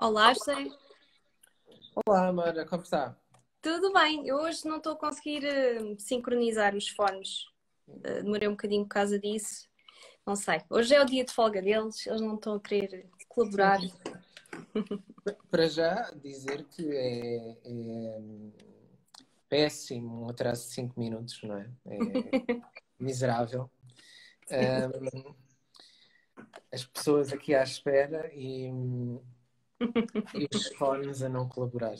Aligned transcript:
Olá, 0.00 0.32
José. 0.32 0.54
Olá, 2.06 2.32
Mara, 2.32 2.64
como 2.64 2.84
está? 2.84 3.18
Tudo 3.60 3.92
bem? 3.92 4.24
Eu 4.28 4.36
hoje 4.36 4.64
não 4.64 4.76
estou 4.76 4.92
a 4.92 4.96
conseguir 4.96 5.42
uh, 5.44 5.98
sincronizar 5.98 6.76
os 6.76 6.88
fones. 6.90 7.46
Uh, 7.88 8.22
demorei 8.22 8.46
um 8.46 8.52
bocadinho 8.52 8.84
por 8.84 8.90
causa 8.90 9.18
disso. 9.18 9.68
Não 10.24 10.36
sei. 10.36 10.62
Hoje 10.70 10.94
é 10.94 11.02
o 11.02 11.04
dia 11.04 11.24
de 11.24 11.32
folga 11.32 11.60
deles, 11.60 12.06
eles 12.06 12.20
não 12.20 12.36
estão 12.36 12.54
a 12.54 12.60
querer 12.60 13.10
colaborar. 13.28 13.80
Para 15.50 15.68
já 15.68 16.12
dizer 16.22 16.64
que 16.66 16.88
é, 16.92 17.56
é 17.64 18.20
péssimo 19.48 20.26
um 20.26 20.28
atraso 20.28 20.68
de 20.68 20.74
5 20.74 21.00
minutos, 21.00 21.42
não 21.42 21.56
é? 21.56 21.68
É 21.86 21.98
miserável. 23.00 23.68
Um, 24.48 25.34
as 26.72 26.84
pessoas 26.84 27.32
aqui 27.32 27.52
à 27.52 27.64
espera 27.64 28.30
e 28.32 28.70
e 30.34 30.48
os 30.54 30.68
fones 30.76 31.22
a 31.22 31.28
não 31.28 31.48
colaborar. 31.48 31.96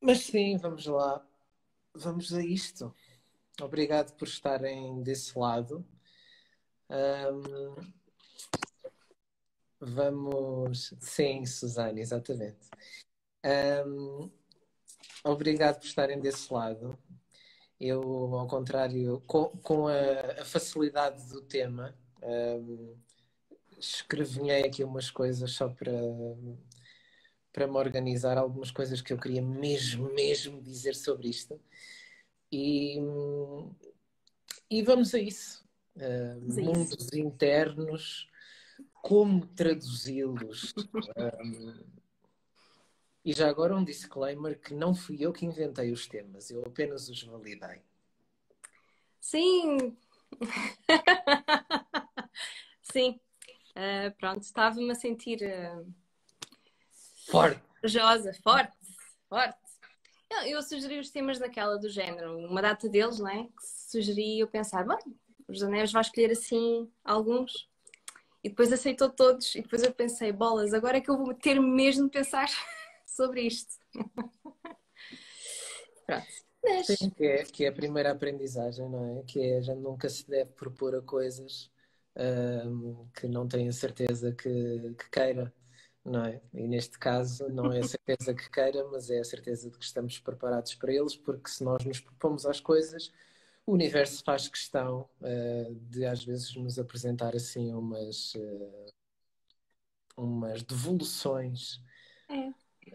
Mas 0.00 0.20
sim, 0.20 0.56
vamos 0.56 0.86
lá. 0.86 1.26
Vamos 1.94 2.32
a 2.32 2.42
isto. 2.42 2.94
Obrigado 3.60 4.14
por 4.16 4.28
estarem 4.28 5.02
desse 5.02 5.38
lado. 5.38 5.86
Um, 6.90 7.74
vamos. 9.80 10.94
Sim, 11.00 11.44
Suzane, 11.46 12.00
exatamente. 12.00 12.68
Um, 13.86 14.30
obrigado 15.24 15.80
por 15.80 15.86
estarem 15.86 16.20
desse 16.20 16.52
lado. 16.52 16.98
Eu, 17.80 18.02
ao 18.34 18.46
contrário, 18.46 19.20
com, 19.26 19.48
com 19.58 19.88
a, 19.88 20.42
a 20.42 20.44
facilidade 20.44 21.28
do 21.28 21.42
tema, 21.42 21.94
um, 22.22 22.96
escrevinhei 23.78 24.64
aqui 24.64 24.84
umas 24.84 25.10
coisas 25.10 25.52
só 25.52 25.68
para, 25.68 25.92
para 27.52 27.66
me 27.66 27.76
organizar, 27.76 28.38
algumas 28.38 28.70
coisas 28.70 29.00
que 29.00 29.12
eu 29.12 29.18
queria 29.18 29.42
mesmo, 29.42 30.12
mesmo 30.12 30.62
dizer 30.62 30.94
sobre 30.94 31.28
isto. 31.28 31.60
E, 32.50 32.98
e 34.70 34.82
vamos 34.82 35.14
a 35.14 35.18
isso. 35.18 35.66
Uh, 35.96 36.62
mundos 36.62 37.12
internos, 37.14 38.28
como 39.02 39.46
traduzi-los. 39.46 40.74
Um, 41.16 41.84
e 43.24 43.32
já 43.32 43.48
agora 43.48 43.74
um 43.74 43.82
disclaimer 43.82 44.60
que 44.60 44.72
não 44.72 44.94
fui 44.94 45.16
eu 45.20 45.32
que 45.32 45.44
inventei 45.44 45.90
os 45.90 46.06
temas, 46.06 46.50
eu 46.50 46.62
apenas 46.64 47.08
os 47.08 47.22
validei. 47.24 47.82
Sim! 49.20 49.96
Sim, 52.82 53.20
Uh, 53.76 54.10
pronto, 54.16 54.40
estava-me 54.40 54.90
a 54.90 54.94
sentir 54.94 55.38
uh, 55.42 55.86
forte, 57.28 57.60
corajosa, 57.78 58.32
forte, 58.42 58.74
forte. 59.28 59.58
Eu, 60.30 60.42
eu, 60.42 60.62
sugeri 60.62 60.98
os 60.98 61.10
temas 61.10 61.38
daquela 61.38 61.76
do 61.76 61.90
género, 61.90 62.38
uma 62.38 62.62
data 62.62 62.88
deles, 62.88 63.18
não 63.18 63.28
é? 63.28 63.44
Que 63.44 63.66
sugeri 63.90 64.40
eu 64.40 64.48
pensar, 64.48 64.82
bom, 64.82 64.96
os 65.46 65.62
Anéis 65.62 65.92
vai 65.92 66.00
escolher 66.00 66.30
assim 66.30 66.90
alguns. 67.04 67.68
E 68.42 68.48
depois 68.48 68.72
aceitou 68.72 69.10
todos. 69.10 69.54
E 69.54 69.60
depois 69.60 69.82
eu 69.82 69.92
pensei, 69.92 70.32
bolas, 70.32 70.72
agora 70.72 70.96
é 70.96 71.00
que 71.00 71.10
eu 71.10 71.18
vou 71.18 71.34
ter 71.34 71.60
mesmo 71.60 72.06
de 72.06 72.12
pensar 72.12 72.48
sobre 73.06 73.42
isto. 73.42 73.76
Pronto. 76.06 76.26
Mas... 76.64 76.86
Sim, 76.86 77.10
que 77.10 77.24
é, 77.24 77.44
que 77.44 77.64
é 77.64 77.68
a 77.68 77.72
primeira 77.72 78.10
aprendizagem, 78.10 78.88
não 78.88 79.18
é? 79.18 79.22
Que 79.24 79.40
é, 79.40 79.58
a 79.58 79.60
gente 79.60 79.80
nunca 79.80 80.08
se 80.08 80.26
deve 80.28 80.50
propor 80.52 80.94
a 80.96 81.02
coisas 81.02 81.70
um, 82.16 83.06
que 83.14 83.28
não 83.28 83.46
tem 83.46 83.68
a 83.68 83.72
certeza 83.72 84.32
que, 84.32 84.94
que, 84.98 85.10
queira, 85.10 85.52
não 86.04 86.24
é? 86.24 86.40
E 86.54 86.66
neste 86.66 86.98
caso 86.98 87.48
não 87.48 87.72
é 87.72 87.80
a 87.80 87.84
certeza 87.84 88.34
que 88.34 88.50
queira, 88.50 88.84
mas 88.90 89.10
é 89.10 89.18
a 89.18 89.24
certeza 89.24 89.70
de 89.70 89.78
que 89.78 89.84
estamos 89.84 90.18
preparados 90.18 90.74
para 90.74 90.92
eles, 90.92 91.16
porque 91.16 91.50
se 91.50 91.62
nós 91.64 91.84
nos 91.84 92.00
propomos 92.00 92.46
às 92.46 92.60
coisas, 92.60 93.12
o 93.66 93.72
universo 93.72 94.22
faz 94.24 94.48
questão 94.48 95.08
uh, 95.20 95.74
de 95.90 96.06
às 96.06 96.24
vezes 96.24 96.54
nos 96.54 96.78
apresentar 96.78 97.34
assim 97.34 97.74
umas, 97.74 98.34
uh, 98.34 98.86
umas 100.16 100.62
devoluções 100.62 101.82
é. 102.28 102.48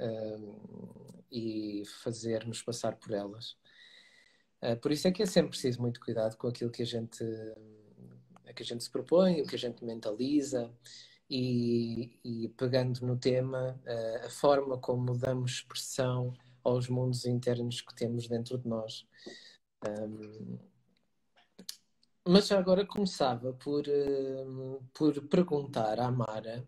uh, 0.04 1.24
e 1.30 1.84
fazer-nos 2.02 2.62
passar 2.62 2.96
por 2.96 3.12
elas. 3.12 3.58
por 4.82 4.92
isso 4.92 5.08
é 5.08 5.12
que 5.12 5.24
é 5.24 5.26
sempre 5.26 5.52
preciso 5.52 5.82
muito 5.82 6.00
cuidado 6.00 6.36
com 6.38 6.48
aquilo 6.48 6.72
que 6.72 6.82
a 6.82 6.86
gente 6.86 7.24
a 8.52 8.54
que 8.54 8.64
a 8.64 8.66
gente 8.66 8.84
se 8.84 8.92
propõe, 8.92 9.42
o 9.42 9.48
que 9.48 9.56
a 9.56 9.60
gente 9.60 9.84
mentaliza 9.84 10.72
e, 11.30 12.20
e 12.24 12.50
pegando 12.50 13.06
no 13.06 13.18
tema, 13.18 13.80
a, 13.86 14.28
a 14.28 14.30
forma 14.30 14.78
como 14.78 15.18
damos 15.18 15.52
expressão 15.52 16.34
aos 16.64 16.88
mundos 16.88 17.26
internos 17.26 17.82
que 17.82 17.96
temos 17.96 18.28
dentro 18.28 18.58
de 18.58 18.68
nós. 18.68 19.08
Um, 19.88 20.60
mas 22.28 22.48
já 22.48 22.60
agora 22.60 22.86
começava 22.86 23.54
por, 23.54 23.84
uh, 23.88 24.84
por 24.94 25.20
perguntar 25.28 26.00
à 26.00 26.12
Mara, 26.12 26.68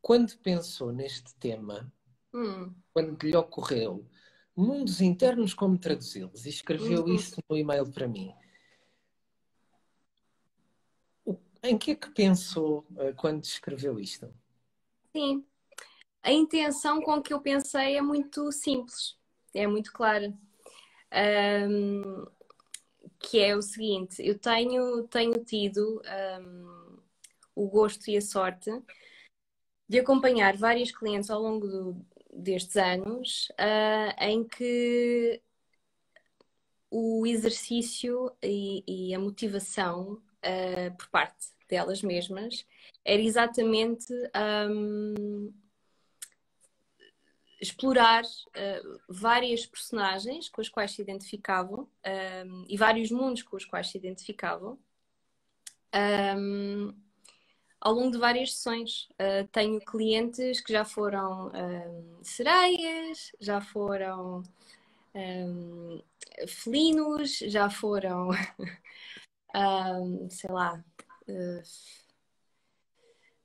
quando 0.00 0.38
pensou 0.38 0.92
neste 0.92 1.34
tema, 1.36 1.92
hum. 2.32 2.72
quando 2.92 3.20
lhe 3.24 3.36
ocorreu, 3.36 4.06
mundos 4.54 5.00
internos, 5.00 5.52
como 5.54 5.76
traduzi-los? 5.76 6.46
E 6.46 6.50
escreveu 6.50 7.02
uhum. 7.04 7.14
isso 7.14 7.40
no 7.50 7.56
e-mail 7.56 7.90
para 7.90 8.06
mim. 8.06 8.32
Em 11.66 11.76
que 11.76 11.90
é 11.90 11.94
que 11.96 12.10
pensou 12.10 12.86
uh, 12.92 13.12
quando 13.16 13.42
escreveu 13.42 13.98
isto? 13.98 14.32
Sim, 15.12 15.44
a 16.22 16.30
intenção 16.30 17.02
com 17.02 17.20
que 17.20 17.32
eu 17.32 17.40
pensei 17.40 17.96
é 17.96 18.00
muito 18.00 18.52
simples, 18.52 19.18
é 19.52 19.66
muito 19.66 19.92
clara. 19.92 20.32
Um, 21.68 22.24
que 23.18 23.40
é 23.40 23.56
o 23.56 23.62
seguinte: 23.62 24.24
eu 24.24 24.38
tenho, 24.38 25.08
tenho 25.08 25.44
tido 25.44 26.00
um, 26.40 26.98
o 27.56 27.68
gosto 27.68 28.08
e 28.08 28.16
a 28.16 28.20
sorte 28.20 28.70
de 29.88 29.98
acompanhar 29.98 30.56
vários 30.56 30.92
clientes 30.92 31.30
ao 31.30 31.42
longo 31.42 31.66
do, 31.66 32.06
destes 32.32 32.76
anos 32.76 33.48
uh, 33.52 34.22
em 34.22 34.44
que 34.44 35.42
o 36.90 37.26
exercício 37.26 38.32
e, 38.40 38.84
e 38.86 39.14
a 39.14 39.18
motivação 39.18 40.12
uh, 40.14 40.96
por 40.96 41.08
parte 41.08 41.55
delas 41.68 42.02
mesmas, 42.02 42.66
era 43.04 43.20
exatamente 43.20 44.12
um, 44.70 45.52
explorar 47.60 48.22
uh, 48.24 49.00
várias 49.08 49.66
personagens 49.66 50.48
com 50.48 50.60
as 50.60 50.68
quais 50.68 50.92
se 50.92 51.02
identificavam 51.02 51.88
um, 52.44 52.64
e 52.68 52.76
vários 52.76 53.10
mundos 53.10 53.42
com 53.42 53.56
os 53.56 53.64
quais 53.64 53.88
se 53.88 53.98
identificavam. 53.98 54.78
Um, 55.94 56.94
ao 57.80 57.92
longo 57.92 58.10
de 58.10 58.18
várias 58.18 58.54
sessões. 58.54 59.08
Uh, 59.12 59.46
tenho 59.52 59.80
clientes 59.80 60.60
que 60.60 60.72
já 60.72 60.84
foram 60.84 61.52
um, 61.54 62.18
sereias, 62.22 63.30
já 63.40 63.60
foram 63.60 64.42
um, 65.14 66.02
felinos, 66.48 67.38
já 67.38 67.70
foram, 67.70 68.30
um, 69.54 70.28
sei 70.28 70.50
lá, 70.50 70.84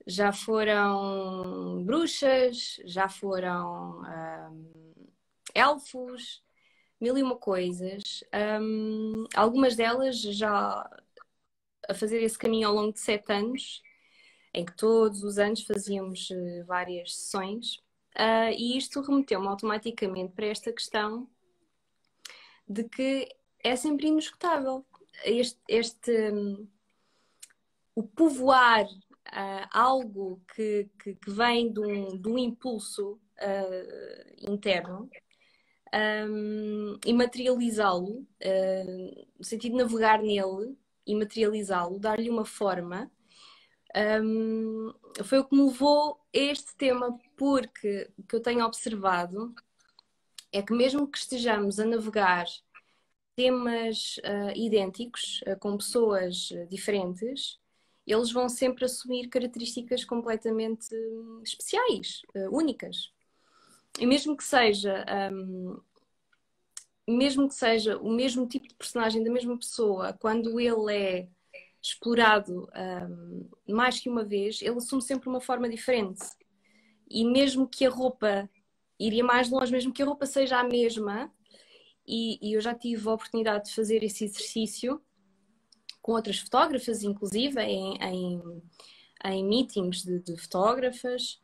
já 0.07 0.31
foram 0.31 1.83
bruxas, 1.83 2.79
já 2.85 3.07
foram 3.07 4.01
um, 4.01 5.05
elfos, 5.53 6.43
mil 6.99 7.17
e 7.17 7.23
uma 7.23 7.35
coisas. 7.35 8.23
Um, 8.61 9.25
algumas 9.35 9.75
delas 9.75 10.19
já 10.19 10.89
a 11.89 11.93
fazer 11.93 12.21
esse 12.21 12.37
caminho 12.37 12.67
ao 12.67 12.75
longo 12.75 12.93
de 12.93 12.99
sete 12.99 13.31
anos, 13.31 13.81
em 14.53 14.65
que 14.65 14.75
todos 14.75 15.23
os 15.23 15.37
anos 15.37 15.63
fazíamos 15.63 16.29
várias 16.65 17.15
sessões, 17.15 17.77
uh, 18.15 18.51
e 18.55 18.77
isto 18.77 19.01
remeteu-me 19.01 19.47
automaticamente 19.47 20.33
para 20.33 20.47
esta 20.47 20.71
questão 20.71 21.29
de 22.67 22.83
que 22.83 23.27
é 23.63 23.75
sempre 23.75 24.07
inescutável. 24.07 24.85
Este, 25.23 25.59
este, 25.67 26.33
o 27.95 28.03
povoar 28.03 28.85
uh, 28.85 29.67
algo 29.71 30.41
que, 30.55 30.89
que, 31.01 31.15
que, 31.15 31.31
vem 31.31 31.71
de 31.71 31.79
um, 31.79 32.17
de 32.17 32.29
um 32.29 32.37
impulso 32.37 33.13
uh, 33.13 34.51
interno 34.51 35.09
um, 35.93 36.97
e 37.05 37.13
materializá-lo, 37.13 38.19
uh, 38.21 39.27
no 39.37 39.43
sentido 39.43 39.73
de 39.73 39.83
navegar 39.83 40.21
nele 40.21 40.77
e 41.05 41.15
materializá-lo, 41.15 41.99
dar-lhe 41.99 42.29
uma 42.29 42.45
forma, 42.45 43.11
um, 44.23 44.93
foi 45.23 45.39
o 45.39 45.45
que 45.45 45.55
me 45.55 45.63
levou 45.63 46.13
a 46.13 46.37
este 46.37 46.75
tema, 46.77 47.17
porque 47.35 48.09
o 48.17 48.23
que 48.23 48.35
eu 48.35 48.41
tenho 48.41 48.65
observado 48.65 49.53
é 50.51 50.61
que 50.61 50.73
mesmo 50.73 51.07
que 51.07 51.17
estejamos 51.17 51.79
a 51.79 51.85
navegar 51.85 52.45
temas 53.35 54.17
uh, 54.19 54.55
idênticos, 54.55 55.41
uh, 55.47 55.57
com 55.59 55.77
pessoas 55.77 56.49
diferentes, 56.69 57.60
eles 58.11 58.31
vão 58.31 58.49
sempre 58.49 58.85
assumir 58.85 59.27
características 59.27 60.03
completamente 60.03 60.87
especiais, 61.43 62.21
uh, 62.35 62.55
únicas. 62.55 63.11
E 63.99 64.05
mesmo 64.05 64.35
que 64.35 64.43
seja 64.43 65.05
um, 65.31 65.79
mesmo 67.07 67.47
que 67.47 67.55
seja 67.55 67.97
o 67.97 68.11
mesmo 68.11 68.47
tipo 68.47 68.67
de 68.67 68.75
personagem 68.75 69.23
da 69.23 69.31
mesma 69.31 69.57
pessoa, 69.57 70.13
quando 70.13 70.59
ele 70.59 70.93
é 70.93 71.27
explorado 71.81 72.69
um, 72.75 73.49
mais 73.73 73.99
que 73.99 74.09
uma 74.09 74.23
vez, 74.23 74.61
ele 74.61 74.77
assume 74.77 75.01
sempre 75.01 75.27
uma 75.27 75.41
forma 75.41 75.67
diferente. 75.67 76.21
E 77.09 77.25
mesmo 77.25 77.67
que 77.67 77.85
a 77.85 77.89
roupa 77.89 78.49
iria 78.99 79.23
mais 79.23 79.49
longe, 79.49 79.71
mesmo 79.71 79.91
que 79.91 80.01
a 80.01 80.05
roupa 80.05 80.25
seja 80.25 80.59
a 80.59 80.63
mesma, 80.63 81.31
e, 82.07 82.37
e 82.41 82.53
eu 82.53 82.61
já 82.61 82.73
tive 82.73 83.07
a 83.09 83.13
oportunidade 83.13 83.65
de 83.65 83.75
fazer 83.75 84.03
esse 84.03 84.25
exercício 84.25 85.01
com 86.01 86.13
outras 86.13 86.39
fotógrafas, 86.39 87.03
inclusive 87.03 87.61
em, 87.61 87.97
em, 88.01 88.63
em 89.25 89.45
meetings 89.45 90.03
de, 90.03 90.19
de 90.19 90.37
fotógrafas, 90.37 91.39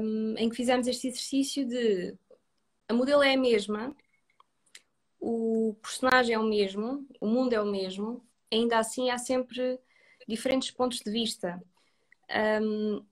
um, 0.00 0.34
em 0.36 0.48
que 0.48 0.56
fizemos 0.56 0.86
este 0.86 1.08
exercício 1.08 1.66
de 1.66 2.14
a 2.88 2.92
modelo 2.92 3.22
é 3.22 3.34
a 3.34 3.38
mesma, 3.38 3.94
o 5.20 5.76
personagem 5.80 6.34
é 6.34 6.38
o 6.38 6.42
mesmo, 6.42 7.06
o 7.20 7.26
mundo 7.26 7.52
é 7.52 7.60
o 7.60 7.64
mesmo, 7.64 8.26
ainda 8.50 8.78
assim 8.78 9.10
há 9.10 9.18
sempre 9.18 9.78
diferentes 10.26 10.72
pontos 10.72 10.98
de 10.98 11.10
vista. 11.10 11.62
Um, 12.60 13.04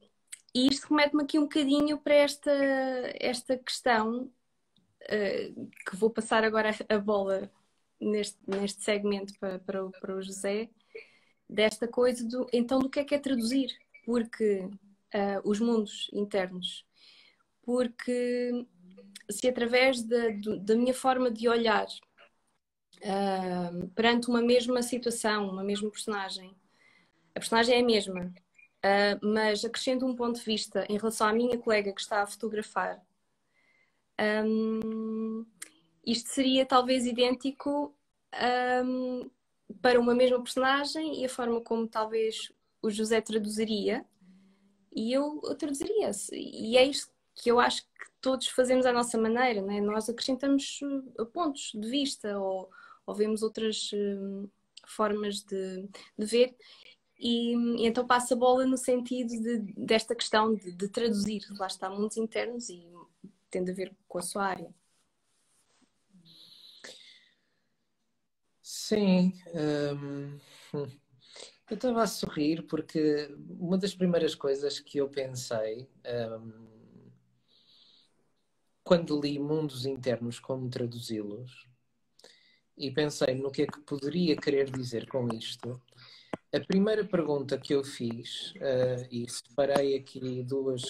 e 0.52 0.66
isto 0.66 0.88
remete-me 0.88 1.22
aqui 1.22 1.38
um 1.38 1.42
bocadinho 1.42 1.98
para 1.98 2.14
esta, 2.14 2.50
esta 3.20 3.56
questão 3.56 4.24
uh, 4.24 5.70
que 5.88 5.94
vou 5.94 6.10
passar 6.10 6.42
agora 6.42 6.70
a 6.88 6.98
bola 6.98 7.48
neste, 8.00 8.38
neste 8.46 8.82
segmento 8.82 9.32
para, 9.38 9.58
para, 9.58 9.84
o, 9.84 9.90
para 9.90 10.16
o 10.16 10.22
José, 10.22 10.68
desta 11.48 11.88
coisa 11.88 12.26
do 12.26 12.46
então 12.52 12.78
do 12.78 12.90
que 12.90 13.00
é 13.00 13.04
que 13.04 13.14
é 13.14 13.18
traduzir, 13.18 13.70
porque 14.04 14.60
uh, 15.14 15.40
os 15.44 15.60
mundos 15.60 16.10
internos, 16.12 16.84
porque 17.62 18.66
se 19.30 19.48
através 19.48 20.02
da, 20.02 20.28
da 20.60 20.76
minha 20.76 20.94
forma 20.94 21.30
de 21.30 21.48
olhar 21.48 21.86
uh, 22.98 23.88
perante 23.94 24.28
uma 24.28 24.42
mesma 24.42 24.82
situação, 24.82 25.50
uma 25.50 25.64
mesma 25.64 25.90
personagem, 25.90 26.54
a 27.34 27.40
personagem 27.40 27.76
é 27.76 27.80
a 27.80 27.84
mesma, 27.84 28.24
uh, 28.24 29.26
mas 29.26 29.64
acrescento 29.64 30.06
um 30.06 30.14
ponto 30.14 30.38
de 30.38 30.44
vista 30.44 30.86
em 30.88 30.96
relação 30.96 31.28
à 31.28 31.32
minha 31.32 31.58
colega 31.58 31.92
que 31.92 32.00
está 32.00 32.22
a 32.22 32.26
fotografar. 32.26 33.00
Um, 34.20 35.46
isto 36.10 36.30
seria 36.30 36.64
talvez 36.64 37.04
idêntico 37.04 37.94
um, 38.84 39.30
para 39.82 40.00
uma 40.00 40.14
mesma 40.14 40.42
personagem 40.42 41.20
e 41.20 41.26
a 41.26 41.28
forma 41.28 41.60
como 41.60 41.86
talvez 41.86 42.50
o 42.80 42.90
José 42.90 43.20
traduziria 43.20 44.06
e 44.90 45.12
eu, 45.12 45.40
traduziria. 45.58 46.10
E 46.32 46.78
é 46.78 46.84
isto 46.84 47.12
que 47.34 47.50
eu 47.50 47.60
acho 47.60 47.82
que 47.82 48.10
todos 48.22 48.48
fazemos 48.48 48.86
à 48.86 48.92
nossa 48.92 49.18
maneira, 49.18 49.60
né? 49.60 49.82
nós 49.82 50.08
acrescentamos 50.08 50.80
uh, 51.18 51.26
pontos 51.26 51.72
de 51.74 51.88
vista 51.88 52.38
ou, 52.38 52.70
ou 53.06 53.14
vemos 53.14 53.42
outras 53.42 53.90
uh, 53.92 54.50
formas 54.86 55.42
de, 55.42 55.88
de 56.18 56.26
ver. 56.26 56.56
E, 57.18 57.54
e, 57.54 57.86
então 57.86 58.06
passa 58.06 58.32
a 58.32 58.36
bola 58.36 58.64
no 58.64 58.78
sentido 58.78 59.28
de, 59.28 59.58
desta 59.76 60.14
questão 60.14 60.54
de, 60.54 60.72
de, 60.72 60.88
traduzir, 60.88 61.42
lá 61.58 61.66
está, 61.66 61.90
mundos 61.90 62.16
internos 62.16 62.70
e 62.70 62.88
tem 63.50 63.62
a 63.68 63.74
ver 63.74 63.94
com 64.08 64.18
a 64.18 64.22
sua 64.22 64.46
área. 64.46 64.74
Sim, 68.88 69.34
hum, 69.54 70.38
eu 71.70 71.74
estava 71.74 72.02
a 72.04 72.06
sorrir 72.06 72.62
porque 72.62 73.28
uma 73.60 73.76
das 73.76 73.94
primeiras 73.94 74.34
coisas 74.34 74.80
que 74.80 74.96
eu 74.96 75.10
pensei 75.10 75.86
hum, 76.40 77.10
quando 78.82 79.20
li 79.20 79.38
Mundos 79.38 79.84
Internos, 79.84 80.40
como 80.40 80.70
traduzi-los, 80.70 81.68
e 82.78 82.90
pensei 82.90 83.34
no 83.34 83.50
que 83.50 83.64
é 83.64 83.66
que 83.66 83.78
poderia 83.82 84.34
querer 84.34 84.70
dizer 84.70 85.06
com 85.06 85.28
isto, 85.34 85.78
a 86.50 86.58
primeira 86.58 87.04
pergunta 87.04 87.58
que 87.58 87.74
eu 87.74 87.84
fiz, 87.84 88.52
uh, 88.52 89.06
e 89.10 89.28
separei 89.28 89.96
aqui 89.96 90.42
duas, 90.44 90.82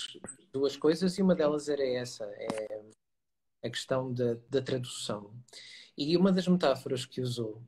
duas 0.52 0.76
coisas, 0.76 1.18
e 1.18 1.22
uma 1.22 1.34
delas 1.34 1.68
era 1.68 1.84
essa, 1.84 2.24
é 2.26 2.80
a 3.64 3.68
questão 3.68 4.12
da, 4.14 4.34
da 4.48 4.62
tradução. 4.62 5.34
E 5.96 6.16
uma 6.16 6.30
das 6.30 6.46
metáforas 6.46 7.04
que 7.04 7.20
usou 7.20 7.60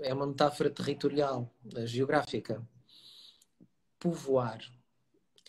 é 0.00 0.12
uma 0.12 0.26
metáfora 0.26 0.70
territorial, 0.70 1.52
eh, 1.74 1.86
geográfica. 1.86 2.66
Povoar. 3.98 4.60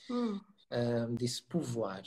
Hum. 0.10 0.40
Disse 1.18 1.44
povoar. 1.44 2.04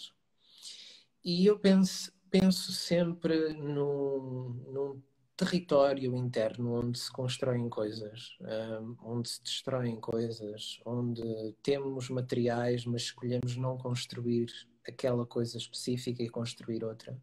E 1.24 1.46
eu 1.46 1.58
penso, 1.58 2.12
penso 2.30 2.72
sempre 2.72 3.52
num, 3.54 4.50
num 4.72 5.02
território 5.36 6.14
interno 6.14 6.74
onde 6.74 6.98
se 6.98 7.10
constroem 7.10 7.68
coisas, 7.70 8.36
um, 8.82 8.96
onde 9.02 9.30
se 9.30 9.42
destroem 9.42 9.96
coisas, 9.96 10.78
onde 10.84 11.22
temos 11.62 12.10
materiais, 12.10 12.84
mas 12.84 13.02
escolhemos 13.02 13.56
não 13.56 13.78
construir 13.78 14.50
aquela 14.86 15.24
coisa 15.24 15.56
específica 15.56 16.22
e 16.22 16.28
construir 16.28 16.84
outra. 16.84 17.16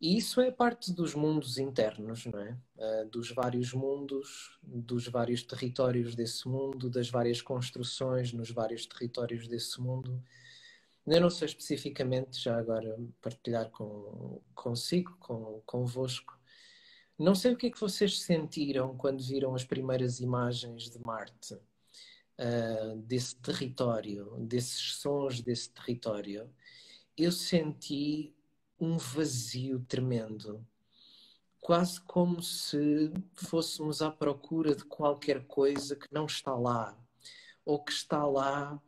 E 0.00 0.16
isso 0.16 0.40
é 0.40 0.50
parte 0.50 0.92
dos 0.92 1.14
mundos 1.14 1.58
internos, 1.58 2.24
não 2.26 2.40
é? 2.40 2.56
Uh, 2.76 3.08
dos 3.10 3.30
vários 3.30 3.72
mundos, 3.74 4.58
dos 4.62 5.06
vários 5.08 5.42
territórios 5.42 6.14
desse 6.14 6.48
mundo, 6.48 6.88
das 6.88 7.10
várias 7.10 7.42
construções 7.42 8.32
nos 8.32 8.50
vários 8.50 8.86
territórios 8.86 9.46
desse 9.46 9.80
mundo 9.80 10.22
eu 11.06 11.20
não 11.20 11.30
sei 11.30 11.46
especificamente, 11.46 12.40
já 12.40 12.56
agora 12.58 12.96
partilhar 13.20 13.70
com, 13.70 14.40
consigo, 14.54 15.16
com, 15.18 15.62
convosco. 15.66 16.38
Não 17.18 17.34
sei 17.34 17.52
o 17.52 17.56
que 17.56 17.66
é 17.66 17.70
que 17.70 17.80
vocês 17.80 18.22
sentiram 18.22 18.96
quando 18.96 19.22
viram 19.22 19.54
as 19.54 19.64
primeiras 19.64 20.20
imagens 20.20 20.90
de 20.90 20.98
Marte, 21.00 21.54
uh, 21.54 22.96
desse 22.98 23.36
território, 23.36 24.36
desses 24.38 24.94
sons 24.96 25.40
desse 25.40 25.70
território. 25.70 26.48
Eu 27.16 27.32
senti 27.32 28.34
um 28.80 28.96
vazio 28.96 29.80
tremendo, 29.80 30.66
quase 31.60 32.00
como 32.00 32.42
se 32.42 33.12
fôssemos 33.34 34.02
à 34.02 34.10
procura 34.10 34.74
de 34.74 34.84
qualquer 34.84 35.46
coisa 35.46 35.94
que 35.94 36.12
não 36.12 36.26
está 36.26 36.54
lá, 36.54 36.98
ou 37.64 37.82
que 37.84 37.92
está 37.92 38.24
lá 38.24 38.80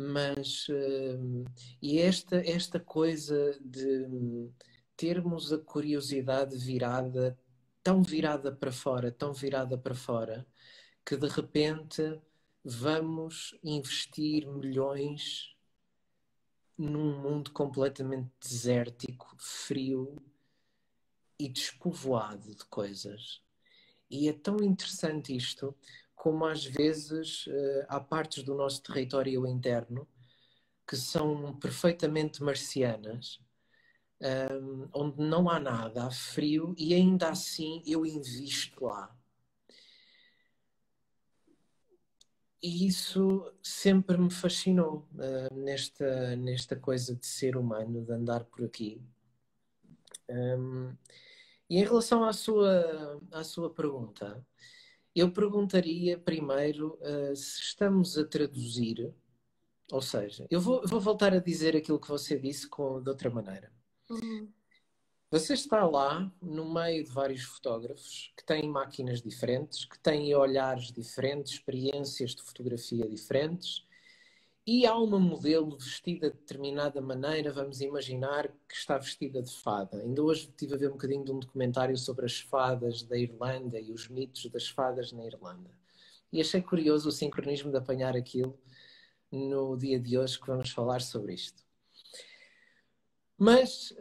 mas 0.00 0.66
uh, 0.68 1.44
e 1.82 1.98
esta 1.98 2.36
esta 2.38 2.80
coisa 2.80 3.58
de 3.60 4.50
termos 4.96 5.52
a 5.52 5.58
curiosidade 5.58 6.56
virada 6.56 7.38
tão 7.82 8.02
virada 8.02 8.50
para 8.50 8.72
fora 8.72 9.12
tão 9.12 9.34
virada 9.34 9.76
para 9.76 9.94
fora 9.94 10.46
que 11.04 11.16
de 11.16 11.28
repente 11.28 12.18
vamos 12.64 13.58
investir 13.62 14.46
milhões 14.46 15.54
num 16.80 17.20
mundo 17.20 17.50
completamente 17.52 18.30
desértico 18.40 19.34
frio 19.38 20.16
e 21.38 21.48
despovoado 21.48 22.54
de 22.54 22.64
coisas 22.66 23.42
e 24.10 24.28
é 24.28 24.32
tão 24.32 24.56
interessante 24.58 25.34
isto 25.34 25.74
como 26.14 26.44
às 26.44 26.64
vezes 26.64 27.46
uh, 27.46 27.86
há 27.88 28.00
partes 28.00 28.42
do 28.42 28.54
nosso 28.54 28.82
território 28.82 29.46
interno 29.46 30.06
que 30.86 30.96
são 30.96 31.54
perfeitamente 31.60 32.42
marcianas, 32.42 33.40
ehm, 34.20 34.88
onde 34.92 35.22
não 35.22 35.48
há 35.48 35.60
nada, 35.60 36.04
há 36.06 36.10
frio 36.10 36.74
e 36.76 36.92
ainda 36.92 37.28
assim 37.28 37.80
eu 37.86 38.04
invisto 38.04 38.84
lá. 38.84 39.16
E 42.62 42.86
isso 42.86 43.50
sempre 43.62 44.18
me 44.18 44.30
fascinou 44.30 45.08
uh, 45.14 45.54
nesta, 45.54 46.36
nesta 46.36 46.76
coisa 46.76 47.16
de 47.16 47.26
ser 47.26 47.56
humano, 47.56 48.04
de 48.04 48.12
andar 48.12 48.44
por 48.44 48.64
aqui. 48.64 49.00
Um, 50.28 50.94
e 51.68 51.78
em 51.78 51.84
relação 51.84 52.24
à 52.24 52.32
sua, 52.32 53.20
à 53.32 53.42
sua 53.44 53.72
pergunta, 53.72 54.44
eu 55.14 55.32
perguntaria 55.32 56.18
primeiro 56.18 56.98
uh, 57.00 57.34
se 57.34 57.60
estamos 57.60 58.18
a 58.18 58.24
traduzir, 58.24 59.14
ou 59.90 60.02
seja, 60.02 60.46
eu 60.50 60.60
vou, 60.60 60.86
vou, 60.86 61.00
voltar 61.00 61.32
a 61.32 61.38
dizer 61.38 61.76
aquilo 61.76 61.98
que 61.98 62.08
você 62.08 62.38
disse 62.38 62.68
com, 62.68 63.02
de 63.02 63.08
outra 63.08 63.30
maneira. 63.30 63.72
Uhum. 64.08 64.52
Você 65.32 65.54
está 65.54 65.86
lá 65.86 66.28
no 66.42 66.74
meio 66.74 67.04
de 67.04 67.10
vários 67.12 67.44
fotógrafos 67.44 68.32
que 68.36 68.44
têm 68.44 68.68
máquinas 68.68 69.22
diferentes, 69.22 69.84
que 69.84 69.96
têm 69.96 70.34
olhares 70.34 70.90
diferentes, 70.90 71.52
experiências 71.52 72.34
de 72.34 72.42
fotografia 72.42 73.08
diferentes, 73.08 73.86
e 74.66 74.84
há 74.84 74.96
uma 74.96 75.20
modelo 75.20 75.78
vestida 75.78 76.32
de 76.32 76.36
determinada 76.36 77.00
maneira, 77.00 77.52
vamos 77.52 77.80
imaginar 77.80 78.48
que 78.68 78.74
está 78.74 78.98
vestida 78.98 79.40
de 79.40 79.54
fada. 79.62 79.98
Ainda 79.98 80.20
hoje 80.20 80.48
estive 80.48 80.74
a 80.74 80.78
ver 80.78 80.88
um 80.88 80.94
bocadinho 80.94 81.24
de 81.24 81.30
um 81.30 81.38
documentário 81.38 81.96
sobre 81.96 82.26
as 82.26 82.40
fadas 82.40 83.04
da 83.04 83.16
Irlanda 83.16 83.78
e 83.78 83.92
os 83.92 84.08
mitos 84.08 84.46
das 84.46 84.68
fadas 84.68 85.12
na 85.12 85.24
Irlanda. 85.24 85.70
E 86.32 86.40
achei 86.40 86.60
curioso 86.60 87.08
o 87.08 87.12
sincronismo 87.12 87.70
de 87.70 87.78
apanhar 87.78 88.16
aquilo 88.16 88.58
no 89.30 89.76
dia 89.76 90.00
de 90.00 90.18
hoje 90.18 90.40
que 90.40 90.46
vamos 90.48 90.70
falar 90.70 91.00
sobre 91.00 91.34
isto. 91.34 91.62
Mas 93.38 93.94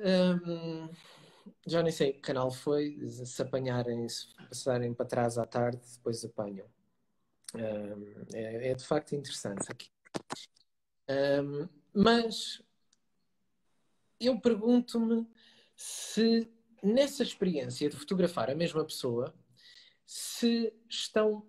hum, 0.45 0.89
já 1.67 1.81
nem 1.83 1.91
sei 1.91 2.13
que 2.13 2.19
canal 2.19 2.51
foi, 2.51 2.97
se 3.07 3.41
apanharem, 3.41 4.07
se 4.07 4.33
passarem 4.47 4.93
para 4.93 5.05
trás 5.05 5.37
à 5.37 5.45
tarde, 5.45 5.81
depois 5.95 6.23
apanham. 6.23 6.67
Hum, 7.55 8.25
é, 8.33 8.69
é, 8.69 8.75
de 8.75 8.85
facto 8.85 9.13
interessante 9.13 9.71
aqui. 9.71 9.89
Hum, 11.09 11.67
mas 11.93 12.61
eu 14.19 14.39
pergunto-me 14.39 15.27
se 15.75 16.51
nessa 16.83 17.23
experiência 17.23 17.89
de 17.89 17.95
fotografar 17.95 18.49
a 18.49 18.55
mesma 18.55 18.83
pessoa, 18.85 19.33
se 20.05 20.73
estão 20.89 21.45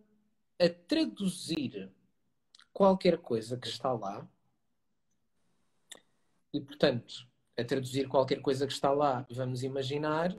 a 0.58 0.68
traduzir 0.68 1.90
qualquer 2.72 3.18
coisa 3.18 3.56
que 3.56 3.68
está 3.68 3.92
lá 3.92 4.28
e, 6.52 6.60
portanto, 6.60 7.29
a 7.60 7.64
traduzir 7.64 8.08
qualquer 8.08 8.40
coisa 8.40 8.66
que 8.66 8.72
está 8.72 8.90
lá, 8.90 9.26
vamos 9.30 9.62
imaginar 9.62 10.34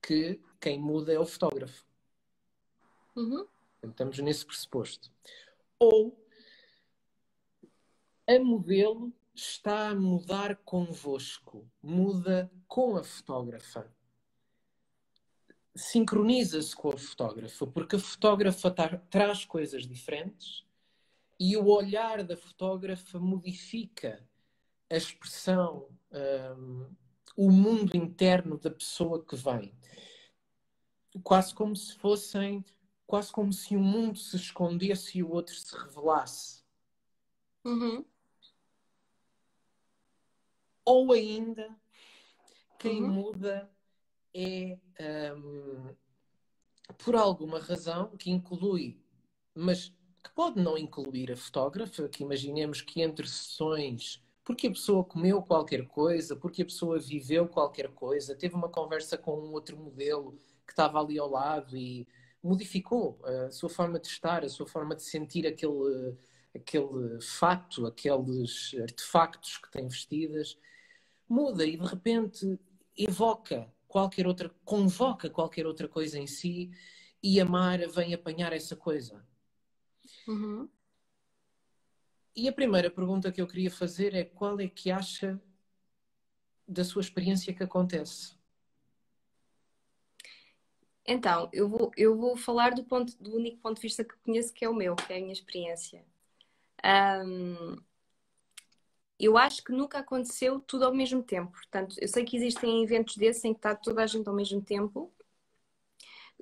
que 0.00 0.40
quem 0.60 0.78
muda 0.78 1.12
é 1.12 1.18
o 1.18 1.26
fotógrafo. 1.26 1.84
Uhum. 3.16 3.46
Estamos 3.82 4.18
nesse 4.18 4.46
pressuposto. 4.46 5.10
Ou 5.78 6.16
a 8.26 8.38
modelo 8.38 9.12
está 9.34 9.88
a 9.88 9.94
mudar 9.94 10.56
convosco, 10.56 11.68
muda 11.82 12.50
com 12.66 12.96
a 12.96 13.04
fotógrafa. 13.04 13.92
Sincroniza-se 15.74 16.74
com 16.74 16.90
a 16.90 16.96
fotógrafa, 16.96 17.66
porque 17.66 17.96
a 17.96 17.98
fotógrafa 17.98 18.70
tá, 18.70 18.96
traz 19.10 19.44
coisas 19.44 19.86
diferentes 19.86 20.64
e 21.38 21.56
o 21.56 21.66
olhar 21.66 22.22
da 22.22 22.36
fotógrafa 22.36 23.18
modifica 23.18 24.24
a 24.88 24.96
expressão, 24.96 25.88
um, 26.14 26.94
o 27.36 27.50
mundo 27.50 27.96
interno 27.96 28.58
da 28.58 28.70
pessoa 28.70 29.24
que 29.24 29.36
vem. 29.36 29.74
Quase 31.22 31.54
como 31.54 31.74
se 31.76 31.94
fossem, 31.96 32.64
quase 33.06 33.30
como 33.32 33.52
se 33.52 33.76
um 33.76 33.82
mundo 33.82 34.18
se 34.18 34.36
escondesse 34.36 35.18
e 35.18 35.22
o 35.22 35.30
outro 35.30 35.54
se 35.54 35.76
revelasse. 35.76 36.64
Uhum. 37.64 38.04
Ou 40.84 41.12
ainda, 41.12 41.74
quem 42.78 43.02
uhum. 43.02 43.10
muda 43.10 43.70
é 44.34 44.78
um, 45.34 45.94
por 46.98 47.14
alguma 47.16 47.58
razão 47.58 48.16
que 48.16 48.30
inclui, 48.30 49.00
mas 49.54 49.88
que 50.22 50.30
pode 50.34 50.60
não 50.60 50.76
incluir 50.76 51.30
a 51.30 51.36
fotógrafa, 51.36 52.08
que 52.08 52.22
imaginemos 52.22 52.80
que 52.80 53.02
entre 53.02 53.26
sessões, 53.26 54.23
porque 54.44 54.66
a 54.66 54.70
pessoa 54.70 55.02
comeu 55.02 55.42
qualquer 55.42 55.86
coisa, 55.86 56.36
porque 56.36 56.62
a 56.62 56.66
pessoa 56.66 56.98
viveu 56.98 57.48
qualquer 57.48 57.88
coisa, 57.88 58.36
teve 58.36 58.54
uma 58.54 58.68
conversa 58.68 59.16
com 59.16 59.32
um 59.40 59.52
outro 59.52 59.76
modelo 59.76 60.38
que 60.66 60.72
estava 60.72 61.00
ali 61.00 61.18
ao 61.18 61.30
lado 61.30 61.76
e 61.76 62.06
modificou 62.42 63.18
a 63.24 63.50
sua 63.50 63.70
forma 63.70 63.98
de 63.98 64.06
estar, 64.06 64.44
a 64.44 64.48
sua 64.48 64.66
forma 64.66 64.94
de 64.94 65.02
sentir 65.02 65.46
aquele, 65.46 66.14
aquele 66.54 67.20
fato, 67.22 67.86
aqueles 67.86 68.74
artefactos 68.80 69.56
que 69.56 69.70
tem 69.70 69.88
vestidas 69.88 70.58
muda 71.26 71.64
e 71.64 71.76
de 71.76 71.86
repente 71.86 72.58
evoca 72.96 73.72
qualquer 73.88 74.26
outra, 74.26 74.50
convoca 74.64 75.30
qualquer 75.30 75.66
outra 75.66 75.88
coisa 75.88 76.18
em 76.18 76.26
si 76.26 76.70
e 77.22 77.40
a 77.40 77.44
Mara 77.44 77.88
vem 77.88 78.12
apanhar 78.12 78.52
essa 78.52 78.76
coisa. 78.76 79.24
Uhum. 80.28 80.68
E 82.36 82.48
a 82.48 82.52
primeira 82.52 82.90
pergunta 82.90 83.30
que 83.30 83.40
eu 83.40 83.46
queria 83.46 83.70
fazer 83.70 84.14
é 84.14 84.24
qual 84.24 84.58
é 84.58 84.68
que 84.68 84.90
acha 84.90 85.40
da 86.66 86.84
sua 86.84 87.00
experiência 87.00 87.54
que 87.54 87.62
acontece? 87.62 88.34
Então, 91.06 91.48
eu 91.52 91.68
vou, 91.68 91.90
eu 91.96 92.16
vou 92.16 92.36
falar 92.36 92.74
do, 92.74 92.82
ponto, 92.82 93.16
do 93.22 93.36
único 93.36 93.58
ponto 93.58 93.76
de 93.76 93.82
vista 93.82 94.02
que 94.02 94.16
conheço, 94.24 94.52
que 94.52 94.64
é 94.64 94.68
o 94.68 94.74
meu, 94.74 94.96
que 94.96 95.12
é 95.12 95.18
a 95.18 95.20
minha 95.20 95.32
experiência. 95.32 96.04
Um, 96.84 97.76
eu 99.18 99.36
acho 99.38 99.62
que 99.62 99.72
nunca 99.72 99.98
aconteceu 99.98 100.60
tudo 100.60 100.84
ao 100.86 100.94
mesmo 100.94 101.22
tempo. 101.22 101.52
Portanto, 101.52 101.96
eu 102.00 102.08
sei 102.08 102.24
que 102.24 102.36
existem 102.36 102.82
eventos 102.82 103.16
desses 103.16 103.44
em 103.44 103.52
que 103.52 103.58
está 103.58 103.74
toda 103.74 104.02
a 104.02 104.06
gente 104.06 104.28
ao 104.28 104.34
mesmo 104.34 104.60
tempo. 104.62 105.12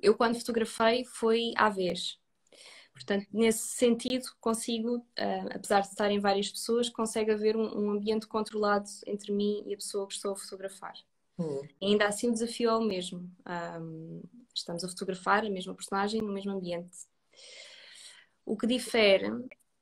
Eu, 0.01 0.15
quando 0.15 0.39
fotografei, 0.39 1.05
foi 1.05 1.53
à 1.55 1.69
vez. 1.69 2.19
Portanto, 2.93 3.27
nesse 3.33 3.67
sentido, 3.69 4.25
consigo, 4.39 4.97
uh, 4.97 5.55
apesar 5.55 5.81
de 5.81 5.87
estarem 5.87 6.19
várias 6.19 6.49
pessoas, 6.49 6.89
consegue 6.89 7.31
haver 7.31 7.57
um, 7.57 7.65
um, 7.65 7.91
ambiente 7.91 8.27
controlado 8.27 8.87
entre 9.07 9.31
mim 9.31 9.63
e 9.65 9.73
a 9.73 9.77
pessoa 9.77 10.07
que 10.07 10.13
estou 10.13 10.33
a 10.33 10.35
fotografar. 10.35 10.93
Uhum. 11.37 11.67
Ainda 11.81 12.07
assim, 12.07 12.29
o 12.29 12.33
desafio 12.33 12.69
é 12.69 12.75
o 12.75 12.81
mesmo. 12.81 13.29
Um, 13.79 14.21
estamos 14.53 14.83
a 14.83 14.87
fotografar 14.87 15.43
a 15.43 15.49
mesma 15.49 15.73
personagem 15.73 16.21
no 16.21 16.31
mesmo 16.31 16.51
ambiente. 16.51 17.07
O 18.45 18.55
que 18.55 18.67
difere 18.67 19.27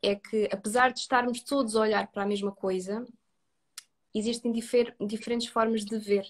é 0.01 0.15
que, 0.15 0.47
apesar 0.51 0.91
de 0.91 0.99
estarmos 0.99 1.41
todos 1.41 1.75
a 1.75 1.81
olhar 1.81 2.07
para 2.07 2.23
a 2.23 2.27
mesma 2.27 2.51
coisa, 2.51 3.05
existem 4.13 4.51
difer 4.51 4.95
diferentes 4.99 5.47
formas 5.47 5.83
de 5.83 5.97
ver, 5.97 6.25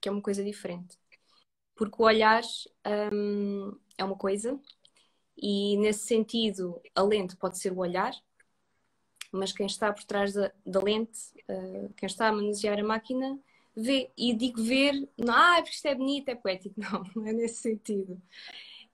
que 0.00 0.08
é 0.08 0.12
uma 0.12 0.22
coisa 0.22 0.42
diferente. 0.42 0.98
Porque 1.74 2.00
o 2.00 2.04
olhar 2.04 2.42
um, 3.12 3.76
é 3.96 4.04
uma 4.04 4.16
coisa, 4.16 4.58
e 5.36 5.76
nesse 5.78 6.06
sentido, 6.06 6.80
a 6.94 7.02
lente 7.02 7.36
pode 7.36 7.58
ser 7.58 7.72
o 7.72 7.78
olhar, 7.78 8.12
mas 9.30 9.52
quem 9.52 9.66
está 9.66 9.92
por 9.92 10.04
trás 10.04 10.34
da, 10.34 10.52
da 10.64 10.80
lente, 10.80 11.20
uh, 11.48 11.92
quem 11.96 12.06
está 12.06 12.28
a 12.28 12.32
manusear 12.32 12.78
a 12.78 12.84
máquina, 12.84 13.38
vê. 13.74 14.10
E 14.16 14.34
digo 14.34 14.62
ver, 14.62 15.08
não, 15.16 15.34
ah, 15.34 15.54
porque 15.56 15.70
isto 15.70 15.86
é 15.86 15.94
bonito, 15.94 16.28
é 16.28 16.34
poético. 16.34 16.74
Não, 16.80 17.02
não 17.14 17.26
é 17.26 17.32
nesse 17.32 17.62
sentido 17.62 18.20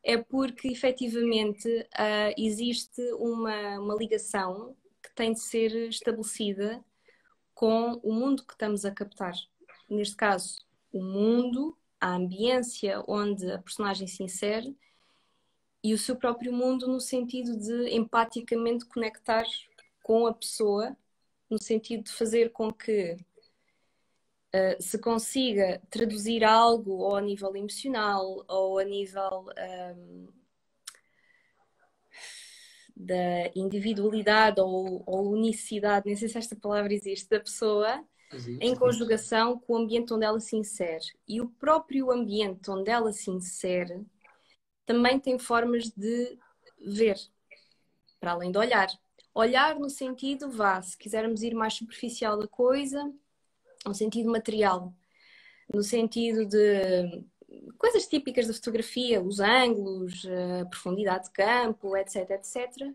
é 0.03 0.17
porque 0.17 0.69
efetivamente 0.69 1.69
uh, 1.69 2.33
existe 2.37 3.03
uma, 3.15 3.79
uma 3.79 3.95
ligação 3.95 4.77
que 5.03 5.15
tem 5.15 5.33
de 5.33 5.41
ser 5.41 5.71
estabelecida 5.89 6.83
com 7.55 8.01
o 8.03 8.13
mundo 8.13 8.45
que 8.47 8.53
estamos 8.53 8.85
a 8.85 8.91
captar. 8.91 9.35
Neste 9.89 10.17
caso, 10.17 10.65
o 10.93 11.03
mundo, 11.03 11.77
a 12.01 12.15
ambiência 12.15 13.03
onde 13.07 13.51
a 13.51 13.59
personagem 13.59 14.07
se 14.07 14.23
insere 14.23 14.75
e 15.89 15.95
o 15.95 15.99
seu 15.99 16.15
próprio 16.17 16.53
mundo 16.53 16.87
no 16.87 17.01
sentido 17.01 17.57
de 17.57 17.89
empaticamente 17.95 18.85
conectar 18.85 19.45
com 20.03 20.27
a 20.27 20.35
pessoa, 20.35 20.95
no 21.49 21.59
sentido 21.59 22.05
de 22.05 22.13
fazer 22.13 22.51
com 22.51 22.71
que 22.71 23.17
uh, 24.55 24.83
se 24.83 24.99
consiga 24.99 25.81
traduzir 25.89 26.45
algo 26.45 26.93
ou 26.93 27.17
a 27.17 27.23
nível 27.23 27.57
emocional 27.57 28.45
ou 28.47 28.79
a 28.79 28.85
nível 28.85 29.47
um, 29.97 30.29
da 32.95 33.51
individualidade 33.57 34.61
ou, 34.61 35.03
ou, 35.07 35.33
unicidade, 35.33 36.05
nem 36.05 36.17
sei 36.17 36.29
se 36.29 36.37
esta 36.37 36.55
palavra 36.55 36.93
existe, 36.93 37.31
da 37.31 37.41
pessoa 37.41 38.05
existe, 38.31 38.63
em 38.63 38.77
conjugação 38.77 39.59
com 39.59 39.73
o 39.73 39.77
ambiente 39.79 40.13
onde 40.13 40.27
ela 40.27 40.39
se 40.39 40.55
insere. 40.55 41.07
E 41.27 41.41
o 41.41 41.49
próprio 41.49 42.11
ambiente 42.11 42.71
onde 42.71 42.91
ela 42.91 43.11
se 43.11 43.31
insere 43.31 44.05
também 44.89 45.21
tem 45.21 45.39
formas 45.39 45.91
de 45.91 46.39
ver, 46.79 47.19
para 48.19 48.33
além 48.33 48.51
de 48.51 48.57
olhar. 48.57 48.89
Olhar 49.35 49.79
no 49.79 49.91
sentido, 49.91 50.51
vá, 50.51 50.81
se 50.81 50.97
quisermos 50.97 51.43
ir 51.43 51.55
mais 51.55 51.75
superficial 51.75 52.39
da 52.39 52.49
coisa, 52.49 53.13
no 53.85 53.93
sentido 53.93 54.33
material, 54.33 54.95
no 55.73 55.83
sentido 55.83 56.47
de 56.47 57.23
coisas 57.77 58.07
típicas 58.07 58.47
da 58.47 58.55
fotografia, 58.55 59.21
os 59.21 59.41
ângulos, 59.41 60.27
a 60.63 60.65
profundidade 60.65 61.25
de 61.25 61.33
campo, 61.33 61.95
etc, 61.95 62.31
etc. 62.31 62.91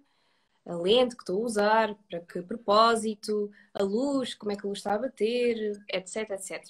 A 0.66 0.74
lente 0.76 1.16
que 1.16 1.22
estou 1.22 1.44
a 1.44 1.46
usar, 1.46 1.96
para 2.10 2.22
que 2.22 2.42
propósito, 2.42 3.52
a 3.72 3.84
luz, 3.84 4.34
como 4.34 4.52
é 4.52 4.56
que 4.56 4.66
a 4.66 4.68
luz 4.68 4.80
está 4.80 4.96
a 4.96 4.98
bater, 4.98 5.80
etc, 5.88 6.32
etc. 6.32 6.64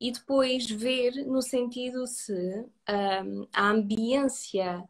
E 0.00 0.10
depois 0.10 0.68
ver 0.70 1.26
no 1.26 1.42
sentido 1.42 2.06
se 2.06 2.32
um, 2.88 3.46
a 3.52 3.68
ambiência 3.68 4.82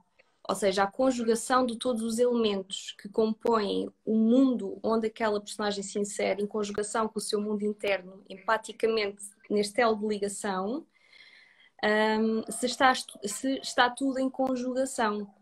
ou 0.50 0.56
seja, 0.56 0.82
a 0.82 0.90
conjugação 0.90 1.64
de 1.64 1.76
todos 1.76 2.02
os 2.02 2.18
elementos 2.18 2.92
que 3.00 3.08
compõem 3.08 3.88
o 4.04 4.16
mundo 4.16 4.80
onde 4.82 5.06
aquela 5.06 5.40
personagem 5.40 5.80
se 5.80 5.96
insere, 5.96 6.42
em 6.42 6.46
conjugação 6.46 7.08
com 7.08 7.20
o 7.20 7.22
seu 7.22 7.40
mundo 7.40 7.64
interno, 7.64 8.24
empaticamente 8.28 9.22
neste 9.48 9.80
elo 9.80 9.94
de 9.94 10.06
ligação, 10.08 10.84
um, 11.84 12.42
se, 12.50 12.66
está, 12.66 12.92
se 12.94 13.60
está 13.60 13.88
tudo 13.90 14.18
em 14.18 14.28
conjugação. 14.28 15.32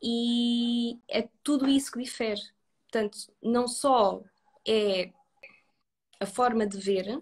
E 0.00 1.00
é 1.08 1.28
tudo 1.42 1.68
isso 1.68 1.90
que 1.90 2.02
difere. 2.02 2.42
Portanto, 2.84 3.18
não 3.42 3.66
só 3.66 4.22
é 4.64 5.10
a 6.20 6.26
forma 6.26 6.64
de 6.64 6.78
ver, 6.78 7.20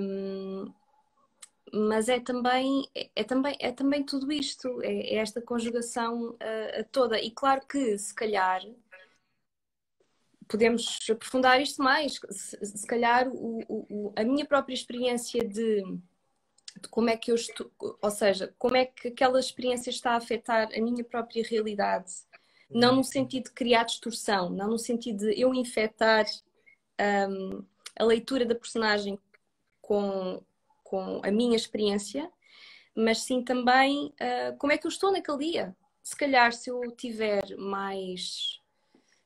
um, 0.00 0.72
mas 1.72 2.08
é 2.08 2.18
também, 2.18 2.88
é, 3.14 3.24
também, 3.24 3.56
é 3.60 3.70
também 3.70 4.04
tudo 4.04 4.32
isto, 4.32 4.82
é, 4.82 5.14
é 5.14 5.14
esta 5.16 5.40
conjugação 5.40 6.30
uh, 6.30 6.84
toda. 6.90 7.20
E 7.20 7.30
claro 7.30 7.64
que, 7.66 7.96
se 7.96 8.14
calhar, 8.14 8.62
podemos 10.48 10.98
aprofundar 11.08 11.60
isto 11.60 11.82
mais. 11.82 12.18
Se, 12.30 12.58
se 12.64 12.86
calhar, 12.86 13.28
o, 13.28 13.64
o, 13.68 14.12
a 14.16 14.24
minha 14.24 14.44
própria 14.44 14.74
experiência 14.74 15.40
de, 15.46 15.82
de, 15.82 16.88
como 16.90 17.08
é 17.08 17.16
que 17.16 17.30
eu 17.30 17.36
estou, 17.36 17.70
ou 17.78 18.10
seja, 18.10 18.52
como 18.58 18.76
é 18.76 18.86
que 18.86 19.08
aquela 19.08 19.38
experiência 19.38 19.90
está 19.90 20.12
a 20.12 20.16
afetar 20.16 20.68
a 20.74 20.80
minha 20.80 21.04
própria 21.04 21.44
realidade, 21.48 22.12
não 22.68 22.96
no 22.96 23.04
sentido 23.04 23.44
de 23.44 23.52
criar 23.52 23.84
distorção, 23.84 24.50
não 24.50 24.68
no 24.68 24.78
sentido 24.78 25.26
de 25.26 25.40
eu 25.40 25.54
infectar 25.54 26.26
um, 27.28 27.64
a 27.96 28.04
leitura 28.04 28.44
da 28.44 28.54
personagem 28.54 29.18
com, 29.90 30.40
com 30.84 31.20
a 31.24 31.32
minha 31.32 31.56
experiência, 31.56 32.30
mas 32.94 33.22
sim 33.22 33.42
também 33.42 34.14
uh, 34.20 34.56
como 34.56 34.72
é 34.72 34.78
que 34.78 34.86
eu 34.86 34.88
estou 34.88 35.10
naquele 35.10 35.50
dia. 35.50 35.76
Se 36.00 36.14
calhar, 36.14 36.52
se 36.52 36.70
eu 36.70 36.92
tiver 36.92 37.56
mais 37.56 38.60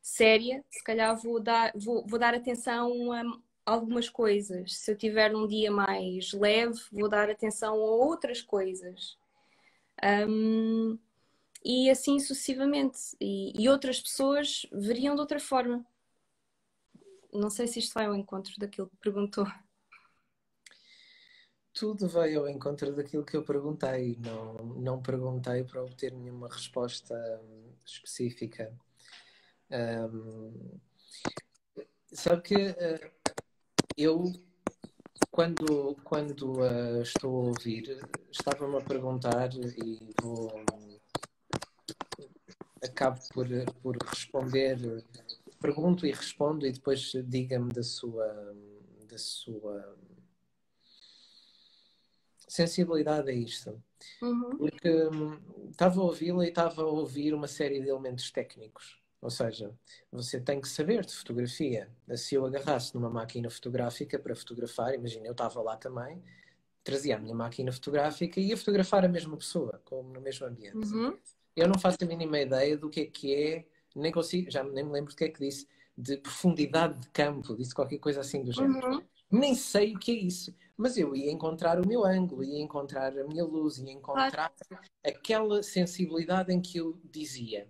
séria, 0.00 0.64
se 0.70 0.82
calhar 0.82 1.14
vou 1.20 1.38
dar, 1.38 1.70
vou, 1.74 2.06
vou 2.06 2.18
dar 2.18 2.32
atenção 2.32 3.12
a 3.12 3.22
algumas 3.66 4.08
coisas. 4.08 4.78
Se 4.78 4.90
eu 4.90 4.96
tiver 4.96 5.36
um 5.36 5.46
dia 5.46 5.70
mais 5.70 6.32
leve, 6.32 6.80
vou 6.90 7.10
dar 7.10 7.28
atenção 7.28 7.74
a 7.74 7.84
outras 7.84 8.40
coisas. 8.40 9.18
Um, 10.26 10.98
e 11.62 11.90
assim 11.90 12.18
sucessivamente. 12.18 12.98
E, 13.20 13.52
e, 13.62 13.68
outras 13.68 14.00
pessoas 14.00 14.64
veriam 14.72 15.14
de 15.14 15.20
outra 15.20 15.38
forma. 15.38 15.84
Não 17.30 17.50
sei 17.50 17.66
se 17.66 17.80
isto 17.80 17.92
vai 17.92 18.06
ao 18.06 18.16
encontro 18.16 18.54
daquilo 18.58 18.88
que 18.88 18.96
perguntou. 18.96 19.46
Tudo 21.74 22.08
vai 22.08 22.34
ao 22.36 22.48
encontro 22.48 22.94
daquilo 22.94 23.24
que 23.24 23.36
eu 23.36 23.42
perguntei. 23.42 24.16
Não, 24.20 24.54
não 24.76 25.02
perguntei 25.02 25.64
para 25.64 25.82
obter 25.82 26.12
nenhuma 26.12 26.48
resposta 26.48 27.14
específica. 27.84 28.72
Um, 29.70 30.78
sabe 32.12 32.42
que 32.42 32.54
uh, 32.54 33.10
eu, 33.96 34.32
quando, 35.32 35.96
quando 36.04 36.60
uh, 36.60 37.02
estou 37.02 37.42
a 37.42 37.46
ouvir, 37.48 38.00
estava-me 38.30 38.76
a 38.76 38.80
perguntar 38.80 39.52
e 39.54 40.14
vou. 40.22 40.52
Acabo 42.84 43.18
por, 43.32 43.48
por 43.82 43.96
responder, 43.96 44.78
pergunto 45.60 46.06
e 46.06 46.12
respondo, 46.12 46.66
e 46.66 46.72
depois 46.72 47.12
diga-me 47.24 47.72
da 47.72 47.82
sua, 47.82 48.54
da 49.08 49.18
sua 49.18 49.96
sensibilidade 52.54 53.30
a 53.30 53.34
isto. 53.34 53.82
Uhum. 54.22 54.56
Porque 54.56 54.90
um, 55.08 55.38
estava 55.70 56.00
a 56.00 56.04
ouvi-la 56.04 56.44
e 56.44 56.48
estava 56.48 56.82
a 56.82 56.86
ouvir 56.86 57.34
uma 57.34 57.48
série 57.48 57.80
de 57.80 57.88
elementos 57.88 58.30
técnicos 58.30 59.02
ou 59.24 59.30
seja, 59.30 59.74
você 60.12 60.38
tem 60.38 60.60
que 60.60 60.68
saber 60.68 61.02
de 61.02 61.14
fotografia. 61.14 61.88
Se 62.14 62.34
eu 62.34 62.44
agarrasse 62.44 62.94
numa 62.94 63.08
máquina 63.08 63.48
fotográfica 63.48 64.18
para 64.18 64.36
fotografar, 64.36 64.92
imagina, 64.92 65.26
eu 65.26 65.32
estava 65.32 65.62
lá 65.62 65.78
também, 65.78 66.22
trazia 66.84 67.16
a 67.16 67.18
minha 67.18 67.34
máquina 67.34 67.72
fotográfica 67.72 68.38
e 68.38 68.48
ia 68.48 68.56
fotografar 68.56 69.02
a 69.02 69.08
mesma 69.08 69.34
pessoa, 69.34 69.80
como 69.82 70.12
no 70.12 70.20
mesmo 70.20 70.46
ambiente. 70.46 70.92
Uhum. 70.92 71.16
Eu 71.56 71.66
não 71.66 71.78
faço 71.78 71.96
a 72.02 72.04
mínima 72.04 72.38
ideia 72.38 72.76
do 72.76 72.90
que 72.90 73.00
é 73.00 73.06
que 73.06 73.34
é, 73.34 73.64
nem 73.96 74.12
consigo, 74.12 74.50
já 74.50 74.62
nem 74.62 74.84
me 74.84 74.92
lembro 74.92 75.10
do 75.10 75.16
que 75.16 75.24
é 75.24 75.28
que 75.30 75.40
disse, 75.40 75.66
de 75.96 76.18
profundidade 76.18 77.00
de 77.00 77.08
campo, 77.08 77.56
disse 77.56 77.74
qualquer 77.74 77.98
coisa 77.98 78.20
assim 78.20 78.44
do 78.44 78.52
género. 78.52 78.96
Uhum. 78.96 79.02
Nem 79.30 79.54
sei 79.54 79.94
o 79.94 79.98
que 79.98 80.12
é 80.12 80.16
isso, 80.16 80.54
mas 80.76 80.96
eu 80.96 81.14
ia 81.14 81.30
encontrar 81.30 81.80
o 81.80 81.86
meu 81.86 82.04
ângulo, 82.04 82.42
ia 82.42 82.60
encontrar 82.60 83.16
a 83.16 83.24
minha 83.24 83.44
luz, 83.44 83.78
ia 83.78 83.92
encontrar 83.92 84.50
claro. 84.68 84.84
aquela 85.04 85.62
sensibilidade 85.62 86.52
em 86.52 86.60
que 86.60 86.78
eu 86.78 87.00
dizia 87.04 87.68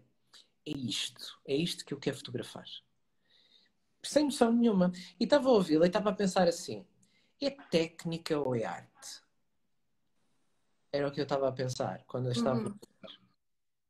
é 0.67 0.71
isto, 0.71 1.39
é 1.47 1.55
isto 1.55 1.85
que 1.85 1.93
eu 1.93 1.99
quero 1.99 2.17
fotografar. 2.17 2.65
Sem 4.03 4.25
noção 4.25 4.53
nenhuma. 4.53 4.93
E 5.21 5.25
estava 5.25 5.49
a 5.49 5.53
ouvi-la 5.53 5.85
e 5.85 5.89
estava 5.89 6.11
a 6.11 6.15
pensar 6.15 6.49
assim: 6.49 6.87
é 7.41 7.51
técnica 7.51 8.39
ou 8.39 8.55
é 8.55 8.65
arte? 8.65 9.23
Era 10.91 11.09
o 11.09 11.13
que 11.13 11.21
eu 11.21 11.25
estava 11.25 11.49
a 11.49 11.53
pensar 11.53 12.05
quando 12.07 12.27
eu 12.27 12.33
estava 12.33 12.61
uhum. 12.61 12.79
a 13.03 13.09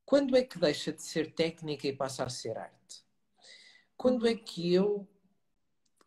Quando 0.04 0.36
é 0.36 0.42
que 0.42 0.58
deixa 0.58 0.92
de 0.92 1.02
ser 1.02 1.34
técnica 1.34 1.86
e 1.86 1.92
passa 1.92 2.24
a 2.24 2.28
ser 2.28 2.56
arte? 2.56 3.04
Quando 3.96 4.26
é 4.26 4.34
que 4.34 4.72
eu 4.72 5.06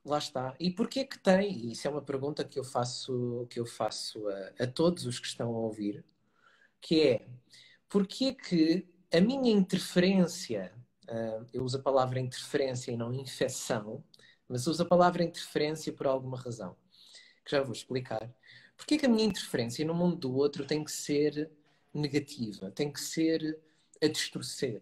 lá 0.07 0.17
está. 0.17 0.55
E 0.59 0.71
porquê 0.71 1.05
que 1.05 1.19
tem? 1.19 1.51
E 1.51 1.71
isso 1.71 1.87
é 1.87 1.91
uma 1.91 2.01
pergunta 2.01 2.43
que 2.43 2.57
eu 2.59 2.63
faço, 2.63 3.45
que 3.49 3.59
eu 3.59 3.65
faço 3.65 4.27
a, 4.29 4.63
a 4.63 4.67
todos 4.67 5.05
os 5.05 5.19
que 5.19 5.27
estão 5.27 5.53
a 5.55 5.59
ouvir, 5.59 6.03
que 6.81 7.01
é 7.01 7.27
porquê 7.89 8.33
que 8.33 8.87
a 9.13 9.21
minha 9.21 9.51
interferência, 9.51 10.73
uh, 11.09 11.45
eu 11.53 11.63
uso 11.63 11.77
a 11.77 11.81
palavra 11.81 12.19
interferência 12.19 12.91
e 12.91 12.97
não 12.97 13.13
infecção, 13.13 14.03
mas 14.47 14.67
uso 14.67 14.83
a 14.83 14.85
palavra 14.85 15.23
interferência 15.23 15.91
por 15.93 16.07
alguma 16.07 16.37
razão, 16.37 16.75
que 17.45 17.51
já 17.51 17.61
vou 17.61 17.73
explicar. 17.73 18.33
Porquê 18.75 18.97
que 18.97 19.05
a 19.05 19.09
minha 19.09 19.25
interferência 19.25 19.85
no 19.85 19.93
mundo 19.93 20.15
do 20.17 20.35
outro 20.35 20.65
tem 20.65 20.83
que 20.83 20.91
ser 20.91 21.51
negativa, 21.93 22.71
tem 22.71 22.91
que 22.91 23.01
ser 23.01 23.59
a 24.01 24.07
distorcer? 24.07 24.81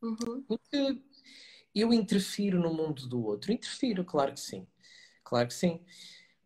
Uhum. 0.00 0.42
Porque 0.48 1.00
eu 1.74 1.92
interfiro 1.92 2.60
no 2.60 2.72
mundo 2.72 3.06
do 3.06 3.24
outro. 3.24 3.52
Interfiro, 3.52 4.04
claro 4.04 4.32
que 4.32 4.40
sim. 4.40 4.66
Claro 5.24 5.48
que 5.48 5.54
sim 5.54 5.80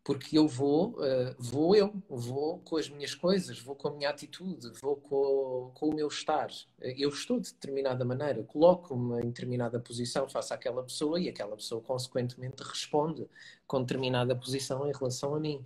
porque 0.07 0.37
eu 0.37 0.47
vou, 0.47 0.91
uh, 1.01 1.35
vou 1.37 1.75
eu, 1.75 2.01
vou 2.07 2.59
com 2.59 2.77
as 2.77 2.87
minhas 2.87 3.13
coisas, 3.13 3.59
vou 3.59 3.75
com 3.75 3.89
a 3.89 3.91
minha 3.91 4.09
atitude, 4.09 4.71
vou 4.79 4.95
com, 4.95 5.69
com 5.73 5.89
o 5.89 5.93
meu 5.93 6.07
estar. 6.07 6.47
Eu 6.79 7.09
estou 7.09 7.41
de 7.41 7.51
determinada 7.51 8.05
maneira, 8.05 8.41
coloco-me 8.41 9.19
em 9.19 9.25
determinada 9.25 9.77
posição 9.81 10.29
face 10.29 10.53
àquela 10.53 10.81
pessoa 10.81 11.19
e 11.19 11.27
aquela 11.27 11.57
pessoa, 11.57 11.81
consequentemente, 11.81 12.63
responde 12.63 13.27
com 13.67 13.81
determinada 13.81 14.33
posição 14.33 14.87
em 14.87 14.93
relação 14.93 15.35
a 15.35 15.41
mim. 15.41 15.61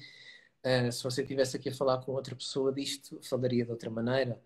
Uh, 0.65 0.91
se 0.91 1.03
você 1.03 1.21
estivesse 1.21 1.57
aqui 1.57 1.69
a 1.69 1.75
falar 1.75 1.99
com 1.99 2.11
outra 2.13 2.35
pessoa 2.35 2.73
disto, 2.73 3.19
falaria 3.21 3.63
de 3.63 3.69
outra 3.69 3.91
maneira. 3.91 4.41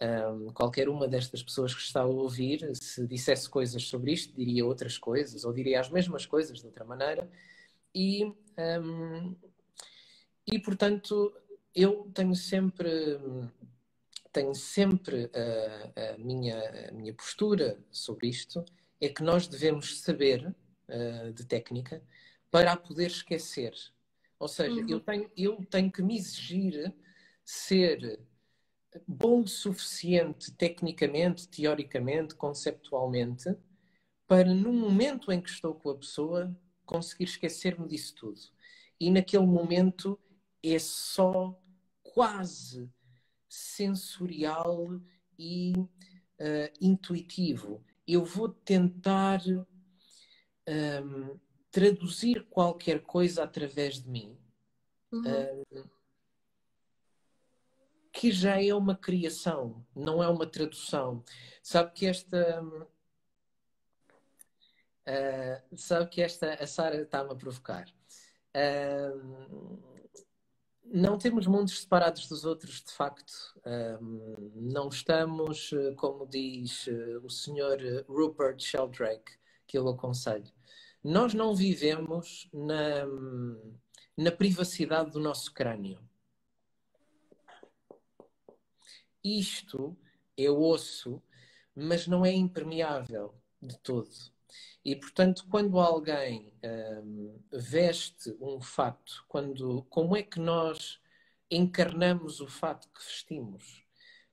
Um, 0.00 0.52
qualquer 0.52 0.88
uma 0.88 1.06
destas 1.06 1.42
pessoas 1.42 1.72
que 1.72 1.80
está 1.80 2.00
a 2.00 2.06
ouvir, 2.06 2.68
se 2.74 3.06
dissesse 3.06 3.48
coisas 3.48 3.84
sobre 3.84 4.12
isto, 4.12 4.34
diria 4.34 4.66
outras 4.66 4.98
coisas, 4.98 5.44
ou 5.44 5.52
diria 5.52 5.80
as 5.80 5.88
mesmas 5.88 6.26
coisas 6.26 6.58
de 6.58 6.66
outra 6.66 6.84
maneira 6.84 7.30
e, 7.94 8.24
um, 8.58 9.36
e 10.46 10.58
portanto, 10.58 11.32
eu 11.74 12.10
tenho 12.12 12.34
sempre, 12.34 13.18
tenho 14.32 14.54
sempre 14.54 15.30
a, 15.32 16.14
a, 16.14 16.18
minha, 16.18 16.88
a 16.88 16.92
minha 16.92 17.14
postura 17.14 17.78
sobre 17.90 18.28
isto, 18.28 18.64
é 19.00 19.08
que 19.08 19.22
nós 19.22 19.46
devemos 19.46 20.00
saber 20.00 20.54
uh, 20.88 21.32
de 21.32 21.44
técnica 21.46 22.02
para 22.50 22.72
a 22.72 22.76
poder 22.76 23.06
esquecer. 23.06 23.72
Ou 24.38 24.48
seja, 24.48 24.80
uhum. 24.80 24.88
eu, 24.88 25.00
tenho, 25.00 25.30
eu 25.36 25.64
tenho 25.66 25.90
que 25.90 26.02
me 26.02 26.16
exigir 26.16 26.92
ser 27.44 28.20
bom 29.06 29.42
o 29.42 29.48
suficiente 29.48 30.52
tecnicamente, 30.52 31.48
teoricamente, 31.48 32.34
conceptualmente, 32.34 33.54
para 34.26 34.54
no 34.54 34.72
momento 34.72 35.30
em 35.30 35.40
que 35.40 35.50
estou 35.50 35.74
com 35.74 35.90
a 35.90 35.96
pessoa 35.96 36.56
conseguir 36.84 37.24
esquecer-me 37.24 37.88
disso 37.88 38.14
tudo. 38.14 38.40
E 39.00 39.10
naquele 39.10 39.46
momento 39.46 40.18
é 40.62 40.78
só 40.78 41.58
quase 42.02 42.88
sensorial 43.48 45.00
e 45.38 45.72
uh, 45.76 46.72
intuitivo. 46.80 47.84
Eu 48.06 48.24
vou 48.24 48.48
tentar 48.48 49.40
um, 50.68 51.38
traduzir 51.70 52.46
qualquer 52.48 53.02
coisa 53.02 53.42
através 53.42 54.02
de 54.02 54.08
mim. 54.08 54.38
Uhum. 55.12 55.22
Um, 55.22 55.84
que 58.24 58.32
já 58.32 58.58
é 58.58 58.72
uma 58.72 58.96
criação, 58.96 59.84
não 59.94 60.22
é 60.22 60.28
uma 60.28 60.46
tradução. 60.46 61.22
Sabe 61.62 61.92
que 61.92 62.06
esta, 62.06 62.64
Uh, 65.06 65.76
sabe 65.76 66.08
que 66.08 66.22
esta, 66.22 66.54
a 66.54 66.66
Sara 66.66 67.02
está-me 67.02 67.30
a 67.30 67.34
provocar. 67.34 67.86
Uh, 68.56 69.78
não 70.86 71.18
temos 71.18 71.46
mundos 71.46 71.82
separados 71.82 72.26
dos 72.26 72.46
outros, 72.46 72.82
de 72.82 72.90
facto. 72.90 73.30
Uh, 73.58 74.50
não 74.54 74.88
estamos, 74.88 75.74
como 75.98 76.26
diz 76.26 76.86
o 77.22 77.28
senhor 77.28 77.78
Rupert 78.08 78.58
Sheldrake, 78.58 79.32
que 79.66 79.76
eu 79.76 79.86
aconselho. 79.86 80.50
Nós 81.02 81.34
não 81.34 81.54
vivemos 81.54 82.48
na, 82.54 83.04
na 84.16 84.32
privacidade 84.32 85.10
do 85.10 85.20
nosso 85.20 85.52
crânio. 85.52 86.00
Isto 89.24 89.96
é 90.36 90.50
osso, 90.50 91.22
mas 91.74 92.06
não 92.06 92.24
é 92.24 92.32
impermeável 92.32 93.34
de 93.60 93.76
todo. 93.78 94.10
E, 94.84 94.94
portanto, 94.94 95.46
quando 95.50 95.78
alguém 95.80 96.52
um, 97.02 97.40
veste 97.52 98.36
um 98.40 98.60
fato, 98.60 99.24
quando, 99.28 99.82
como 99.90 100.16
é 100.16 100.22
que 100.22 100.38
nós. 100.40 101.00
encarnamos 101.50 102.40
o 102.40 102.48
fato 102.48 102.88
que 102.88 103.04
vestimos. 103.04 103.84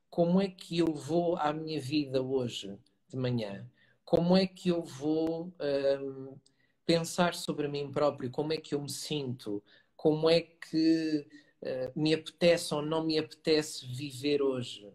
Como 0.10 0.41
é 0.41 0.47
que 0.49 0.80
eu 0.80 0.93
vou 0.93 1.38
à 1.38 1.54
minha 1.54 1.80
vida 1.80 2.21
hoje 2.21 2.77
de 3.08 3.17
manhã? 3.17 3.69
Como 4.04 4.36
é 4.36 4.47
que 4.47 4.69
eu 4.69 4.84
vou 4.84 5.54
um, 6.01 6.38
pensar 6.86 7.34
sobre 7.36 7.67
mim 7.67 7.91
próprio? 7.91 8.32
Como 8.32 8.54
é 8.54 8.58
que 8.58 8.73
eu 8.75 8.82
me 8.82 8.89
sinto? 8.89 9.63
Como 9.95 10.30
é 10.30 10.41
que 10.41 11.27
uh, 11.62 12.00
me 12.00 12.13
apetece 12.13 12.74
ou 12.74 12.82
não 12.82 13.06
me 13.06 13.17
apetece 13.17 13.86
viver 13.86 14.41
hoje? 14.41 14.91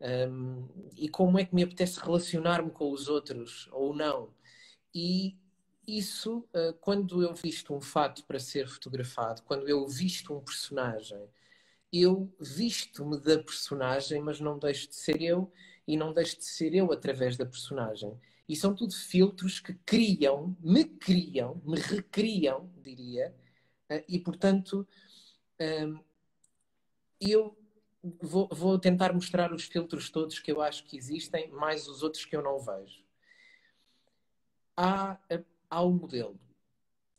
Um, 0.00 0.68
e 0.96 1.08
como 1.08 1.38
é 1.38 1.44
que 1.44 1.54
me 1.54 1.62
apetece 1.62 1.98
relacionar-me 2.00 2.70
com 2.70 2.90
os 2.90 3.08
outros 3.08 3.68
ou 3.72 3.94
não? 3.94 4.30
E 4.94 5.36
isso, 5.86 6.38
uh, 6.54 6.74
quando 6.80 7.22
eu 7.22 7.34
visto 7.34 7.74
um 7.74 7.80
fato 7.80 8.24
para 8.24 8.38
ser 8.38 8.68
fotografado, 8.68 9.42
quando 9.42 9.68
eu 9.68 9.86
visto 9.86 10.34
um 10.34 10.40
personagem, 10.40 11.28
eu 11.92 12.32
visto-me 12.40 13.18
da 13.20 13.38
personagem, 13.38 14.20
mas 14.20 14.40
não 14.40 14.58
deixo 14.58 14.88
de 14.88 14.96
ser 14.96 15.22
eu 15.22 15.50
e 15.86 15.96
não 15.96 16.12
deixo 16.12 16.38
de 16.38 16.44
ser 16.44 16.74
eu 16.74 16.92
através 16.92 17.36
da 17.36 17.46
personagem. 17.46 18.12
E 18.48 18.54
são 18.56 18.74
tudo 18.74 18.94
filtros 18.94 19.60
que 19.60 19.74
criam, 19.74 20.56
me 20.60 20.84
criam, 20.84 21.60
me 21.64 21.78
recriam, 21.78 22.70
diria, 22.82 23.34
uh, 23.90 24.04
e 24.08 24.18
portanto 24.18 24.86
um, 27.22 27.28
eu 27.28 27.56
vou, 28.20 28.48
vou 28.52 28.78
tentar 28.78 29.12
mostrar 29.12 29.52
os 29.52 29.64
filtros 29.64 30.10
todos 30.10 30.38
que 30.38 30.50
eu 30.50 30.60
acho 30.60 30.84
que 30.84 30.96
existem, 30.96 31.50
mais 31.50 31.88
os 31.88 32.02
outros 32.02 32.24
que 32.24 32.36
eu 32.36 32.42
não 32.42 32.58
vejo. 32.58 33.04
Há, 34.76 35.18
há 35.70 35.82
o 35.82 35.90
modelo. 35.90 36.38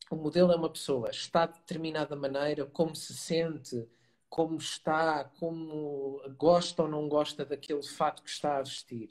O 0.10 0.16
modelo 0.16 0.52
é 0.54 0.56
uma 0.56 0.70
pessoa, 0.70 1.10
está 1.10 1.46
de 1.46 1.60
determinada 1.60 2.16
maneira, 2.16 2.66
como 2.66 2.96
se 2.96 3.14
sente, 3.14 3.86
como 4.30 4.58
está, 4.58 5.26
como 5.26 6.22
gosta 6.38 6.84
ou 6.84 6.88
não 6.88 7.10
gosta 7.10 7.46
daquele 7.46 7.84
fato 7.84 8.24
que 8.24 8.30
está 8.30 8.58
a 8.58 8.62
vestir. 8.62 9.10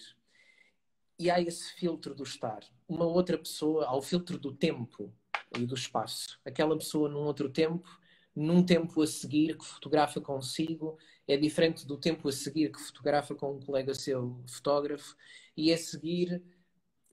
E 1.19 1.31
há 1.31 1.41
esse 1.41 1.73
filtro 1.75 2.15
do 2.15 2.23
estar. 2.23 2.61
Uma 2.89 3.05
outra 3.05 3.37
pessoa, 3.37 3.87
há 3.87 3.95
o 3.95 4.03
filtro 4.03 4.39
do 4.39 4.55
tempo 4.55 5.13
e 5.59 5.67
do 5.67 5.75
espaço. 5.75 6.39
Aquela 6.45 6.77
pessoa 6.77 7.09
num 7.09 7.25
outro 7.25 7.51
tempo, 7.51 7.89
num 8.37 8.63
tempo 8.63 9.01
a 9.01 9.07
seguir 9.07 9.57
que 9.57 9.65
fotografa 9.65 10.21
consigo. 10.21 10.99
É 11.27 11.37
diferente 11.37 11.87
do 11.87 11.97
tempo 11.97 12.29
a 12.29 12.33
seguir 12.33 12.71
que 12.71 12.79
fotografa 12.79 13.35
com 13.35 13.57
um 13.57 13.61
colega 13.61 13.95
seu 13.95 14.39
fotógrafo. 14.47 15.17
E 15.57 15.73
a 15.73 15.79
seguir 15.79 16.43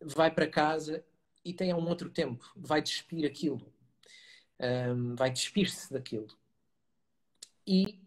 vai 0.02 0.30
para 0.30 0.48
casa 0.48 1.04
e 1.46 1.54
tem 1.54 1.74
um 1.74 1.88
outro 1.88 2.10
tempo, 2.10 2.52
vai 2.56 2.82
despir 2.82 3.26
aquilo, 3.26 3.74
um, 4.60 5.16
vai 5.16 5.32
despir-se 5.32 5.92
daquilo. 5.92 6.28
E, 7.66 8.02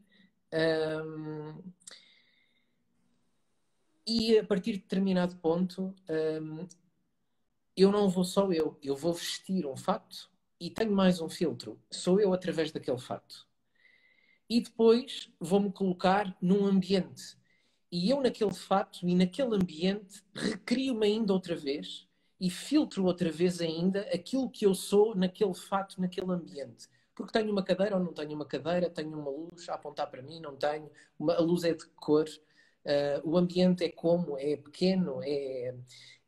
um, 0.53 1.63
e 4.07 4.39
a 4.39 4.45
partir 4.45 4.73
de 4.73 4.79
determinado 4.79 5.37
ponto, 5.37 5.95
um, 6.43 6.67
eu 7.77 7.91
não 7.91 8.09
vou 8.09 8.25
só 8.25 8.51
eu, 8.53 8.79
eu 8.83 8.97
vou 8.97 9.13
vestir 9.13 9.67
um 9.67 9.77
fato 9.77 10.31
e 10.61 10.71
tenho 10.71 10.93
mais 10.93 11.21
um 11.21 11.29
filtro, 11.29 11.81
sou 11.91 12.21
eu 12.21 12.33
através 12.33 12.73
daquele 12.73 12.99
fato 12.99 13.47
e 14.49 14.61
depois 14.61 15.31
vou-me 15.41 15.73
colocar 15.73 16.37
num 16.41 16.65
ambiente. 16.65 17.37
E 17.91 18.11
eu, 18.11 18.21
naquele 18.21 18.53
fato 18.55 19.07
e 19.07 19.15
naquele 19.15 19.55
ambiente, 19.55 20.23
recrio-me 20.35 21.07
ainda 21.07 21.33
outra 21.33 21.57
vez 21.57 22.07
e 22.41 22.51
filtro 22.51 23.05
outra 23.05 23.31
vez 23.31 23.61
ainda 23.61 24.01
aquilo 24.13 24.51
que 24.51 24.67
eu 24.67 24.75
sou 24.75 25.15
naquele 25.15 25.55
fato, 25.55 26.01
naquele 26.01 26.31
ambiente. 26.31 26.89
Porque 27.15 27.33
tenho 27.33 27.51
uma 27.51 27.63
cadeira 27.63 27.97
ou 27.97 28.03
não 28.03 28.13
tenho 28.13 28.33
uma 28.35 28.45
cadeira, 28.45 28.91
tenho 28.91 29.19
uma 29.19 29.31
luz 29.31 29.69
a 29.69 29.75
apontar 29.75 30.11
para 30.11 30.23
mim, 30.23 30.39
não 30.41 30.55
tenho, 30.55 30.91
uma, 31.19 31.35
a 31.35 31.41
luz 31.41 31.65
é 31.65 31.73
de 31.73 31.87
cor, 31.97 32.27
uh, 32.29 33.29
o 33.29 33.39
ambiente 33.39 33.85
é 33.85 33.89
como, 33.89 34.37
é 34.37 34.57
pequeno, 34.57 35.21
é, 35.23 35.75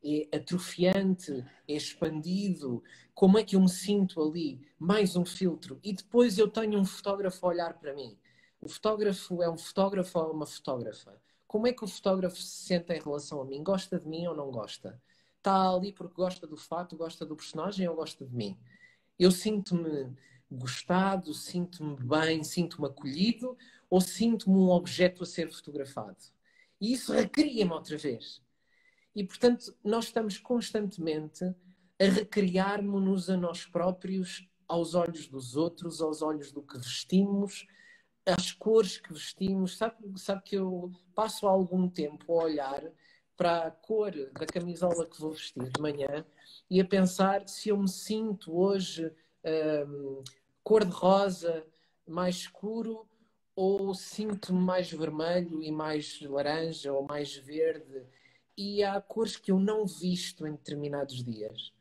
é 0.05 0.37
atrofiante, 0.37 1.45
é 1.67 1.75
expandido, 1.75 2.83
como 3.15 3.39
é 3.39 3.43
que 3.43 3.57
eu 3.57 3.61
me 3.61 3.69
sinto 3.69 4.23
ali? 4.23 4.61
Mais 4.79 5.17
um 5.17 5.25
filtro. 5.25 5.81
E 5.83 5.93
depois 5.93 6.39
eu 6.39 6.49
tenho 6.49 6.79
um 6.79 6.85
fotógrafo 6.85 7.45
a 7.45 7.49
olhar 7.49 7.75
para 7.79 7.95
mim. 7.95 8.17
O 8.61 8.69
fotógrafo 8.69 9.43
é 9.43 9.51
um 9.51 9.59
fotógrafo 9.59 10.19
ou 10.19 10.33
uma 10.33 10.47
fotógrafa? 10.47 11.21
Como 11.47 11.67
é 11.67 11.73
que 11.73 11.85
o 11.85 11.89
fotógrafo 11.89 12.37
se 12.37 12.67
sente 12.67 12.93
em 12.93 13.01
relação 13.01 13.41
a 13.41 13.45
mim? 13.45 13.63
Gosta 13.63 13.99
de 13.99 14.07
mim 14.07 14.27
ou 14.27 14.37
não 14.37 14.51
gosta? 14.51 15.01
Está 15.37 15.71
ali 15.71 15.93
porque 15.93 16.15
gosta 16.15 16.47
do 16.47 16.57
fato, 16.57 16.97
gosta 16.97 17.25
do 17.25 17.35
personagem 17.37 17.89
ou 17.89 17.97
gosta 17.97 18.25
de 18.25 18.35
mim? 18.35 18.59
Eu 19.19 19.31
sinto-me 19.31 20.15
gostado, 20.51 21.35
sinto-me 21.35 21.97
bem, 21.97 22.45
sinto-me 22.45 22.87
acolhido 22.87 23.57
ou 23.91 24.01
sinto-me 24.01 24.57
um 24.57 24.71
objeto 24.71 25.23
a 25.23 25.27
ser 25.27 25.51
fotografado? 25.51 26.19
E 26.81 26.93
isso 26.93 27.13
recria-me 27.13 27.73
outra 27.73 27.97
vez. 27.97 28.41
E, 29.19 29.25
portanto, 29.25 29.77
nós 29.83 30.05
estamos 30.05 30.39
constantemente 30.39 31.45
a 31.45 32.05
recriarmos-nos 32.05 33.29
a 33.29 33.37
nós 33.37 33.67
próprios 33.67 34.49
aos 34.69 34.95
olhos 34.95 35.27
dos 35.27 35.57
outros, 35.57 36.01
aos 36.01 36.23
olhos 36.23 36.53
do 36.53 36.63
que 36.63 36.79
vestimos, 36.79 37.67
às 38.25 38.53
cores 38.53 38.99
que 38.99 39.13
vestimos. 39.13 39.77
Sabe, 39.77 39.97
sabe 40.15 40.45
que 40.45 40.57
eu 40.57 40.93
passo 41.17 41.49
algum 41.49 41.89
tempo 41.89 42.33
a 42.33 42.45
olhar 42.45 42.81
para 43.37 43.67
a 43.67 43.71
cor 43.73 44.13
da 44.13 44.47
camisola 44.47 45.05
que 45.05 45.21
vou 45.21 45.33
vestir 45.33 45.69
de 45.69 45.81
manhã 45.81 46.25
e 46.71 46.81
a 46.81 46.85
pensar 46.85 47.49
se 47.49 47.71
eu 47.71 47.77
me 47.77 47.89
sinto 47.89 48.57
hoje 48.57 49.13
um, 49.85 50.23
cor 50.63 50.85
de 50.85 50.93
rosa 50.93 51.67
mais 52.07 52.37
escuro 52.37 53.05
ou 53.57 53.93
sinto-me 53.95 54.61
mais 54.61 54.89
vermelho 54.93 55.61
e 55.61 55.73
mais 55.73 56.21
laranja 56.21 56.93
ou 56.93 57.05
mais 57.05 57.35
verde 57.35 58.07
e 58.59 58.83
há 58.83 59.01
cores 59.01 59.37
que 59.37 59.53
eu 59.53 59.61
não 59.61 59.87
visto 59.87 60.45
em 60.45 60.51
determinados 60.51 61.23
dias. 61.23 61.73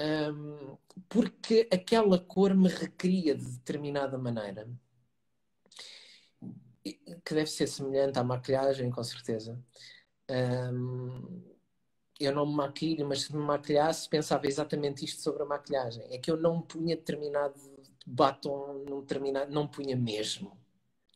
Um, 0.00 0.76
porque 1.08 1.68
aquela 1.72 2.20
cor 2.20 2.54
me 2.54 2.68
recria 2.68 3.34
de 3.34 3.44
determinada 3.44 4.16
maneira. 4.16 4.68
Que 7.24 7.34
deve 7.34 7.48
ser 7.48 7.66
semelhante 7.66 8.18
à 8.18 8.22
maquilhagem, 8.22 8.90
com 8.90 9.02
certeza. 9.02 9.60
Um, 10.30 11.42
eu 12.20 12.32
não 12.32 12.46
me 12.46 12.54
maquilho, 12.54 13.08
mas 13.08 13.22
se 13.22 13.34
me 13.34 13.42
maquilhasse, 13.42 14.08
pensava 14.08 14.46
exatamente 14.46 15.04
isto 15.04 15.20
sobre 15.20 15.42
a 15.42 15.46
maquilhagem. 15.46 16.04
É 16.10 16.18
que 16.18 16.30
eu 16.30 16.36
não 16.36 16.62
punha 16.62 16.94
determinado 16.96 17.58
batom, 18.06 18.84
não, 18.88 19.00
determinado, 19.00 19.52
não 19.52 19.66
punha 19.66 19.96
mesmo. 19.96 20.56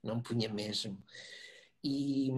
Não 0.03 0.21
punha 0.21 0.49
mesmo. 0.49 1.01
E 1.85 2.33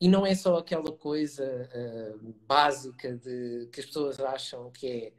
e 0.00 0.08
não 0.08 0.26
é 0.26 0.34
só 0.34 0.56
aquela 0.58 0.92
coisa 0.92 1.68
uh, 1.72 2.32
básica 2.46 3.16
de 3.16 3.68
que 3.72 3.80
as 3.80 3.86
pessoas 3.86 4.20
acham 4.20 4.70
que 4.70 4.86
é 4.86 5.12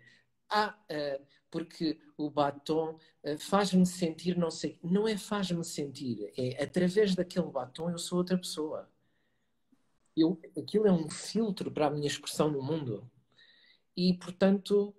ah, 0.50 0.78
uh, 0.92 1.26
porque 1.50 2.00
o 2.18 2.30
batom 2.30 3.00
uh, 3.24 3.38
faz-me 3.40 3.86
sentir 3.86 4.38
não 4.38 4.52
sei. 4.52 4.80
Não 4.84 5.08
é 5.08 5.18
faz-me 5.18 5.64
sentir, 5.64 6.32
é 6.38 6.64
através 6.64 7.16
daquele 7.16 7.48
batom 7.48 7.90
eu 7.90 7.98
sou 7.98 8.20
outra 8.20 8.38
pessoa. 8.38 8.90
Eu, 10.16 10.40
aquilo 10.58 10.88
é 10.88 10.92
um 10.92 11.10
filtro 11.10 11.72
para 11.72 11.88
a 11.88 11.90
minha 11.92 12.08
expressão 12.08 12.50
no 12.50 12.62
mundo. 12.62 13.10
E, 13.98 14.14
portanto, 14.16 14.96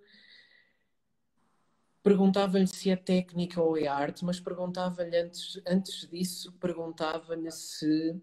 perguntava-lhe 2.03 2.67
se 2.67 2.89
é 2.89 2.95
técnica 2.95 3.61
ou 3.61 3.77
é 3.77 3.87
arte, 3.87 4.23
mas 4.25 4.39
perguntava-lhe 4.39 5.17
antes, 5.17 5.61
antes 5.67 6.07
disso, 6.09 6.53
perguntava-lhe 6.53 7.51
se 7.51 8.21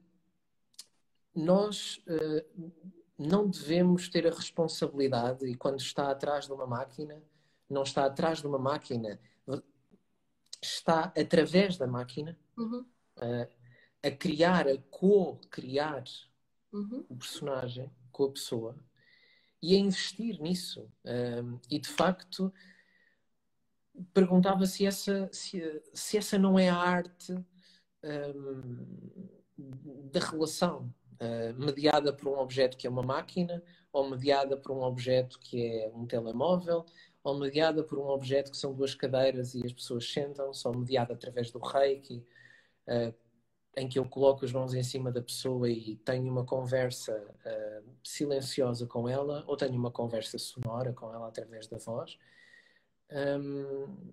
nós 1.34 2.02
uh, 2.06 2.72
não 3.18 3.48
devemos 3.48 4.08
ter 4.08 4.26
a 4.26 4.34
responsabilidade, 4.34 5.46
e 5.46 5.54
quando 5.54 5.80
está 5.80 6.10
atrás 6.10 6.46
de 6.46 6.52
uma 6.52 6.66
máquina, 6.66 7.22
não 7.68 7.82
está 7.82 8.04
atrás 8.04 8.40
de 8.40 8.46
uma 8.46 8.58
máquina, 8.58 9.20
está 10.62 11.12
através 11.16 11.76
da 11.76 11.86
máquina 11.86 12.38
uhum. 12.56 12.84
uh, 13.18 13.48
a 14.02 14.10
criar, 14.10 14.68
a 14.68 14.78
co-criar 14.90 16.04
uhum. 16.72 17.04
o 17.08 17.16
personagem 17.16 17.90
com 18.10 18.24
a 18.24 18.30
pessoa 18.30 18.76
e 19.62 19.74
a 19.74 19.78
investir 19.78 20.40
nisso. 20.40 20.90
Um, 21.04 21.58
e 21.70 21.78
de 21.78 21.88
facto, 21.88 22.52
perguntava 24.12 24.66
se 24.66 24.84
essa, 24.84 25.28
se, 25.32 25.82
se 25.94 26.18
essa 26.18 26.38
não 26.38 26.58
é 26.58 26.68
a 26.68 26.76
arte 26.76 27.32
um, 28.34 29.30
da 30.10 30.20
relação 30.20 30.92
uh, 31.20 31.55
mediada 31.59 32.12
por 32.12 32.29
um 32.29 32.38
objeto 32.38 32.77
que 32.77 32.87
é 32.87 32.90
uma 32.90 33.03
máquina, 33.03 33.62
ou 33.92 34.09
mediada 34.09 34.57
por 34.57 34.72
um 34.72 34.83
objeto 34.83 35.38
que 35.38 35.64
é 35.66 35.90
um 35.94 36.07
telemóvel, 36.07 36.85
ou 37.22 37.38
mediada 37.38 37.83
por 37.83 37.98
um 37.98 38.09
objeto 38.09 38.50
que 38.50 38.57
são 38.57 38.74
duas 38.74 38.94
cadeiras 38.94 39.55
e 39.55 39.64
as 39.64 39.72
pessoas 39.72 40.11
sentam-se, 40.11 40.66
ou 40.66 40.77
mediada 40.77 41.14
através 41.14 41.50
do 41.50 41.59
reiki, 41.59 42.24
uh, 42.88 43.14
em 43.77 43.88
que 43.88 43.98
eu 43.98 44.05
coloco 44.05 44.44
as 44.44 44.53
mãos 44.53 44.74
em 44.74 44.83
cima 44.83 45.11
da 45.11 45.20
pessoa 45.20 45.68
e 45.68 45.96
tenho 45.96 46.31
uma 46.31 46.44
conversa 46.44 47.12
uh, 47.44 47.90
silenciosa 48.03 48.87
com 48.87 49.09
ela, 49.09 49.44
ou 49.46 49.57
tenho 49.57 49.74
uma 49.74 49.90
conversa 49.90 50.38
sonora 50.38 50.92
com 50.92 51.12
ela 51.12 51.29
através 51.29 51.66
da 51.66 51.79
voz. 51.79 52.18
Um, 53.11 54.12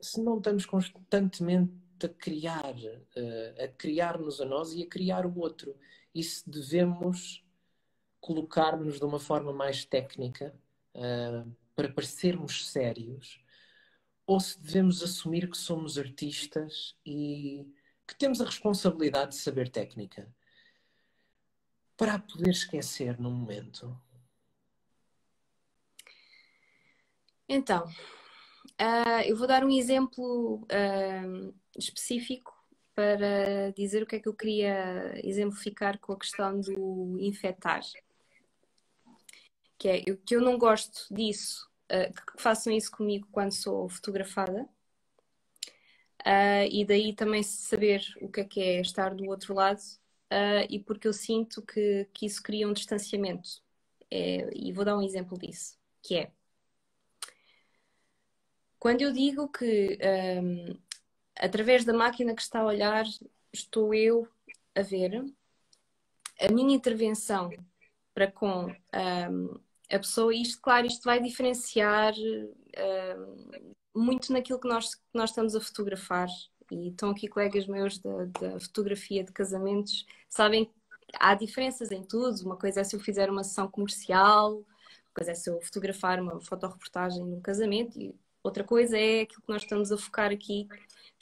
se 0.00 0.20
não 0.20 0.38
estamos 0.38 0.66
constantemente 0.66 1.72
a 2.06 2.08
criar, 2.08 2.74
uh, 2.74 3.64
a 3.64 3.68
criar-nos 3.68 4.40
a 4.40 4.44
nós 4.44 4.72
e 4.72 4.82
a 4.82 4.86
criar 4.86 5.26
o 5.26 5.38
outro. 5.38 5.76
E 6.14 6.22
se 6.22 6.48
devemos 6.48 7.44
colocar-nos 8.20 8.98
de 8.98 9.04
uma 9.04 9.18
forma 9.18 9.52
mais 9.52 9.84
técnica 9.84 10.54
uh, 10.94 11.50
para 11.74 11.92
parecermos 11.92 12.68
sérios, 12.68 13.40
ou 14.26 14.38
se 14.38 14.60
devemos 14.60 15.02
assumir 15.02 15.50
que 15.50 15.56
somos 15.56 15.98
artistas 15.98 16.96
e 17.04 17.66
que 18.06 18.14
temos 18.14 18.40
a 18.40 18.44
responsabilidade 18.44 19.32
de 19.32 19.36
saber 19.38 19.68
técnica 19.68 20.32
para 21.96 22.18
poder 22.18 22.50
esquecer 22.50 23.18
num 23.18 23.30
momento? 23.30 23.98
Então, 27.48 27.84
uh, 27.86 29.20
eu 29.26 29.36
vou 29.36 29.46
dar 29.46 29.64
um 29.64 29.70
exemplo 29.70 30.62
uh, 30.62 31.54
específico 31.76 32.52
para 32.94 33.70
dizer 33.72 34.02
o 34.02 34.06
que 34.06 34.16
é 34.16 34.20
que 34.20 34.28
eu 34.28 34.34
queria 34.34 35.14
exemplificar 35.26 35.98
com 35.98 36.12
a 36.12 36.18
questão 36.18 36.60
do 36.60 37.18
infectar. 37.20 37.80
Que 39.78 39.88
é 39.88 40.02
que 40.02 40.36
eu 40.36 40.40
não 40.40 40.58
gosto 40.58 41.12
disso, 41.12 41.68
uh, 41.90 42.12
que 42.12 42.42
façam 42.42 42.72
isso 42.72 42.90
comigo 42.90 43.26
quando 43.32 43.52
sou 43.52 43.88
fotografada. 43.88 44.68
e 46.70 46.84
daí 46.84 47.14
também 47.14 47.42
saber 47.42 48.02
o 48.20 48.28
que 48.28 48.40
é 48.40 48.44
que 48.44 48.60
é 48.60 48.80
estar 48.80 49.14
do 49.14 49.24
outro 49.28 49.54
lado 49.54 49.80
e 50.70 50.78
porque 50.78 51.08
eu 51.08 51.12
sinto 51.12 51.62
que, 51.62 52.08
que 52.14 52.26
isso 52.26 52.42
cria 52.42 52.68
um 52.68 52.72
distanciamento. 52.72 53.62
É, 54.10 54.50
e 54.54 54.72
vou 54.72 54.84
dar 54.84 54.96
um 54.96 55.02
exemplo 55.02 55.38
disso, 55.38 55.78
que 56.02 56.16
é 56.16 56.30
quando 58.82 59.00
eu 59.00 59.12
digo 59.12 59.48
que 59.48 59.96
um, 60.42 60.76
através 61.42 61.84
da 61.84 61.92
máquina 61.92 62.34
que 62.36 62.40
está 62.40 62.60
a 62.60 62.64
olhar, 62.64 63.04
estou 63.52 63.92
eu 63.92 64.28
a 64.76 64.82
ver, 64.82 65.24
a 66.40 66.52
minha 66.52 66.74
intervenção 66.74 67.50
para 68.14 68.30
com 68.30 68.66
um, 68.66 69.60
a 69.90 69.98
pessoa, 69.98 70.32
isto, 70.32 70.60
claro, 70.62 70.86
isto 70.86 71.02
vai 71.02 71.20
diferenciar 71.20 72.14
um, 72.14 73.72
muito 73.92 74.32
naquilo 74.32 74.60
que 74.60 74.68
nós, 74.68 74.94
que 74.94 75.02
nós 75.12 75.30
estamos 75.30 75.56
a 75.56 75.60
fotografar. 75.60 76.28
E 76.70 76.88
estão 76.88 77.10
aqui 77.10 77.26
colegas 77.26 77.66
meus 77.66 77.98
da, 77.98 78.24
da 78.26 78.60
fotografia 78.60 79.24
de 79.24 79.32
casamentos, 79.32 80.06
sabem 80.28 80.66
que 80.66 80.72
há 81.18 81.34
diferenças 81.34 81.90
em 81.90 82.02
tudo. 82.04 82.40
Uma 82.46 82.56
coisa 82.56 82.80
é 82.80 82.84
se 82.84 82.94
eu 82.94 83.00
fizer 83.00 83.28
uma 83.28 83.42
sessão 83.42 83.68
comercial, 83.68 84.58
uma 84.58 85.14
coisa 85.14 85.32
é 85.32 85.34
se 85.34 85.50
eu 85.50 85.60
fotografar 85.60 86.20
uma 86.20 86.40
fotoreportagem 86.40 87.24
de 87.26 87.34
um 87.34 87.40
casamento, 87.40 88.00
e 88.00 88.14
Outra 88.42 88.64
coisa 88.64 88.98
é 88.98 89.20
aquilo 89.20 89.42
que 89.42 89.52
nós 89.52 89.62
estamos 89.62 89.92
a 89.92 89.96
focar 89.96 90.32
aqui, 90.32 90.66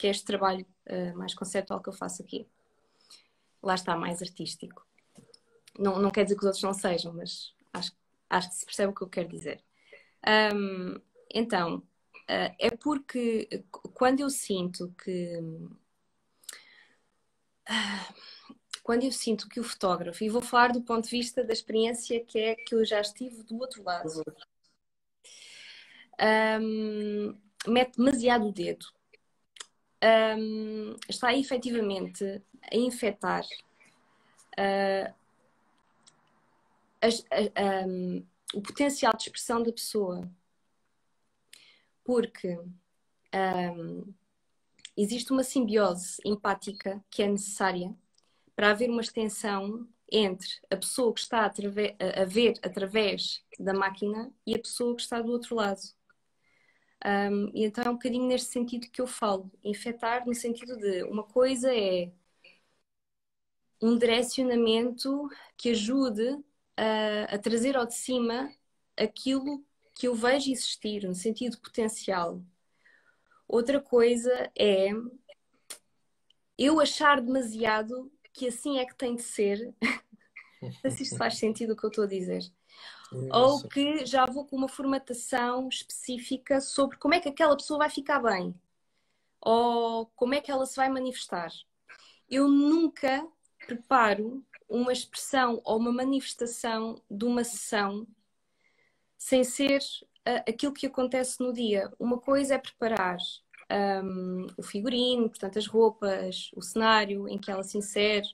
que 0.01 0.07
é 0.07 0.09
este 0.09 0.25
trabalho 0.25 0.65
uh, 0.89 1.15
mais 1.15 1.35
conceptual 1.35 1.79
que 1.79 1.87
eu 1.87 1.93
faço 1.93 2.23
aqui. 2.23 2.47
Lá 3.61 3.75
está, 3.75 3.95
mais 3.95 4.19
artístico. 4.19 4.83
Não, 5.77 5.99
não 6.01 6.09
quer 6.09 6.23
dizer 6.23 6.35
que 6.35 6.41
os 6.41 6.47
outros 6.47 6.63
não 6.63 6.73
sejam, 6.73 7.13
mas 7.13 7.53
acho, 7.71 7.91
acho 8.27 8.49
que 8.49 8.55
se 8.55 8.65
percebe 8.65 8.91
o 8.91 8.95
que 8.95 9.03
eu 9.03 9.09
quero 9.09 9.29
dizer. 9.29 9.63
Um, 10.55 10.99
então, 11.29 11.77
uh, 11.77 12.55
é 12.57 12.71
porque 12.71 13.47
quando 13.93 14.21
eu 14.21 14.29
sinto 14.31 14.91
que. 15.03 15.37
Uh, 17.69 18.13
quando 18.81 19.03
eu 19.03 19.11
sinto 19.11 19.47
que 19.47 19.59
o 19.59 19.63
fotógrafo, 19.63 20.23
e 20.23 20.29
vou 20.29 20.41
falar 20.41 20.71
do 20.71 20.81
ponto 20.81 21.03
de 21.03 21.11
vista 21.11 21.43
da 21.43 21.53
experiência 21.53 22.25
que 22.25 22.39
é 22.39 22.55
que 22.55 22.73
eu 22.73 22.83
já 22.83 22.99
estive 22.99 23.43
do 23.43 23.55
outro 23.59 23.83
lado, 23.83 24.23
um, 26.59 27.37
mete 27.67 27.97
demasiado 27.97 28.47
o 28.47 28.51
dedo, 28.51 28.87
um, 30.03 30.95
está 31.07 31.33
efetivamente 31.35 32.41
a 32.71 32.75
infectar 32.75 33.45
uh, 34.57 35.13
as, 37.01 37.25
a, 37.31 37.87
um, 37.87 38.25
o 38.53 38.61
potencial 38.61 39.13
de 39.15 39.23
expressão 39.23 39.63
da 39.63 39.71
pessoa. 39.71 40.29
Porque 42.03 42.57
existe 44.97 45.31
uma 45.31 45.43
simbiose 45.43 46.17
empática 46.25 47.03
que 47.09 47.23
é 47.23 47.27
necessária 47.27 47.95
para 48.55 48.71
haver 48.71 48.89
uma 48.89 49.01
extensão 49.01 49.87
entre 50.11 50.49
a 50.69 50.75
pessoa 50.75 51.13
que 51.13 51.21
está 51.21 51.45
a, 51.45 52.21
a, 52.21 52.25
ver 52.25 52.59
através 52.61 53.41
da 53.57 53.73
máquina 53.73 54.31
e 54.45 54.53
a 54.53 54.59
pessoa 54.59 54.95
que 54.95 55.01
está 55.01 55.21
do 55.21 55.31
outro 55.31 55.55
lado. 55.55 55.79
Um, 57.03 57.51
e 57.53 57.65
então 57.65 57.83
é 57.83 57.89
um 57.89 57.93
bocadinho 57.93 58.27
neste 58.27 58.51
sentido 58.51 58.89
que 58.89 59.01
eu 59.01 59.07
falo. 59.07 59.51
Infectar 59.63 60.25
no 60.25 60.35
sentido 60.35 60.77
de 60.77 61.03
uma 61.03 61.23
coisa 61.23 61.73
é 61.75 62.11
um 63.81 63.97
direcionamento 63.97 65.27
que 65.57 65.71
ajude 65.71 66.39
a, 66.77 67.35
a 67.35 67.37
trazer 67.39 67.75
ao 67.75 67.85
de 67.85 67.95
cima 67.95 68.51
aquilo 68.95 69.65
que 69.95 70.07
eu 70.07 70.13
vejo 70.15 70.51
existir, 70.51 71.07
no 71.07 71.15
sentido 71.15 71.59
potencial. 71.59 72.41
Outra 73.47 73.81
coisa 73.81 74.51
é 74.57 74.89
eu 76.57 76.79
achar 76.79 77.19
demasiado 77.19 78.11
que 78.31 78.47
assim 78.47 78.77
é 78.77 78.85
que 78.85 78.95
tem 78.95 79.15
de 79.15 79.23
ser. 79.23 79.73
Se 80.91 81.03
isto 81.03 81.17
faz 81.17 81.37
sentido 81.37 81.73
o 81.73 81.75
que 81.75 81.83
eu 81.83 81.89
estou 81.89 82.03
a 82.03 82.07
dizer 82.07 82.51
ou 83.31 83.67
que 83.67 84.05
já 84.05 84.25
vou 84.25 84.45
com 84.45 84.55
uma 84.55 84.69
formatação 84.69 85.67
específica 85.67 86.61
sobre 86.61 86.97
como 86.97 87.13
é 87.13 87.19
que 87.19 87.29
aquela 87.29 87.55
pessoa 87.55 87.79
vai 87.79 87.89
ficar 87.89 88.19
bem 88.19 88.55
ou 89.41 90.05
como 90.15 90.35
é 90.35 90.41
que 90.41 90.51
ela 90.51 90.65
se 90.65 90.75
vai 90.75 90.87
manifestar. 90.87 91.51
Eu 92.29 92.47
nunca 92.47 93.27
preparo 93.65 94.45
uma 94.69 94.93
expressão 94.93 95.61
ou 95.65 95.77
uma 95.77 95.91
manifestação 95.91 97.01
de 97.09 97.25
uma 97.25 97.43
sessão 97.43 98.07
sem 99.17 99.43
ser 99.43 99.79
uh, 99.79 100.43
aquilo 100.47 100.73
que 100.73 100.85
acontece 100.85 101.41
no 101.41 101.51
dia. 101.51 101.91
Uma 101.99 102.19
coisa 102.19 102.55
é 102.55 102.57
preparar 102.57 103.17
um, 104.03 104.47
o 104.57 104.63
figurino, 104.63 105.29
portanto, 105.29 105.57
as 105.59 105.67
roupas, 105.67 106.51
o 106.55 106.61
cenário 106.61 107.27
em 107.27 107.37
que 107.37 107.51
ela 107.51 107.63
se 107.63 107.77
insere, 107.77 108.27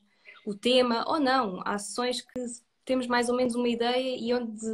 o 0.45 0.53
tema, 0.53 1.05
ou 1.07 1.19
não. 1.19 1.61
Há 1.65 1.77
sessões 1.77 2.21
que 2.21 2.45
temos 2.87 3.05
mais 3.05 3.27
ou 3.27 3.35
menos 3.35 3.53
uma 3.53 3.67
ideia 3.67 4.15
e 4.17 4.33
onde 4.33 4.65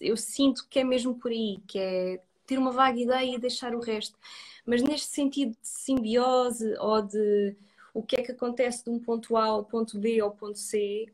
eu 0.00 0.16
sinto 0.16 0.66
que 0.70 0.78
é 0.78 0.84
mesmo 0.84 1.14
por 1.14 1.30
aí, 1.30 1.58
que 1.66 1.78
é 1.78 2.22
ter 2.46 2.58
uma 2.58 2.72
vaga 2.72 2.98
ideia 2.98 3.34
e 3.34 3.38
deixar 3.38 3.74
o 3.74 3.80
resto. 3.80 4.18
Mas 4.64 4.82
neste 4.82 5.08
sentido 5.08 5.50
de 5.50 5.68
simbiose 5.68 6.74
ou 6.78 7.02
de 7.02 7.54
o 7.92 8.02
que 8.02 8.16
é 8.16 8.22
que 8.22 8.32
acontece 8.32 8.84
de 8.84 8.90
um 8.90 8.98
ponto 8.98 9.36
A 9.36 9.44
ao 9.44 9.64
ponto 9.64 9.98
B 9.98 10.18
ao 10.18 10.30
ponto 10.30 10.58
C, 10.58 11.12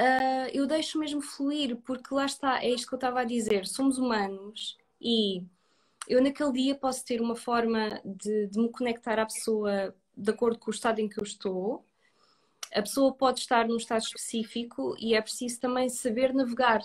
uh, 0.00 0.50
eu 0.52 0.66
deixo 0.66 0.98
mesmo 0.98 1.22
fluir, 1.22 1.76
porque 1.76 2.12
lá 2.12 2.26
está, 2.26 2.64
é 2.64 2.68
isto 2.68 2.88
que 2.88 2.94
eu 2.94 2.96
estava 2.96 3.20
a 3.20 3.24
dizer, 3.24 3.68
somos 3.68 3.98
humanos 3.98 4.76
e 5.00 5.44
eu 6.08 6.20
naquele 6.20 6.52
dia 6.52 6.74
posso 6.74 7.04
ter 7.04 7.20
uma 7.20 7.36
forma 7.36 8.00
de, 8.04 8.48
de 8.48 8.58
me 8.58 8.68
conectar 8.68 9.16
à 9.20 9.26
pessoa 9.26 9.94
de 10.16 10.30
acordo 10.30 10.58
com 10.58 10.72
o 10.72 10.74
estado 10.74 10.98
em 10.98 11.08
que 11.08 11.20
eu 11.20 11.24
estou, 11.24 11.84
a 12.72 12.82
pessoa 12.82 13.12
pode 13.12 13.40
estar 13.40 13.66
num 13.66 13.76
estado 13.76 14.02
específico 14.02 14.94
e 14.98 15.14
é 15.14 15.20
preciso 15.20 15.60
também 15.60 15.88
saber 15.88 16.32
navegar 16.32 16.80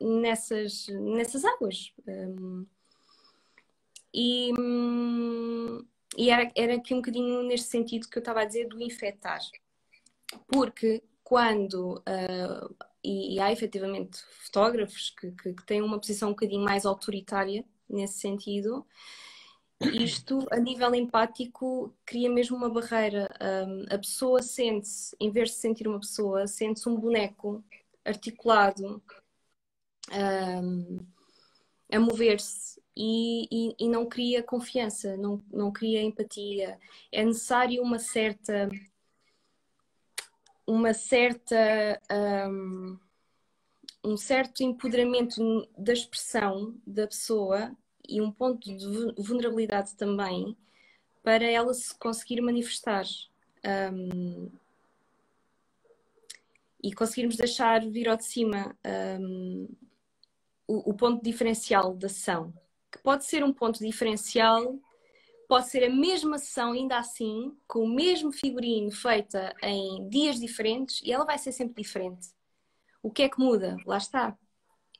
nessas, 0.00 0.86
nessas 0.88 1.44
águas. 1.44 1.92
Um, 2.06 2.66
e, 4.12 4.50
e 6.16 6.30
era, 6.30 6.50
era 6.54 6.74
aqui 6.76 6.94
um 6.94 6.98
bocadinho 6.98 7.42
neste 7.42 7.68
sentido 7.68 8.08
que 8.08 8.18
eu 8.18 8.20
estava 8.20 8.40
a 8.40 8.44
dizer 8.44 8.66
do 8.68 8.80
infectar. 8.82 9.40
Porque 10.48 11.02
quando, 11.22 11.98
uh, 11.98 12.74
e, 13.02 13.34
e, 13.34 13.40
há 13.40 13.52
efetivamente 13.52 14.18
fotógrafos 14.44 15.10
que, 15.10 15.30
que, 15.32 15.52
que 15.52 15.66
têm 15.66 15.82
uma 15.82 15.98
posição 15.98 16.28
um 16.28 16.32
bocadinho 16.32 16.64
mais 16.64 16.86
autoritária 16.86 17.64
nesse 17.88 18.18
sentido, 18.18 18.86
isto, 19.80 20.46
a 20.50 20.56
nível 20.58 20.94
empático, 20.94 21.94
cria 22.04 22.30
mesmo 22.30 22.56
uma 22.56 22.70
barreira. 22.70 23.28
Um, 23.40 23.94
a 23.94 23.98
pessoa 23.98 24.42
sente-se, 24.42 25.14
em 25.20 25.30
vez 25.30 25.50
de 25.50 25.56
sentir 25.56 25.86
uma 25.86 26.00
pessoa, 26.00 26.46
sente-se 26.46 26.88
um 26.88 26.96
boneco 26.96 27.62
articulado 28.04 29.02
um, 30.12 30.98
a 31.92 32.00
mover-se 32.00 32.80
e, 32.96 33.46
e, 33.50 33.76
e, 33.78 33.88
não 33.88 34.06
cria 34.06 34.42
confiança, 34.42 35.16
não, 35.16 35.42
não 35.52 35.70
cria 35.70 36.02
empatia. 36.02 36.78
É 37.12 37.24
necessário 37.24 37.82
uma 37.82 37.98
certa. 37.98 38.68
Uma 40.66 40.94
certa. 40.94 42.00
Um, 42.10 42.98
um 44.04 44.16
certo 44.16 44.62
empoderamento 44.62 45.68
da 45.76 45.92
expressão 45.92 46.80
da 46.86 47.08
pessoa 47.08 47.76
e 48.08 48.20
um 48.20 48.30
ponto 48.30 48.60
de 48.60 48.86
vulnerabilidade 49.16 49.94
também 49.96 50.56
para 51.22 51.44
ela 51.44 51.74
se 51.74 51.96
conseguir 51.98 52.40
manifestar 52.40 53.04
um, 53.92 54.50
e 56.82 56.92
conseguirmos 56.92 57.36
deixar 57.36 57.84
vir 57.86 58.08
ao 58.08 58.16
de 58.16 58.24
cima 58.24 58.76
um, 59.20 59.68
o, 60.68 60.90
o, 60.90 60.94
ponto 60.94 61.22
diferencial 61.22 61.94
da 61.94 62.06
ação, 62.06 62.52
que 62.90 62.98
pode 62.98 63.24
ser 63.24 63.42
um 63.42 63.52
ponto 63.52 63.78
diferencial 63.80 64.78
pode 65.48 65.68
ser 65.68 65.84
a 65.84 65.90
mesma 65.90 66.38
sessão, 66.38 66.72
ainda 66.72 66.98
assim, 66.98 67.56
com 67.66 67.80
o 67.80 67.88
mesmo 67.88 68.32
figurino 68.32 68.90
feita 68.90 69.54
em 69.62 70.08
dias 70.08 70.38
diferentes 70.38 71.00
e 71.02 71.12
ela 71.12 71.24
vai 71.24 71.38
ser 71.38 71.52
sempre 71.52 71.82
diferente. 71.82 72.28
O 73.02 73.10
que 73.10 73.22
é 73.22 73.28
que 73.28 73.38
muda? 73.38 73.76
Lá 73.86 73.98
está. 73.98 74.36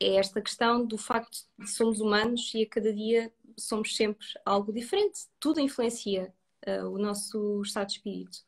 É 0.00 0.16
esta 0.16 0.40
questão 0.42 0.84
do 0.84 0.98
facto 0.98 1.38
de 1.58 1.70
somos 1.70 2.00
humanos 2.00 2.52
e 2.54 2.62
a 2.62 2.68
cada 2.68 2.92
dia 2.92 3.32
somos 3.58 3.96
sempre 3.96 4.26
algo 4.44 4.72
diferente. 4.72 5.20
Tudo 5.40 5.60
influencia 5.60 6.34
uh, 6.66 6.86
o 6.88 6.98
nosso 6.98 7.62
estado 7.62 7.88
de 7.88 7.94
espírito. 7.94 8.38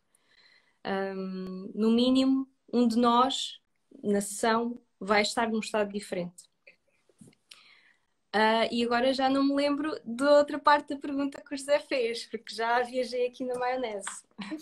Um, 0.84 1.72
no 1.74 1.90
mínimo, 1.90 2.48
um 2.72 2.86
de 2.86 2.96
nós, 2.96 3.60
na 4.02 4.20
sessão, 4.20 4.80
vai 5.00 5.22
estar 5.22 5.48
num 5.50 5.60
estado 5.60 5.92
diferente. 5.92 6.47
Uh, 8.34 8.68
e 8.70 8.84
agora 8.84 9.14
já 9.14 9.30
não 9.30 9.42
me 9.42 9.54
lembro 9.54 9.98
da 10.04 10.38
outra 10.38 10.58
parte 10.58 10.94
da 10.94 11.00
pergunta 11.00 11.40
que 11.40 11.54
o 11.54 11.56
José 11.56 11.78
fez, 11.78 12.26
porque 12.26 12.54
já 12.54 12.82
viajei 12.82 13.26
aqui 13.26 13.42
na 13.42 13.58
maionese. 13.58 14.06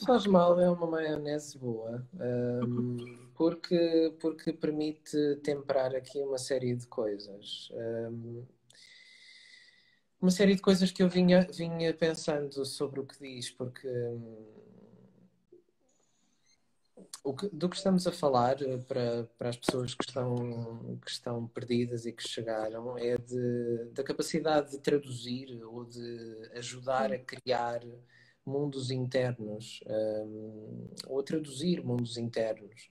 Faz 0.06 0.24
mal, 0.24 0.58
é 0.60 0.70
uma 0.70 0.86
maionese 0.86 1.58
boa, 1.58 2.06
um, 2.14 3.28
porque, 3.34 4.14
porque 4.20 4.52
permite 4.52 5.40
temperar 5.42 5.96
aqui 5.96 6.22
uma 6.22 6.38
série 6.38 6.76
de 6.76 6.86
coisas. 6.86 7.68
Um, 7.72 8.44
uma 10.22 10.30
série 10.30 10.54
de 10.54 10.62
coisas 10.62 10.92
que 10.92 11.02
eu 11.02 11.08
vinha, 11.08 11.46
vinha 11.52 11.92
pensando 11.92 12.64
sobre 12.64 13.00
o 13.00 13.04
que 13.04 13.18
diz, 13.18 13.50
porque 13.50 13.88
que, 17.34 17.48
do 17.48 17.68
que 17.68 17.76
estamos 17.76 18.06
a 18.06 18.12
falar 18.12 18.60
eh, 18.62 18.78
para, 18.78 19.24
para 19.38 19.48
as 19.48 19.56
pessoas 19.56 19.94
que 19.94 20.04
estão, 20.04 20.98
que 21.04 21.10
estão 21.10 21.46
perdidas 21.48 22.06
e 22.06 22.12
que 22.12 22.26
chegaram 22.26 22.96
é 22.98 23.16
de, 23.18 23.90
da 23.92 24.04
capacidade 24.04 24.70
de 24.72 24.78
traduzir 24.78 25.62
ou 25.64 25.84
de 25.84 26.50
ajudar 26.54 27.12
a 27.12 27.18
criar 27.18 27.80
mundos 28.46 28.90
internos 28.90 29.80
um, 29.86 30.88
ou 31.08 31.20
a 31.20 31.22
traduzir 31.22 31.84
mundos 31.84 32.16
internos 32.16 32.90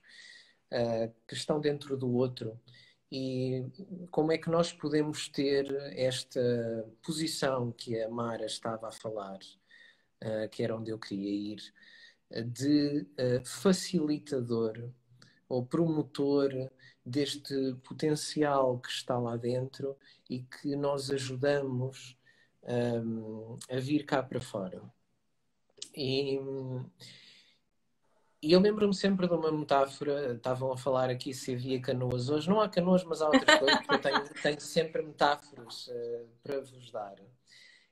uh, 0.72 1.12
que 1.26 1.34
estão 1.34 1.58
dentro 1.58 1.96
do 1.96 2.12
outro. 2.12 2.60
E 3.10 3.64
como 4.10 4.32
é 4.32 4.38
que 4.38 4.50
nós 4.50 4.72
podemos 4.72 5.28
ter 5.28 5.72
esta 5.96 6.40
posição 7.02 7.72
que 7.72 8.00
a 8.02 8.08
Mara 8.08 8.44
estava 8.44 8.88
a 8.88 8.92
falar, 8.92 9.38
uh, 10.24 10.48
que 10.50 10.62
era 10.62 10.76
onde 10.76 10.90
eu 10.90 10.98
queria 10.98 11.54
ir, 11.54 11.72
de 12.30 13.06
uh, 13.18 13.44
facilitador 13.44 14.90
ou 15.48 15.64
promotor 15.64 16.50
deste 17.04 17.74
potencial 17.84 18.80
que 18.80 18.88
está 18.88 19.16
lá 19.18 19.36
dentro 19.36 19.96
e 20.28 20.42
que 20.42 20.74
nós 20.74 21.10
ajudamos 21.10 22.18
um, 22.64 23.56
a 23.70 23.78
vir 23.78 24.04
cá 24.04 24.22
para 24.22 24.40
fora. 24.40 24.82
E, 25.94 26.38
e 28.42 28.52
eu 28.52 28.60
lembro-me 28.60 28.94
sempre 28.94 29.28
de 29.28 29.34
uma 29.34 29.52
metáfora, 29.52 30.34
estavam 30.34 30.72
a 30.72 30.76
falar 30.76 31.08
aqui 31.08 31.32
se 31.32 31.54
havia 31.54 31.80
canoas 31.80 32.28
hoje, 32.28 32.50
não 32.50 32.60
há 32.60 32.68
canoas, 32.68 33.04
mas 33.04 33.22
há 33.22 33.26
outras 33.26 33.58
coisas, 33.58 33.80
eu 33.88 34.00
tenho, 34.00 34.24
tenho 34.42 34.60
sempre 34.60 35.02
metáforas 35.02 35.86
uh, 35.86 36.28
para 36.42 36.60
vos 36.60 36.90
dar. 36.90 37.16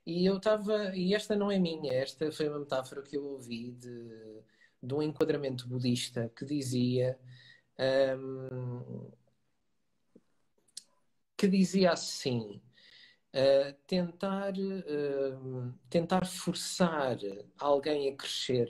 E 0.07 0.27
eu 0.27 0.37
estava, 0.37 0.95
e 0.95 1.15
esta 1.15 1.35
não 1.35 1.51
é 1.51 1.59
minha, 1.59 1.93
esta 1.93 2.31
foi 2.31 2.49
uma 2.49 2.61
metáfora 2.61 3.03
que 3.03 3.17
eu 3.17 3.25
ouvi 3.25 3.71
de, 3.73 4.43
de 4.83 4.95
um 4.95 5.03
enquadramento 5.03 5.67
budista 5.67 6.31
que 6.37 6.45
dizia 6.45 7.19
um, 8.19 9.11
que 11.37 11.49
dizia 11.49 11.93
assim 11.93 12.61
uh, 13.35 13.75
tentar 13.87 14.55
uh, 14.57 15.75
tentar 15.91 16.27
forçar 16.27 17.19
alguém 17.59 18.09
a 18.11 18.17
crescer 18.17 18.69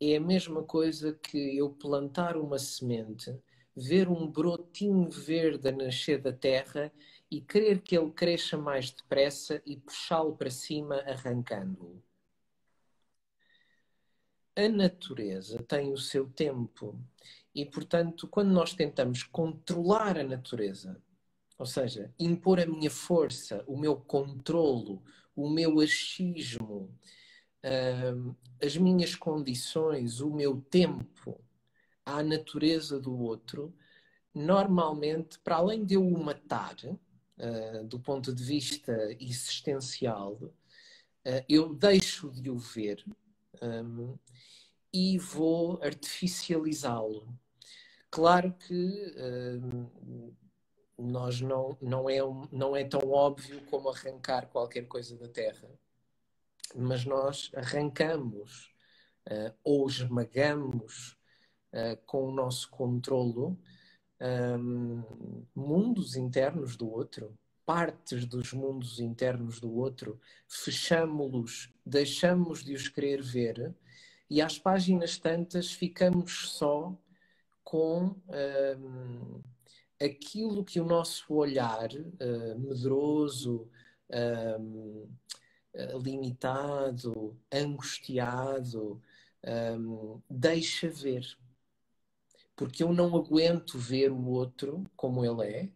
é 0.00 0.16
a 0.16 0.20
mesma 0.20 0.62
coisa 0.62 1.12
que 1.12 1.56
eu 1.56 1.70
plantar 1.70 2.36
uma 2.36 2.58
semente 2.58 3.36
ver 3.76 4.08
um 4.08 4.26
brotinho 4.26 5.10
verde 5.10 5.68
a 5.68 5.72
nascer 5.72 6.20
da 6.20 6.32
terra 6.32 6.92
e 7.30 7.40
querer 7.40 7.80
que 7.80 7.96
ele 7.96 8.10
cresça 8.10 8.56
mais 8.58 8.90
depressa 8.90 9.62
e 9.64 9.76
puxá-lo 9.76 10.36
para 10.36 10.50
cima, 10.50 10.96
arrancando-o. 10.96 12.02
A 14.56 14.68
natureza 14.68 15.62
tem 15.62 15.92
o 15.92 15.96
seu 15.96 16.28
tempo 16.28 16.98
e, 17.54 17.64
portanto, 17.64 18.26
quando 18.26 18.50
nós 18.50 18.74
tentamos 18.74 19.22
controlar 19.22 20.18
a 20.18 20.24
natureza, 20.24 21.00
ou 21.56 21.66
seja, 21.66 22.12
impor 22.18 22.58
a 22.58 22.66
minha 22.66 22.90
força, 22.90 23.62
o 23.66 23.78
meu 23.78 23.96
controlo, 23.96 25.02
o 25.36 25.48
meu 25.48 25.80
achismo, 25.80 26.92
uh, 27.64 28.36
as 28.62 28.76
minhas 28.76 29.14
condições, 29.14 30.20
o 30.20 30.30
meu 30.30 30.60
tempo 30.60 31.40
à 32.04 32.22
natureza 32.22 32.98
do 32.98 33.16
outro, 33.16 33.74
normalmente, 34.34 35.38
para 35.38 35.56
além 35.56 35.84
de 35.84 35.94
eu 35.94 36.06
o 36.06 36.22
matar, 36.22 36.76
uh, 37.40 37.84
do 37.84 37.98
ponto 37.98 38.34
de 38.34 38.44
vista 38.44 38.92
existencial, 39.18 40.34
uh, 40.34 41.44
eu 41.48 41.74
deixo 41.74 42.30
de 42.30 42.50
o 42.50 42.58
ver 42.58 43.04
um, 43.62 44.16
e 44.92 45.18
vou 45.18 45.82
artificializá-lo. 45.82 47.26
Claro 48.10 48.52
que 48.52 49.14
um, 49.62 50.34
nós 50.98 51.40
não, 51.40 51.78
não, 51.80 52.10
é, 52.10 52.18
não 52.52 52.76
é 52.76 52.84
tão 52.84 53.08
óbvio 53.08 53.64
como 53.66 53.88
arrancar 53.88 54.48
qualquer 54.48 54.86
coisa 54.86 55.16
da 55.16 55.28
terra, 55.28 55.70
mas 56.74 57.04
nós 57.04 57.50
arrancamos 57.54 58.74
uh, 59.28 59.54
ou 59.64 59.88
esmagamos 59.88 61.16
com 62.04 62.26
o 62.26 62.32
nosso 62.32 62.68
controlo 62.68 63.56
um, 64.20 65.02
mundos 65.54 66.16
internos 66.16 66.76
do 66.76 66.90
outro, 66.90 67.36
partes 67.64 68.26
dos 68.26 68.52
mundos 68.52 69.00
internos 69.00 69.60
do 69.60 69.72
outro, 69.72 70.20
fechamos-los, 70.48 71.72
deixamos 71.84 72.64
de 72.64 72.74
os 72.74 72.88
querer 72.88 73.22
ver 73.22 73.74
e 74.28 74.40
às 74.40 74.58
páginas 74.58 75.18
tantas 75.18 75.72
ficamos 75.72 76.50
só 76.50 76.96
com 77.64 78.16
um, 78.78 79.42
aquilo 80.00 80.64
que 80.64 80.80
o 80.80 80.84
nosso 80.84 81.32
olhar 81.34 81.90
uh, 81.92 82.58
medroso, 82.58 83.68
um, 84.12 85.08
limitado, 86.02 87.38
angustiado, 87.52 89.00
um, 89.78 90.20
deixa 90.28 90.88
ver 90.88 91.24
porque 92.60 92.82
eu 92.82 92.92
não 92.92 93.16
aguento 93.16 93.78
ver 93.78 94.12
o 94.12 94.26
outro 94.26 94.84
como 94.94 95.24
ele 95.24 95.50
é, 95.50 95.70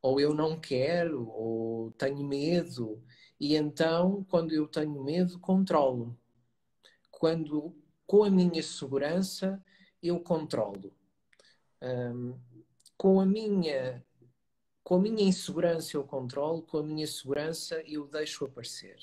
ou 0.00 0.20
eu 0.20 0.32
não 0.32 0.60
quero, 0.60 1.28
ou 1.30 1.90
tenho 1.98 2.24
medo. 2.24 3.02
E 3.40 3.56
então, 3.56 4.24
quando 4.30 4.52
eu 4.52 4.68
tenho 4.68 5.02
medo, 5.02 5.40
controlo. 5.40 6.16
Quando, 7.10 7.76
com 8.06 8.22
a 8.22 8.30
minha 8.30 8.62
segurança, 8.62 9.60
eu 10.00 10.20
controlo. 10.20 10.94
Um, 11.82 12.38
com 12.96 13.18
a 13.18 13.26
minha 13.26 14.04
com 14.84 14.94
a 14.94 15.00
minha 15.00 15.24
insegurança 15.24 15.96
eu 15.96 16.04
controlo, 16.04 16.62
com 16.62 16.78
a 16.78 16.82
minha 16.84 17.06
segurança 17.08 17.82
eu 17.84 18.06
deixo 18.06 18.44
aparecer. 18.44 18.96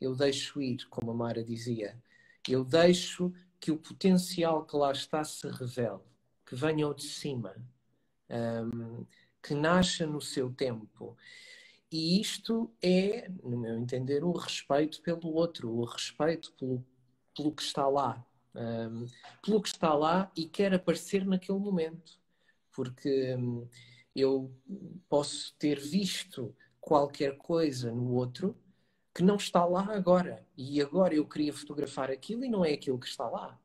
Eu 0.00 0.16
deixo 0.16 0.60
ir, 0.60 0.88
como 0.88 1.12
a 1.12 1.14
Mara 1.14 1.44
dizia. 1.44 2.02
Eu 2.48 2.64
deixo 2.64 3.32
que 3.60 3.70
o 3.70 3.78
potencial 3.78 4.66
que 4.66 4.76
lá 4.76 4.90
está 4.90 5.22
se 5.22 5.48
revele 5.48 6.02
que 6.54 6.60
venham 6.60 6.94
de 6.94 7.02
cima, 7.02 7.56
um, 8.30 9.04
que 9.42 9.54
nasça 9.54 10.06
no 10.06 10.20
seu 10.20 10.52
tempo. 10.52 11.16
E 11.90 12.20
isto 12.20 12.72
é, 12.80 13.28
no 13.42 13.58
meu 13.58 13.76
entender, 13.76 14.22
o 14.22 14.32
respeito 14.32 15.02
pelo 15.02 15.34
outro, 15.34 15.70
o 15.70 15.84
respeito 15.84 16.52
pelo, 16.52 16.84
pelo 17.36 17.52
que 17.52 17.62
está 17.62 17.88
lá. 17.88 18.24
Um, 18.54 19.06
pelo 19.42 19.60
que 19.60 19.68
está 19.68 19.92
lá 19.94 20.30
e 20.36 20.46
quer 20.46 20.72
aparecer 20.72 21.26
naquele 21.26 21.58
momento. 21.58 22.18
Porque 22.72 23.34
um, 23.34 23.68
eu 24.14 24.54
posso 25.08 25.54
ter 25.58 25.80
visto 25.80 26.54
qualquer 26.80 27.36
coisa 27.36 27.90
no 27.90 28.12
outro 28.14 28.56
que 29.12 29.22
não 29.24 29.36
está 29.36 29.64
lá 29.64 29.92
agora. 29.92 30.46
E 30.56 30.80
agora 30.80 31.14
eu 31.14 31.26
queria 31.26 31.52
fotografar 31.52 32.10
aquilo 32.10 32.44
e 32.44 32.48
não 32.48 32.64
é 32.64 32.72
aquilo 32.72 32.98
que 32.98 33.08
está 33.08 33.28
lá. 33.28 33.58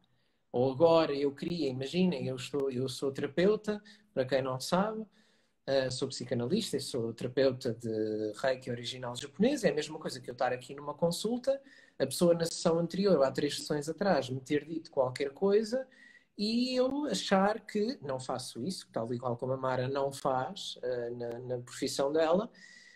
Ou 0.52 0.72
agora 0.72 1.14
eu 1.14 1.34
queria, 1.34 1.70
imaginem, 1.70 2.28
eu, 2.28 2.36
estou, 2.36 2.72
eu 2.72 2.89
sou 2.89 3.12
terapeuta, 3.12 3.82
para 4.14 4.26
quem 4.26 4.41
não 4.41 4.60
sabe, 4.60 5.02
uh, 5.02 5.91
sou 5.91 6.08
psicanalista 6.08 6.78
e 6.78 6.82
sou 6.82 7.14
terapeuta 7.14 7.74
de 7.74 8.34
reiki 8.41 8.72
original 8.72 9.16
japonês. 9.16 9.64
É 9.64 9.70
a 9.70 9.74
mesma 9.74 10.00
coisa 10.00 10.20
que 10.20 10.30
eu 10.30 10.34
estar 10.34 10.52
aqui 10.54 10.74
numa 10.76 10.93
consulta, 10.93 11.62
a 12.00 12.06
pessoa 12.06 12.34
na 12.34 12.45
sessão 12.45 12.80
anterior, 12.80 13.24
há 13.24 13.32
três 13.32 13.58
sessões 13.58 13.88
atrás, 13.89 14.30
me 14.30 14.41
ter 14.41 14.66
dito 14.66 14.91
qualquer 14.91 15.32
coisa 15.32 15.88
e 16.38 16.74
eu 16.74 17.06
achar 17.08 17.60
que 17.60 18.00
não 18.02 18.20
faço 18.20 18.64
isso, 18.64 18.88
tal 18.93 19.14
e 19.14 19.20
qual 19.20 19.36
como 19.36 19.54
a 19.54 19.58
Mara 19.58 19.89
não 19.89 20.12
faz 20.12 20.78
uh, 20.78 21.18
na, 21.18 21.39
na 21.39 21.58
profissão 21.62 22.12
dela, 22.14 22.50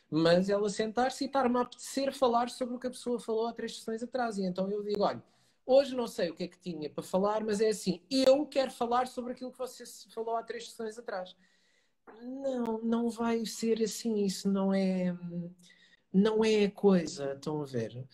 mas 0.09 0.49
ela 0.49 0.69
sentar-se 0.69 1.25
e 1.25 1.27
estar-me 1.27 1.57
a 1.57 1.61
apetecer 1.61 2.13
falar 2.13 2.49
sobre 2.49 2.75
o 2.75 2.79
que 2.79 2.87
a 2.87 2.91
pessoa 2.91 3.19
falou 3.19 3.47
há 3.47 3.53
três 3.53 3.77
sessões 3.77 4.01
atrás. 4.03 4.37
E 4.37 4.45
então 4.45 4.69
eu 4.71 4.83
digo: 4.83 5.03
olha, 5.03 5.21
hoje 5.65 5.95
não 5.95 6.07
sei 6.07 6.29
o 6.29 6.35
que 6.35 6.43
é 6.43 6.47
que 6.47 6.59
tinha 6.59 6.89
para 6.89 7.03
falar, 7.03 7.43
mas 7.43 7.61
é 7.61 7.69
assim, 7.69 8.01
eu 8.09 8.45
quero 8.45 8.71
falar 8.71 9.07
sobre 9.07 9.33
aquilo 9.33 9.51
que 9.51 9.57
você 9.57 9.85
falou 10.09 10.35
há 10.35 10.43
três 10.43 10.69
sessões 10.69 10.97
atrás. 10.97 11.35
Não, 12.21 12.79
não 12.81 13.09
vai 13.09 13.45
ser 13.45 13.81
assim, 13.81 14.23
isso 14.23 14.49
não 14.49 14.73
é, 14.73 15.15
não 16.11 16.43
é 16.43 16.65
a 16.65 16.71
coisa, 16.71 17.33
estão 17.33 17.61
a 17.61 17.65
ver? 17.65 18.05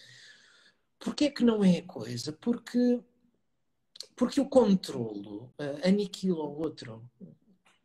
Porquê 1.00 1.32
que 1.32 1.43
não 1.43 1.64
é 1.64 1.80
a 1.80 1.86
coisa? 1.86 2.32
Porque, 2.34 3.02
porque 4.16 4.39
o 4.39 4.50
controlo 4.50 5.54
uh, 5.60 5.88
aniquila 5.88 6.43
o 6.43 6.60
outro. 6.60 7.10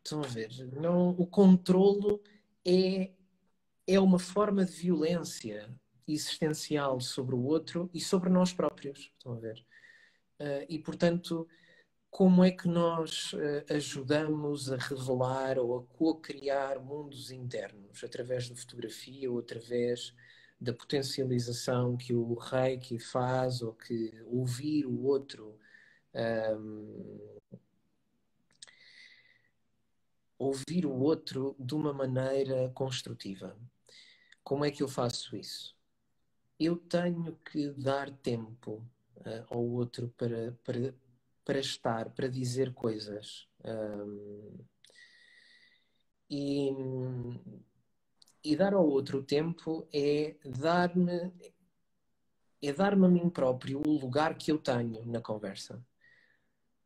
Estão 0.03 0.21
a 0.23 0.27
ver? 0.27 0.51
Não, 0.73 1.09
o 1.09 1.25
controlo 1.25 2.21
é 2.63 3.11
é 3.87 3.99
uma 3.99 4.19
forma 4.19 4.65
de 4.65 4.71
violência 4.71 5.69
existencial 6.07 6.99
sobre 6.99 7.35
o 7.35 7.43
outro 7.43 7.89
e 7.93 7.99
sobre 7.99 8.29
nós 8.29 8.53
próprios. 8.53 9.11
Estão 9.17 9.33
a 9.33 9.39
ver? 9.39 9.65
Uh, 10.39 10.65
e, 10.67 10.79
portanto, 10.79 11.47
como 12.09 12.43
é 12.43 12.51
que 12.51 12.67
nós 12.67 13.33
uh, 13.33 13.73
ajudamos 13.73 14.71
a 14.71 14.77
revelar 14.77 15.57
ou 15.57 15.77
a 15.77 15.83
co-criar 15.97 16.79
mundos 16.79 17.31
internos? 17.31 18.03
Através 18.03 18.49
da 18.49 18.55
fotografia 18.55 19.31
ou 19.31 19.39
através 19.39 20.13
da 20.59 20.73
potencialização 20.73 21.97
que 21.97 22.13
o 22.13 22.33
reiki 22.35 22.99
faz 22.99 23.61
ou 23.61 23.73
que 23.73 24.11
ouvir 24.25 24.85
o 24.85 25.03
outro. 25.03 25.59
Um, 26.13 27.35
ouvir 30.37 30.85
o 30.85 30.93
outro 30.93 31.55
de 31.59 31.73
uma 31.75 31.93
maneira 31.93 32.69
construtiva. 32.69 33.57
Como 34.43 34.63
é 34.63 34.71
que 34.71 34.83
eu 34.83 34.87
faço 34.87 35.35
isso? 35.35 35.75
Eu 36.59 36.77
tenho 36.77 37.35
que 37.37 37.69
dar 37.71 38.09
tempo 38.09 38.85
uh, 39.17 39.45
ao 39.49 39.61
outro 39.61 40.09
para, 40.17 40.53
para, 40.63 40.93
para 41.43 41.59
estar, 41.59 42.09
para 42.11 42.27
dizer 42.27 42.73
coisas. 42.73 43.47
Um, 43.63 44.57
e, 46.29 46.71
e 48.43 48.55
dar 48.55 48.73
ao 48.73 48.87
outro 48.87 49.23
tempo 49.23 49.87
é 49.93 50.35
dar-me 50.43 51.31
é 52.61 52.73
dar-me 52.73 53.05
a 53.05 53.09
mim 53.09 53.29
próprio 53.29 53.81
o 53.85 53.91
lugar 53.91 54.35
que 54.37 54.51
eu 54.51 54.57
tenho 54.57 55.05
na 55.05 55.21
conversa. 55.21 55.85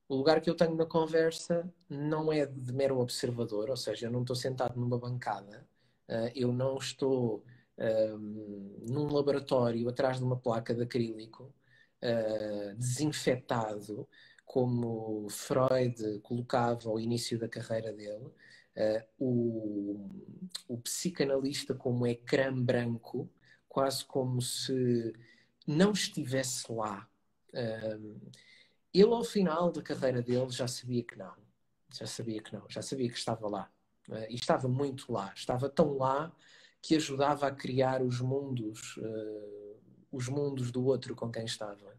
O 0.10 0.16
lugar 0.16 0.42
que 0.42 0.50
eu 0.50 0.56
tenho 0.56 0.76
na 0.76 0.86
conversa 0.86 1.72
não 1.88 2.34
é 2.34 2.46
de 2.46 2.74
mero 2.74 3.00
observador, 3.00 3.70
ou 3.70 3.78
seja, 3.78 4.08
eu 4.08 4.12
não 4.12 4.22
estou 4.22 4.36
sentado 4.36 4.78
numa 4.78 4.98
bancada 4.98 5.66
Uh, 6.10 6.32
eu 6.34 6.52
não 6.52 6.76
estou 6.76 7.46
num 8.90 9.08
laboratório 9.08 9.88
atrás 9.88 10.18
de 10.18 10.24
uma 10.24 10.38
placa 10.38 10.74
de 10.74 10.84
acrílico 10.84 11.54
uh, 12.04 12.76
desinfetado, 12.76 14.08
como 14.46 15.28
Freud 15.30 16.20
colocava 16.24 16.90
ao 16.90 17.00
início 17.00 17.40
da 17.40 17.48
carreira 17.48 17.94
dele. 17.94 18.32
Uh, 18.76 19.04
o, 19.18 20.10
o 20.68 20.78
psicanalista 20.80 21.74
como 21.74 22.06
ecrã 22.06 22.54
branco, 22.54 23.30
quase 23.68 24.04
como 24.06 24.42
se 24.42 25.14
não 25.66 25.92
estivesse 25.92 26.72
lá. 26.72 27.08
ele, 28.94 29.14
ao 29.14 29.24
final 29.24 29.72
da 29.72 29.82
carreira 29.82 30.22
dele, 30.22 30.50
já 30.50 30.68
sabia 30.68 31.04
que 31.04 31.18
não. 31.18 31.36
Já 31.94 32.06
sabia 32.06 32.42
que 32.42 32.54
não. 32.54 32.66
Já 32.70 32.82
sabia 32.82 33.10
que 33.10 33.18
estava 33.18 33.48
lá. 33.48 33.72
Uh, 34.10 34.26
e 34.30 34.36
estava 34.36 34.68
muito 34.68 35.12
lá, 35.12 35.32
estava 35.36 35.70
tão 35.70 35.96
lá 35.98 36.36
que 36.82 36.96
ajudava 36.96 37.48
a 37.48 37.52
criar 37.52 38.02
os 38.02 38.22
mundos, 38.22 38.98
uh, 38.98 39.80
os 40.12 40.28
mundos 40.28 40.72
do 40.72 40.86
outro 40.86 41.16
com 41.16 41.32
quem 41.32 41.46
estava. 41.46 41.98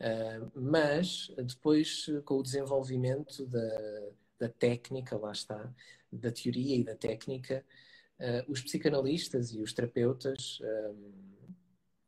Uh, 0.00 0.50
mas 0.54 1.28
depois, 1.38 2.06
com 2.24 2.38
o 2.38 2.42
desenvolvimento 2.42 3.46
da, 3.46 4.10
da 4.38 4.48
técnica, 4.48 5.16
lá 5.16 5.32
está, 5.32 5.72
da 6.12 6.30
teoria 6.30 6.76
e 6.76 6.84
da 6.84 6.94
técnica, 6.94 7.64
os 8.46 8.62
psicanalistas 8.62 9.52
e 9.52 9.60
os 9.60 9.72
terapeutas, 9.72 10.60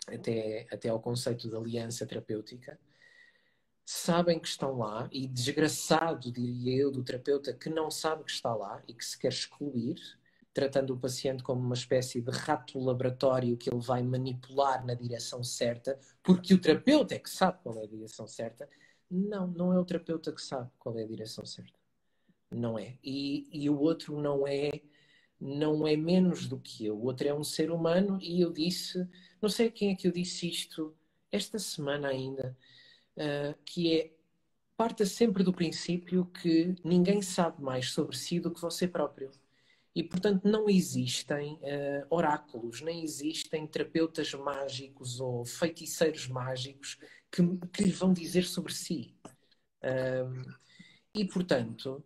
até, 0.07 0.65
até 0.71 0.89
ao 0.89 1.01
conceito 1.01 1.49
de 1.49 1.57
aliança 1.57 2.07
terapêutica, 2.07 2.79
sabem 3.87 4.39
que 4.39 4.49
estão 4.49 4.79
lá 4.79 5.09
e 5.13 5.29
desgraçado, 5.29 6.33
diria 6.33 6.77
eu, 6.83 6.91
do 6.91 7.05
terapeuta 7.05 7.53
que 7.53 7.71
não 7.71 7.89
sabe 7.89 8.25
que 8.25 8.31
está 8.31 8.53
lá 8.55 8.83
e 8.89 8.93
que 8.93 9.05
se 9.05 9.17
quer 9.17 9.29
excluir, 9.29 9.97
tratando 10.57 10.95
o 10.95 10.99
paciente 10.99 11.43
como 11.43 11.61
uma 11.61 11.75
espécie 11.75 12.19
de 12.23 12.31
rato 12.31 12.79
laboratório 12.79 13.59
que 13.59 13.69
ele 13.69 13.79
vai 13.79 14.03
manipular 14.03 14.87
na 14.87 14.95
direção 14.95 15.45
certa, 15.45 16.01
porque 16.23 16.55
o 16.55 16.59
terapeuta 16.59 17.15
é 17.15 17.19
que 17.19 17.29
sabe 17.29 17.59
qual 17.63 17.79
é 17.79 17.83
a 17.83 17.87
direção 17.87 18.27
certa. 18.27 18.67
Não, 19.11 19.47
não 19.49 19.71
é 19.71 19.79
o 19.79 19.85
terapeuta 19.85 20.33
que 20.33 20.41
sabe 20.41 20.71
qual 20.79 20.99
é 20.99 21.03
a 21.03 21.07
direção 21.07 21.45
certa. 21.45 21.79
Não 22.51 22.79
é. 22.79 22.97
E, 23.05 23.47
e 23.53 23.69
o 23.69 23.79
outro 23.79 24.19
não 24.19 24.49
é 24.49 24.71
não 25.39 25.87
é 25.87 25.95
menos 25.95 26.47
do 26.49 26.59
que 26.59 26.87
eu. 26.87 26.97
O 26.97 27.05
outro 27.05 27.29
é 27.29 27.35
um 27.35 27.45
ser 27.45 27.71
humano 27.71 28.19
e 28.23 28.41
eu 28.41 28.51
disse, 28.51 29.07
não 29.43 29.51
sei 29.51 29.71
quem 29.71 29.93
é 29.93 29.95
que 29.95 30.09
eu 30.09 30.13
disse 30.13 30.49
isto 30.49 30.97
esta 31.31 31.59
semana 31.59 32.09
ainda, 32.09 32.57
uh, 33.19 33.55
que 33.63 33.95
é 33.95 34.11
parta 34.75 35.05
sempre 35.05 35.45
do 35.45 35.53
princípio 35.53 36.25
que 36.25 36.75
ninguém 36.83 37.21
sabe 37.21 37.63
mais 37.63 37.91
sobre 37.91 38.17
si 38.17 38.41
do 38.41 38.51
que 38.51 38.63
você 38.63 38.89
próprio. 38.89 39.31
E, 39.97 40.05
portanto, 40.05 40.47
não 40.47 40.69
existem 40.69 41.55
uh, 41.55 42.07
oráculos, 42.11 42.83
nem 42.83 43.03
existem 43.03 43.67
terapeutas 43.67 44.35
mágicos 44.35 45.21
ou 45.21 45.43
feiticeiros 45.43 46.29
mágicos 46.29 46.99
que, 47.33 47.43
que 47.73 47.85
lhe 47.85 47.93
vão 47.93 48.13
dizer 48.13 48.45
sobre 48.45 48.75
si. 48.75 49.17
Um, 49.83 50.53
e, 51.15 51.25
portanto, 51.25 52.05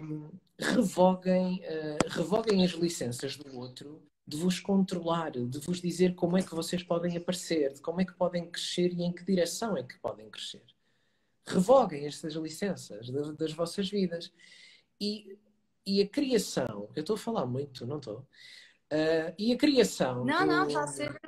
um, 0.00 0.30
revoguem, 0.56 1.64
uh, 1.64 2.08
revoguem 2.10 2.64
as 2.64 2.70
licenças 2.70 3.36
do 3.36 3.58
outro 3.58 4.00
de 4.24 4.36
vos 4.36 4.60
controlar, 4.60 5.32
de 5.32 5.58
vos 5.58 5.80
dizer 5.80 6.14
como 6.14 6.38
é 6.38 6.44
que 6.44 6.54
vocês 6.54 6.84
podem 6.84 7.16
aparecer, 7.16 7.72
de 7.72 7.80
como 7.80 8.00
é 8.00 8.04
que 8.04 8.14
podem 8.14 8.48
crescer 8.48 8.92
e 8.92 9.02
em 9.02 9.12
que 9.12 9.24
direção 9.24 9.76
é 9.76 9.82
que 9.82 9.98
podem 9.98 10.30
crescer. 10.30 10.62
Revoguem 11.44 12.06
estas 12.06 12.34
licenças 12.34 13.10
das, 13.10 13.36
das 13.36 13.52
vossas 13.52 13.90
vidas. 13.90 14.32
E, 15.00 15.36
e 15.88 16.02
a 16.02 16.08
criação, 16.08 16.90
eu 16.94 17.00
estou 17.00 17.14
a 17.14 17.18
falar 17.18 17.46
muito, 17.46 17.86
não 17.86 17.96
estou? 17.96 18.18
Uh, 18.92 19.32
e 19.38 19.52
a 19.52 19.56
criação. 19.56 20.24
Não, 20.24 20.46
não, 20.46 20.66
está 20.66 20.84
a 20.84 20.86
ser. 20.86 21.18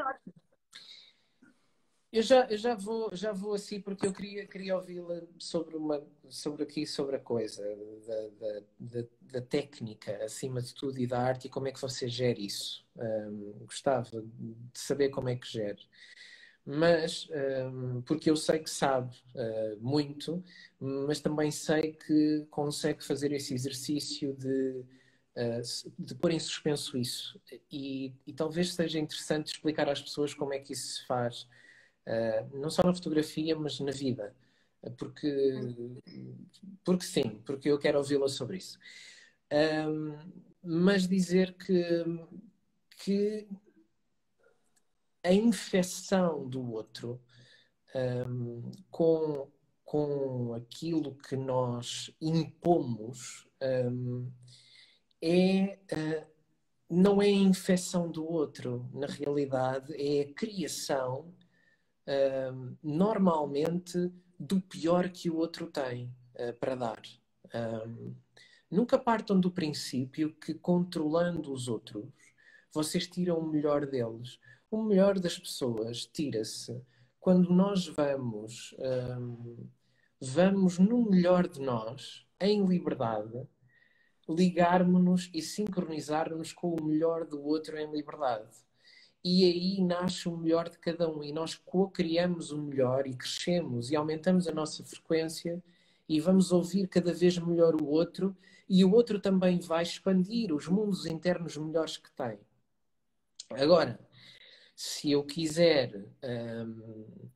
Eu 2.12 2.22
já, 2.22 2.44
eu 2.46 2.56
já, 2.58 2.74
vou, 2.74 3.14
já 3.14 3.32
vou 3.32 3.54
assim 3.54 3.80
porque 3.80 4.04
eu 4.04 4.12
queria, 4.12 4.44
queria 4.44 4.76
ouvi-la 4.76 5.22
sobre, 5.38 5.76
uma, 5.76 6.04
sobre 6.28 6.64
aqui, 6.64 6.84
sobre 6.84 7.14
a 7.16 7.20
coisa 7.20 7.62
da, 8.04 8.28
da, 8.30 8.60
da, 8.80 9.08
da, 9.20 9.40
técnica, 9.40 10.24
acima 10.24 10.60
de 10.60 10.74
tudo, 10.74 10.98
e 10.98 11.06
da 11.06 11.20
arte, 11.20 11.46
e 11.46 11.50
como 11.50 11.68
é 11.68 11.72
que 11.72 11.80
você 11.80 12.08
gera 12.08 12.40
isso. 12.40 12.84
Um, 12.96 13.64
gostava 13.64 14.20
de 14.22 14.80
saber 14.80 15.10
como 15.10 15.28
é 15.28 15.36
que 15.36 15.46
gera. 15.46 15.78
Mas, 16.64 17.28
um, 17.72 18.02
porque 18.02 18.30
eu 18.30 18.36
sei 18.36 18.60
que 18.60 18.70
sabe 18.70 19.16
uh, 19.34 19.78
muito, 19.80 20.44
mas 20.78 21.20
também 21.20 21.50
sei 21.50 21.92
que 21.92 22.46
consegue 22.50 23.04
fazer 23.04 23.32
esse 23.32 23.54
exercício 23.54 24.34
de, 24.34 24.84
uh, 25.36 25.92
de 25.98 26.14
pôr 26.14 26.30
em 26.32 26.38
suspenso 26.38 26.96
isso. 26.98 27.40
E, 27.72 28.12
e 28.26 28.32
talvez 28.32 28.74
seja 28.74 28.98
interessante 28.98 29.48
explicar 29.48 29.88
às 29.88 30.02
pessoas 30.02 30.34
como 30.34 30.54
é 30.54 30.58
que 30.58 30.72
isso 30.72 31.00
se 31.00 31.06
faz 31.06 31.46
Uh, 32.06 32.58
não 32.58 32.70
só 32.70 32.82
na 32.82 32.94
fotografia, 32.94 33.54
mas 33.56 33.78
na 33.80 33.92
vida. 33.92 34.34
Porque, 34.98 35.52
porque 36.84 37.04
sim, 37.04 37.40
porque 37.44 37.68
eu 37.68 37.78
quero 37.78 37.98
ouvi-la 37.98 38.28
sobre 38.28 38.56
isso. 38.56 38.78
Um, 39.52 40.16
mas 40.62 41.06
dizer 41.06 41.54
que, 41.54 42.04
que 43.04 43.46
a 45.22 45.32
infecção 45.32 46.48
do 46.48 46.72
outro 46.72 47.20
um, 47.94 48.70
com, 48.90 49.50
com 49.84 50.54
aquilo 50.54 51.16
que 51.16 51.36
nós 51.36 52.14
impomos 52.20 53.46
um, 53.62 54.30
é, 55.22 55.78
uh, 55.92 56.26
não 56.88 57.20
é 57.20 57.26
a 57.26 57.30
infecção 57.30 58.10
do 58.10 58.24
outro, 58.24 58.88
na 58.92 59.06
realidade 59.06 59.94
é 59.94 60.22
a 60.22 60.34
criação 60.34 61.34
normalmente 62.82 64.10
do 64.36 64.60
pior 64.60 65.10
que 65.10 65.30
o 65.30 65.36
outro 65.36 65.66
tem 65.66 66.12
uh, 66.34 66.52
para 66.58 66.74
dar. 66.74 67.02
Um, 67.54 68.14
nunca 68.70 68.98
partam 68.98 69.38
do 69.38 69.50
princípio 69.50 70.34
que 70.34 70.54
controlando 70.54 71.52
os 71.52 71.68
outros, 71.68 72.06
vocês 72.72 73.06
tiram 73.06 73.38
o 73.38 73.46
melhor 73.46 73.86
deles. 73.86 74.38
O 74.70 74.82
melhor 74.84 75.18
das 75.18 75.36
pessoas 75.36 76.06
tira-se 76.06 76.80
quando 77.18 77.52
nós 77.52 77.88
vamos, 77.88 78.74
um, 78.78 79.66
vamos 80.20 80.78
no 80.78 81.10
melhor 81.10 81.48
de 81.48 81.60
nós, 81.60 82.24
em 82.40 82.64
liberdade, 82.64 83.46
ligarmos-nos 84.28 85.28
e 85.34 85.42
sincronizarmos 85.42 86.52
com 86.52 86.74
o 86.74 86.84
melhor 86.84 87.26
do 87.26 87.44
outro 87.44 87.76
em 87.76 87.90
liberdade. 87.90 88.48
E 89.22 89.44
aí 89.44 89.84
nasce 89.84 90.28
o 90.28 90.36
melhor 90.36 90.68
de 90.68 90.78
cada 90.78 91.10
um 91.10 91.22
e 91.22 91.32
nós 91.32 91.54
co-criamos 91.54 92.52
o 92.52 92.62
melhor 92.62 93.06
e 93.06 93.14
crescemos 93.14 93.90
e 93.90 93.96
aumentamos 93.96 94.46
a 94.46 94.52
nossa 94.52 94.82
frequência 94.84 95.62
e 96.08 96.20
vamos 96.20 96.52
ouvir 96.52 96.86
cada 96.86 97.12
vez 97.12 97.36
melhor 97.38 97.74
o 97.74 97.86
outro 97.86 98.34
e 98.68 98.84
o 98.84 98.92
outro 98.92 99.20
também 99.20 99.58
vai 99.58 99.82
expandir 99.82 100.54
os 100.54 100.68
mundos 100.68 101.04
internos 101.06 101.56
melhores 101.56 101.96
que 101.96 102.10
tem. 102.12 102.38
Agora, 103.50 103.98
se 104.82 105.10
eu 105.10 105.22
quiser 105.22 105.94
hum, 106.24 107.28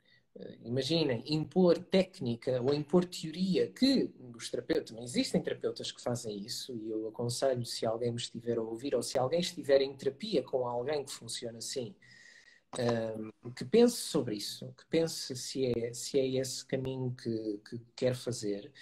imaginem, 0.63 1.23
impor 1.27 1.79
técnica 1.79 2.59
ou 2.63 2.73
impor 2.73 3.05
teoria, 3.05 3.71
que 3.71 4.11
os 4.35 4.51
terapeutas, 4.51 4.97
existem 4.99 5.43
terapeutas 5.43 5.93
que 5.93 6.01
fazem 6.01 6.39
isso, 6.39 6.75
e 6.75 6.89
eu 6.89 7.07
aconselho, 7.07 7.67
se 7.67 7.85
alguém 7.85 8.11
me 8.13 8.17
estiver 8.17 8.57
a 8.57 8.63
ouvir, 8.63 8.95
ou 8.95 9.03
se 9.03 9.19
alguém 9.19 9.41
estiver 9.41 9.83
em 9.83 9.95
terapia 9.95 10.43
com 10.43 10.67
alguém 10.67 11.05
que 11.05 11.13
funciona 11.13 11.59
assim, 11.59 11.95
um, 12.79 13.51
que 13.53 13.65
pense 13.67 13.97
sobre 13.97 14.37
isso, 14.37 14.73
que 14.79 14.87
pense 14.87 15.37
se 15.37 15.67
é, 15.67 15.93
se 15.93 16.19
é 16.19 16.27
esse 16.27 16.65
caminho 16.65 17.15
que, 17.15 17.61
que 17.69 17.79
quer 17.95 18.15
fazer, 18.15 18.73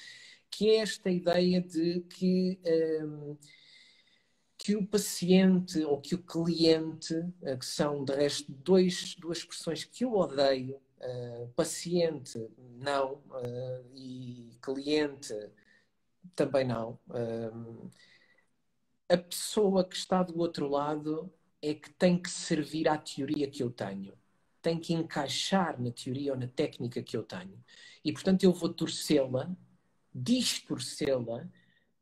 que 0.49 0.71
é 0.71 0.77
esta 0.77 1.11
ideia 1.11 1.61
de 1.61 2.01
que. 2.03 2.61
Um, 2.65 3.37
que 4.63 4.77
o 4.77 4.87
paciente 4.87 5.83
ou 5.85 6.01
que 6.01 6.15
o 6.15 6.23
cliente, 6.23 7.15
eh, 7.43 7.57
que 7.57 7.67
são 7.67 8.05
de 8.05 8.15
resto 8.15 8.53
dois, 8.53 9.17
duas 9.17 9.39
expressões 9.39 9.85
que 9.85 10.05
eu 10.05 10.15
odeio, 10.15 10.81
Uh, 11.05 11.49
paciente, 11.57 12.39
não, 12.79 13.15
uh, 13.15 13.91
e 13.93 14.57
cliente, 14.63 15.35
também 16.37 16.65
não. 16.65 16.97
Uh, 17.09 17.91
a 19.09 19.17
pessoa 19.19 19.85
que 19.85 19.97
está 19.97 20.23
do 20.23 20.39
outro 20.39 20.69
lado 20.69 21.33
é 21.61 21.75
que 21.75 21.93
tem 21.95 22.21
que 22.23 22.31
servir 22.31 22.89
à 22.89 22.97
teoria 22.97 23.51
que 23.51 23.65
eu 23.65 23.71
tenho, 23.71 24.15
tem 24.63 24.79
que 24.79 24.95
encaixar 24.95 25.81
na 25.83 25.91
teoria 25.91 26.35
ou 26.35 26.39
na 26.39 26.47
técnica 26.47 27.03
que 27.03 27.17
eu 27.17 27.25
tenho. 27.25 27.63
E, 28.05 28.13
portanto, 28.13 28.45
eu 28.45 28.53
vou 28.53 28.73
torcê-la, 28.73 29.51
distorcê-la, 30.15 31.49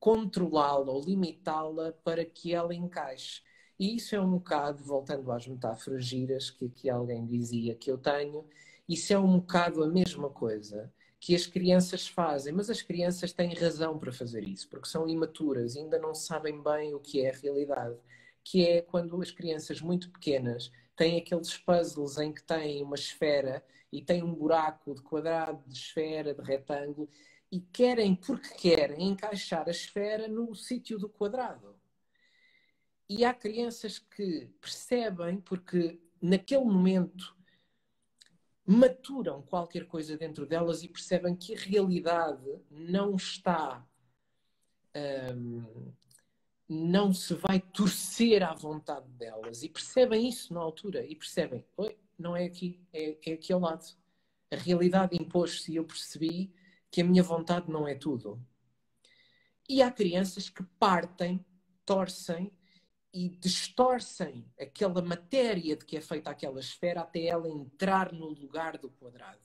controlá-la 0.01 0.91
ou 0.91 1.05
limitá-la 1.05 1.93
para 2.03 2.25
que 2.25 2.55
ela 2.55 2.75
encaixe. 2.75 3.43
E 3.79 3.97
isso 3.97 4.17
é 4.17 4.21
um 4.21 4.31
bocado, 4.33 4.83
voltando 4.83 5.31
às 5.31 5.47
metáforas 5.47 6.05
giras 6.05 6.51
que 6.51 6.67
aqui 6.67 6.91
alguém 6.91 7.25
dizia 7.27 7.75
que 7.75 7.91
eu 7.91 7.99
tenho, 7.99 8.45
isso 8.89 9.13
é 9.13 9.19
um 9.19 9.39
bocado 9.39 9.85
a 9.85 9.87
mesma 9.87 10.31
coisa 10.31 10.93
que 11.21 11.35
as 11.35 11.47
crianças 11.47 12.09
fazem, 12.09 12.53
mas 12.53 12.71
as 12.71 12.81
crianças 12.81 13.33
têm 13.33 13.55
razão 13.55 13.99
para 13.99 14.11
fazer 14.11 14.43
isso, 14.43 14.69
porque 14.69 14.89
são 14.89 15.07
imaturas, 15.07 15.77
ainda 15.77 15.99
não 15.99 16.15
sabem 16.15 16.63
bem 16.63 16.95
o 16.95 16.99
que 16.99 17.21
é 17.21 17.31
a 17.31 17.37
realidade, 17.37 17.97
que 18.43 18.67
é 18.67 18.81
quando 18.81 19.21
as 19.21 19.31
crianças 19.31 19.83
muito 19.83 20.11
pequenas 20.11 20.73
têm 20.97 21.19
aqueles 21.19 21.57
puzzles 21.59 22.19
em 22.19 22.33
que 22.33 22.43
têm 22.43 22.83
uma 22.83 22.95
esfera 22.97 23.63
e 23.93 24.03
têm 24.03 24.23
um 24.23 24.35
buraco 24.35 24.95
de 24.95 25.03
quadrado, 25.03 25.63
de 25.67 25.77
esfera, 25.77 26.35
de 26.35 26.43
retângulo, 26.43 27.09
e 27.51 27.61
querem, 27.61 28.15
porque 28.15 28.49
querem, 28.55 29.09
encaixar 29.09 29.67
a 29.67 29.73
esfera 29.73 30.29
no 30.29 30.55
sítio 30.55 30.99
do 30.99 31.09
quadrado. 31.09 31.75
E 33.09 33.25
há 33.25 33.35
crianças 33.35 33.99
que 33.99 34.49
percebem, 34.61 35.41
porque 35.41 36.01
naquele 36.23 36.65
momento 36.65 37.37
maturam 38.65 39.43
qualquer 39.43 39.87
coisa 39.87 40.17
dentro 40.17 40.47
delas 40.47 40.85
e 40.85 40.89
percebem 40.89 41.35
que 41.35 41.57
a 41.57 41.59
realidade 41.59 42.47
não 42.71 43.17
está. 43.17 43.85
Um, 45.35 45.93
não 46.69 47.13
se 47.13 47.35
vai 47.35 47.59
torcer 47.59 48.45
à 48.45 48.55
vontade 48.55 49.09
delas 49.15 49.65
e 49.65 49.69
percebem 49.69 50.29
isso 50.29 50.55
na 50.55 50.61
altura 50.61 51.05
e 51.05 51.17
percebem, 51.17 51.65
oi, 51.77 51.99
não 52.17 52.37
é 52.37 52.45
aqui, 52.45 52.81
é, 52.93 53.17
é 53.27 53.33
aqui 53.33 53.53
ao 53.53 53.59
lado. 53.59 53.85
A 54.53 54.57
realidade 54.57 55.17
impôs-se 55.21 55.73
e 55.73 55.77
eu 55.77 55.85
percebi 55.85 56.53
que 56.91 57.01
a 57.01 57.05
minha 57.05 57.23
vontade 57.23 57.71
não 57.71 57.87
é 57.87 57.95
tudo. 57.95 58.45
E 59.69 59.83
há 59.83 59.91
crianças 59.91 60.49
que 60.49 60.63
partem, 60.79 61.45
torcem 61.85 62.53
e 63.13 63.29
distorcem 63.29 64.45
aquela 64.59 65.03
matéria 65.03 65.77
de 65.77 65.85
que 65.85 65.97
é 65.97 66.01
feita 66.01 66.31
aquela 66.31 66.61
esfera 66.61 67.01
até 67.03 67.27
ela 67.27 67.49
entrar 67.49 68.13
no 68.13 68.29
lugar 68.29 68.79
do 68.79 68.91
quadrado. 68.91 69.39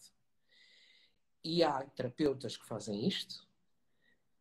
E 1.43 1.63
há 1.63 1.83
terapeutas 1.83 2.57
que 2.57 2.65
fazem 2.65 3.07
isto, 3.07 3.47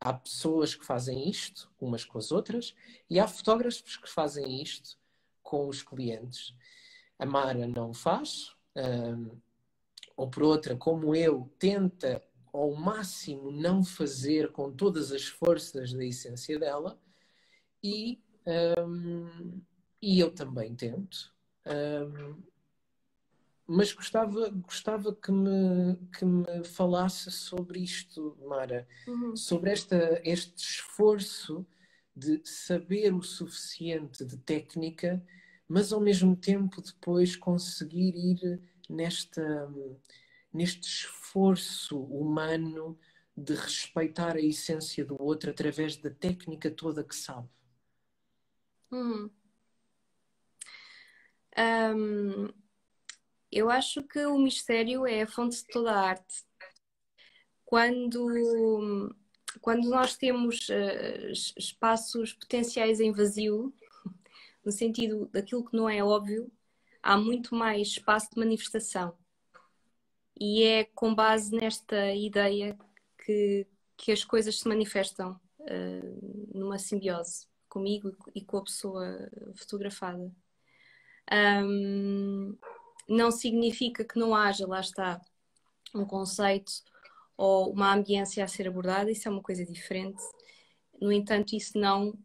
há 0.01 0.13
pessoas 0.13 0.75
que 0.75 0.85
fazem 0.85 1.29
isto 1.29 1.71
umas 1.79 2.05
com 2.05 2.19
as 2.19 2.33
outras, 2.33 2.75
e 3.09 3.21
há 3.21 3.29
fotógrafos 3.29 3.97
que 3.97 4.09
fazem 4.09 4.63
isto 4.63 4.99
com 5.43 5.69
os 5.69 5.83
clientes. 5.83 6.55
A 7.19 7.27
Mara 7.27 7.67
não 7.67 7.93
faz, 7.93 8.55
um, 8.75 9.39
ou 10.17 10.29
por 10.29 10.43
outra, 10.43 10.77
como 10.77 11.15
eu, 11.15 11.53
tenta 11.59 12.23
ao 12.55 12.73
máximo 12.75 13.51
não 13.51 13.83
fazer 13.83 14.53
com 14.53 14.71
todas 14.71 15.11
as 15.11 15.27
forças 15.27 15.93
da 15.93 16.05
essência 16.05 16.59
dela, 16.59 16.99
e 17.83 18.23
um, 18.79 19.61
e 20.01 20.21
eu 20.21 20.31
também 20.31 20.75
tento. 20.75 21.35
Um, 21.67 22.43
mas 23.67 23.93
gostava, 23.93 24.51
gostava 24.51 25.15
que, 25.15 25.33
me, 25.33 25.97
que 26.17 26.25
me 26.25 26.65
falasse 26.65 27.31
sobre 27.31 27.81
isto, 27.81 28.37
Mara, 28.47 28.87
uhum. 29.09 29.35
sobre 29.35 29.71
esta, 29.71 30.21
este 30.23 30.57
esforço 30.57 31.67
de 32.15 32.41
saber 32.45 33.13
o 33.15 33.23
suficiente 33.23 34.25
de 34.25 34.37
técnica, 34.37 35.25
mas 35.67 35.93
ao 35.93 36.01
mesmo 36.01 36.37
tempo 36.37 36.83
depois 36.83 37.35
conseguir 37.35 38.15
ir 38.15 38.61
nesta, 38.89 39.69
neste 40.55 40.87
esforço 40.87 42.01
humano 42.01 42.97
de 43.37 43.55
respeitar 43.55 44.37
a 44.37 44.41
essência 44.41 45.05
do 45.05 45.21
outro 45.21 45.51
através 45.51 45.97
da 45.97 46.09
técnica 46.09 46.71
toda 46.71 47.03
que 47.03 47.17
sabe. 47.17 47.49
Hum. 48.93 49.29
Um, 51.59 52.49
eu 53.51 53.69
acho 53.69 54.03
que 54.05 54.25
o 54.27 54.39
mistério 54.39 55.07
é 55.07 55.23
a 55.23 55.27
fonte 55.27 55.57
de 55.57 55.67
toda 55.67 55.93
a 55.93 56.01
arte. 56.01 56.45
Quando, 57.65 59.15
quando 59.61 59.89
nós 59.89 60.17
temos 60.17 60.69
uh, 60.69 61.33
espaços 61.59 62.33
potenciais 62.33 63.01
em 63.01 63.11
vazio, 63.11 63.75
no 64.65 64.71
sentido 64.71 65.29
daquilo 65.33 65.65
que 65.65 65.77
não 65.77 65.89
é 65.89 66.03
óbvio, 66.03 66.53
há 67.03 67.17
muito 67.17 67.55
mais 67.57 67.89
espaço 67.89 68.31
de 68.33 68.39
manifestação. 68.39 69.17
E 70.39 70.65
é 70.65 70.85
com 70.85 71.15
base 71.15 71.55
nesta 71.55 72.13
ideia 72.13 72.77
que, 73.25 73.67
que 73.97 74.13
as 74.13 74.25
coisas 74.25 74.59
se 74.59 74.69
manifestam 74.69 75.41
uh, 75.61 76.59
numa 76.59 76.79
simbiose 76.79 77.47
comigo 77.69 78.17
e 78.35 78.45
com 78.45 78.59
a 78.59 78.65
pessoa 78.65 79.31
fotografada. 79.57 80.31
Um, 81.33 82.57
não 83.09 83.31
significa 83.31 84.05
que 84.05 84.19
não 84.19 84.35
haja, 84.35 84.67
lá 84.67 84.81
está, 84.81 85.21
um 85.95 86.05
conceito 86.05 86.73
ou 87.37 87.73
uma 87.73 87.93
ambiência 87.93 88.45
a 88.45 88.49
ser 88.49 88.69
abordada, 88.69 89.11
isso 89.11 89.29
é 89.29 89.31
uma 89.31 89.43
coisa 89.43 89.65
diferente. 89.65 90.23
No 91.01 91.11
entanto, 91.13 91.55
isso 91.55 91.79
não 91.79 92.17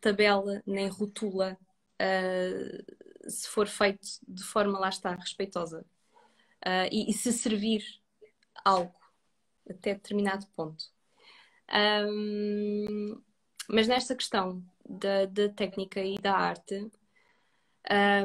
tabela 0.00 0.62
nem 0.66 0.88
rotula 0.88 1.58
uh, 2.00 3.30
se 3.30 3.48
for 3.48 3.66
feito 3.66 4.06
de 4.26 4.42
forma, 4.42 4.78
lá 4.78 4.88
está, 4.88 5.14
respeitosa. 5.14 5.84
Uh, 6.66 6.88
e, 6.90 7.10
e, 7.10 7.12
se 7.12 7.32
servir 7.32 7.84
algo 8.64 8.94
até 9.68 9.94
determinado 9.94 10.46
ponto. 10.56 10.84
Um, 11.70 13.20
mas 13.68 13.86
nesta 13.86 14.14
questão 14.14 14.64
da, 14.88 15.26
da 15.26 15.48
técnica 15.50 16.00
e 16.00 16.18
da 16.18 16.34
arte, 16.34 16.90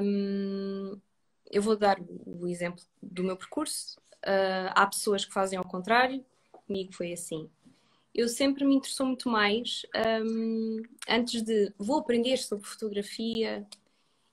um, 0.01 0.99
eu 1.51 1.61
vou 1.61 1.75
dar 1.75 1.97
o 2.25 2.47
exemplo 2.47 2.83
do 3.01 3.23
meu 3.23 3.37
percurso. 3.37 3.99
Uh, 4.25 4.71
há 4.73 4.87
pessoas 4.87 5.25
que 5.25 5.33
fazem 5.33 5.59
ao 5.59 5.67
contrário, 5.67 6.25
comigo 6.51 6.93
foi 6.93 7.13
assim. 7.13 7.49
Eu 8.15 8.29
sempre 8.29 8.63
me 8.63 8.75
interessou 8.75 9.07
muito 9.07 9.27
mais 9.27 9.85
um, 10.23 10.81
antes 11.09 11.41
de 11.41 11.73
vou 11.77 11.99
aprender 11.99 12.37
sobre 12.37 12.65
fotografia 12.65 13.67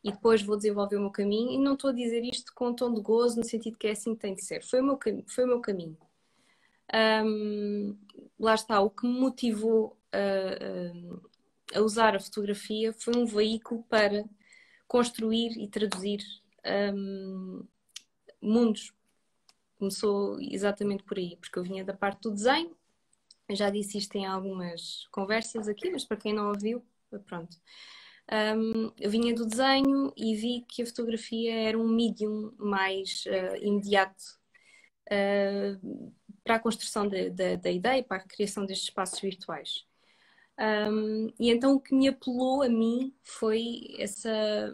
e 0.03 0.11
depois 0.11 0.43
vou 0.43 0.57
desenvolver 0.57 0.97
o 0.97 1.01
meu 1.01 1.11
caminho. 1.11 1.53
E 1.53 1.59
não 1.59 1.75
estou 1.75 1.91
a 1.91 1.93
dizer 1.93 2.25
isto 2.25 2.53
com 2.55 2.69
um 2.69 2.75
tom 2.75 2.93
de 2.93 3.01
gozo, 3.01 3.39
no 3.39 3.45
sentido 3.45 3.79
que 3.79 3.87
é 3.87 3.93
assim 3.93 4.15
que 4.15 4.21
tem 4.21 4.35
de 4.35 4.45
ser. 4.45 4.63
Foi 4.63 4.81
o 4.81 4.85
meu, 4.85 4.99
foi 5.29 5.45
o 5.45 5.49
meu 5.49 5.61
caminho. 5.61 5.97
Um, 7.25 7.97
lá 8.39 8.55
está, 8.55 8.81
o 8.81 8.91
que 8.91 9.07
me 9.07 9.19
motivou 9.21 9.97
a, 10.13 11.79
a 11.79 11.83
usar 11.83 12.17
a 12.17 12.21
fotografia 12.21 12.93
foi 12.93 13.17
um 13.17 13.25
veículo 13.25 13.85
para 13.89 14.25
construir 14.89 15.57
e 15.57 15.69
traduzir 15.69 16.21
um, 16.95 17.65
mundos. 18.41 18.93
Começou 19.79 20.41
exatamente 20.41 21.05
por 21.05 21.17
aí, 21.17 21.37
porque 21.37 21.59
eu 21.59 21.63
vinha 21.63 21.85
da 21.85 21.95
parte 21.95 22.23
do 22.23 22.33
desenho, 22.33 22.77
já 23.49 23.71
disse 23.71 23.99
isto 23.99 24.17
em 24.17 24.27
algumas 24.27 25.07
conversas 25.11 25.69
aqui, 25.69 25.91
mas 25.91 26.05
para 26.05 26.17
quem 26.17 26.35
não 26.35 26.49
ouviu, 26.49 26.85
pronto. 27.27 27.57
Um, 28.33 28.93
eu 29.01 29.11
vinha 29.11 29.35
do 29.35 29.45
desenho 29.45 30.13
e 30.17 30.37
vi 30.37 30.65
que 30.69 30.83
a 30.83 30.87
fotografia 30.87 31.53
era 31.53 31.77
um 31.77 31.89
medium 31.89 32.53
mais 32.57 33.25
uh, 33.27 33.57
imediato 33.61 34.23
uh, 35.07 36.13
para 36.45 36.55
a 36.55 36.61
construção 36.61 37.09
da 37.09 37.71
ideia, 37.71 38.03
para 38.05 38.19
a 38.19 38.27
criação 38.27 38.65
destes 38.65 38.89
espaços 38.89 39.21
virtuais. 39.21 39.85
Um, 40.61 41.33
e 41.41 41.51
então 41.51 41.75
o 41.75 41.81
que 41.81 41.95
me 41.95 42.07
apelou 42.07 42.63
a 42.63 42.69
mim 42.69 43.15
foi 43.23 43.95
essa, 43.99 44.73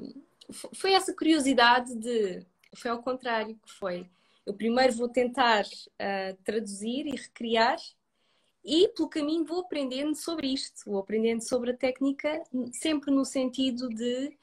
foi 0.74 0.92
essa 0.92 1.14
curiosidade 1.14 1.94
de. 1.94 2.44
Foi 2.74 2.90
ao 2.90 3.02
contrário 3.02 3.54
que 3.54 3.72
foi. 3.72 4.06
Eu 4.44 4.52
primeiro 4.52 4.92
vou 4.92 5.08
tentar 5.08 5.64
uh, 5.64 6.36
traduzir 6.44 7.06
e 7.06 7.16
recriar 7.16 7.78
e 8.66 8.88
pelo 8.88 9.08
caminho 9.08 9.44
vou 9.44 9.60
aprendendo 9.60 10.16
sobre 10.16 10.48
isto, 10.48 10.90
vou 10.90 10.98
aprendendo 10.98 11.40
sobre 11.40 11.70
a 11.70 11.76
técnica, 11.76 12.42
sempre 12.72 13.12
no 13.12 13.24
sentido 13.24 13.88
de 13.88 14.36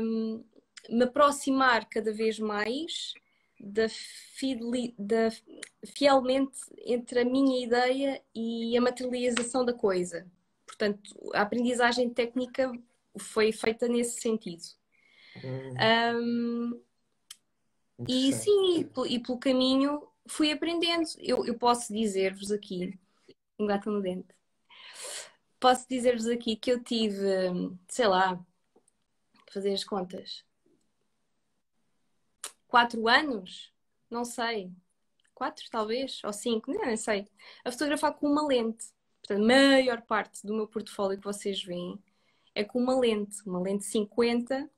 um, 0.00 0.44
me 0.88 1.02
aproximar 1.02 1.88
cada 1.88 2.12
vez 2.12 2.38
mais 2.38 3.12
da, 3.58 3.88
fideli, 3.88 4.94
da 4.96 5.30
fielmente 5.84 6.60
entre 6.86 7.22
a 7.22 7.24
minha 7.24 7.60
ideia 7.60 8.22
e 8.32 8.76
a 8.76 8.80
materialização 8.80 9.64
da 9.64 9.72
coisa. 9.72 10.24
Portanto, 10.64 11.12
a 11.34 11.42
aprendizagem 11.42 12.08
técnica 12.08 12.70
foi 13.18 13.50
feita 13.50 13.88
nesse 13.88 14.20
sentido. 14.20 14.62
Hum. 15.42 15.74
Um, 16.22 16.80
e 18.06 18.32
sim, 18.32 18.76
e, 18.78 19.14
e, 19.14 19.18
pelo 19.18 19.38
caminho 19.38 20.06
fui 20.28 20.52
aprendendo. 20.52 21.08
Eu, 21.18 21.44
eu 21.44 21.54
posso 21.58 21.92
dizer-vos 21.92 22.52
aqui 22.52 22.96
gato 23.66 23.90
no 23.90 24.00
dente. 24.00 24.34
Posso 25.60 25.86
dizer-vos 25.88 26.26
aqui 26.26 26.56
que 26.56 26.70
eu 26.70 26.82
tive, 26.82 27.26
sei 27.88 28.06
lá, 28.06 28.38
fazer 29.52 29.72
as 29.72 29.84
contas, 29.84 30.44
quatro 32.68 33.08
anos, 33.08 33.72
não 34.10 34.24
sei, 34.24 34.70
quatro 35.34 35.64
talvez, 35.70 36.22
ou 36.24 36.32
cinco, 36.32 36.72
não, 36.72 36.96
sei, 36.96 37.26
a 37.64 37.72
fotografar 37.72 38.12
com 38.14 38.28
uma 38.28 38.46
lente. 38.46 38.86
Portanto, 39.20 39.42
a 39.42 39.46
maior 39.46 40.02
parte 40.02 40.46
do 40.46 40.54
meu 40.54 40.66
portfólio 40.66 41.18
que 41.18 41.24
vocês 41.24 41.62
veem 41.62 41.98
é 42.54 42.64
com 42.64 42.78
uma 42.80 42.98
lente, 42.98 43.36
uma 43.46 43.60
lente 43.60 43.84
50. 43.84 44.70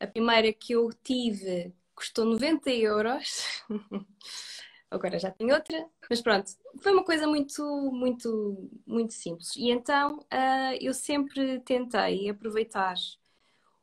A 0.00 0.06
primeira 0.06 0.52
que 0.52 0.72
eu 0.72 0.90
tive 1.02 1.74
custou 1.94 2.24
90 2.24 2.70
euros. 2.70 3.64
agora 4.90 5.18
já 5.18 5.30
tenho 5.30 5.54
outra, 5.54 5.86
mas 6.08 6.20
pronto, 6.20 6.50
foi 6.80 6.92
uma 6.92 7.04
coisa 7.04 7.26
muito, 7.26 7.62
muito, 7.92 8.70
muito 8.86 9.12
simples. 9.12 9.54
E 9.56 9.70
então 9.70 10.18
uh, 10.18 10.76
eu 10.80 10.94
sempre 10.94 11.60
tentei 11.60 12.28
aproveitar 12.28 12.94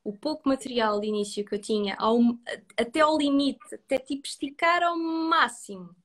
o 0.04 0.14
pouco 0.14 0.48
material 0.48 1.00
de 1.00 1.08
início 1.08 1.44
que 1.46 1.56
eu 1.56 1.62
tinha 1.62 1.96
ao, 1.98 2.20
até 2.78 3.02
ao 3.02 3.18
limite, 3.18 3.74
até 3.74 3.98
tipo 3.98 4.28
esticar 4.28 4.84
ao 4.84 4.98
máximo, 4.98 5.96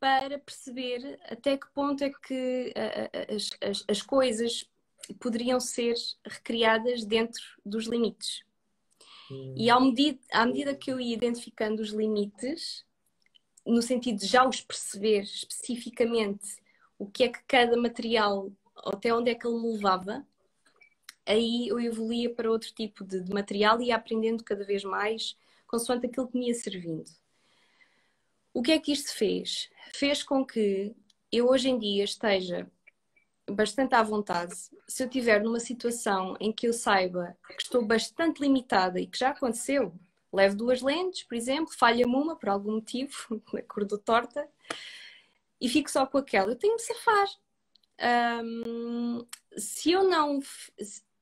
para 0.00 0.38
perceber 0.38 1.18
até 1.24 1.56
que 1.56 1.68
ponto 1.70 2.02
é 2.02 2.10
que 2.10 2.72
uh, 2.76 3.34
as, 3.34 3.50
as, 3.60 3.84
as 3.88 4.02
coisas 4.02 4.64
poderiam 5.20 5.58
ser 5.58 5.94
recriadas 6.24 7.04
dentro 7.04 7.42
dos 7.64 7.86
limites. 7.86 8.42
Hum. 9.30 9.54
E 9.56 9.68
ao 9.70 9.80
medida, 9.80 10.18
à 10.32 10.46
medida 10.46 10.74
que 10.74 10.90
eu 10.90 11.00
ia 11.00 11.14
identificando 11.14 11.82
os 11.82 11.90
limites, 11.90 12.84
no 13.68 13.82
sentido 13.82 14.18
de 14.18 14.26
já 14.26 14.48
os 14.48 14.60
perceber 14.60 15.22
especificamente 15.22 16.56
o 16.98 17.06
que 17.06 17.24
é 17.24 17.28
que 17.28 17.42
cada 17.46 17.76
material, 17.76 18.50
até 18.76 19.14
onde 19.14 19.30
é 19.30 19.34
que 19.34 19.46
ele 19.46 19.60
me 19.60 19.72
levava, 19.74 20.26
aí 21.26 21.68
eu 21.68 21.78
evoluía 21.78 22.32
para 22.34 22.50
outro 22.50 22.72
tipo 22.72 23.04
de, 23.04 23.20
de 23.20 23.32
material 23.32 23.80
e 23.80 23.86
ia 23.86 23.96
aprendendo 23.96 24.42
cada 24.42 24.64
vez 24.64 24.82
mais 24.82 25.36
consoante 25.66 26.06
aquilo 26.06 26.28
que 26.28 26.38
me 26.38 26.48
ia 26.48 26.54
servindo. 26.54 27.10
O 28.54 28.62
que 28.62 28.72
é 28.72 28.78
que 28.78 28.90
isto 28.90 29.14
fez? 29.14 29.68
Fez 29.94 30.22
com 30.22 30.44
que 30.44 30.96
eu 31.30 31.48
hoje 31.48 31.68
em 31.68 31.78
dia 31.78 32.04
esteja 32.04 32.66
bastante 33.50 33.94
à 33.94 34.02
vontade 34.02 34.54
se 34.86 35.02
eu 35.02 35.06
estiver 35.06 35.42
numa 35.42 35.60
situação 35.60 36.36
em 36.40 36.52
que 36.52 36.66
eu 36.66 36.72
saiba 36.72 37.36
que 37.46 37.62
estou 37.62 37.84
bastante 37.84 38.40
limitada 38.40 38.98
e 38.98 39.06
que 39.06 39.18
já 39.18 39.30
aconteceu, 39.30 39.94
levo 40.32 40.56
duas 40.56 40.82
lentes, 40.82 41.22
por 41.24 41.34
exemplo, 41.34 41.72
falha-me 41.74 42.14
uma 42.14 42.36
por 42.36 42.48
algum 42.48 42.72
motivo, 42.72 43.12
acordou 43.56 43.98
torta, 43.98 44.48
e 45.60 45.68
fico 45.68 45.90
só 45.90 46.06
com 46.06 46.18
aquela. 46.18 46.52
Eu 46.52 46.56
tenho 46.56 46.76
de 46.76 46.82
safar. 46.82 47.28
Um, 48.44 49.26
se 49.56 49.92
eu 49.92 50.04
não. 50.04 50.40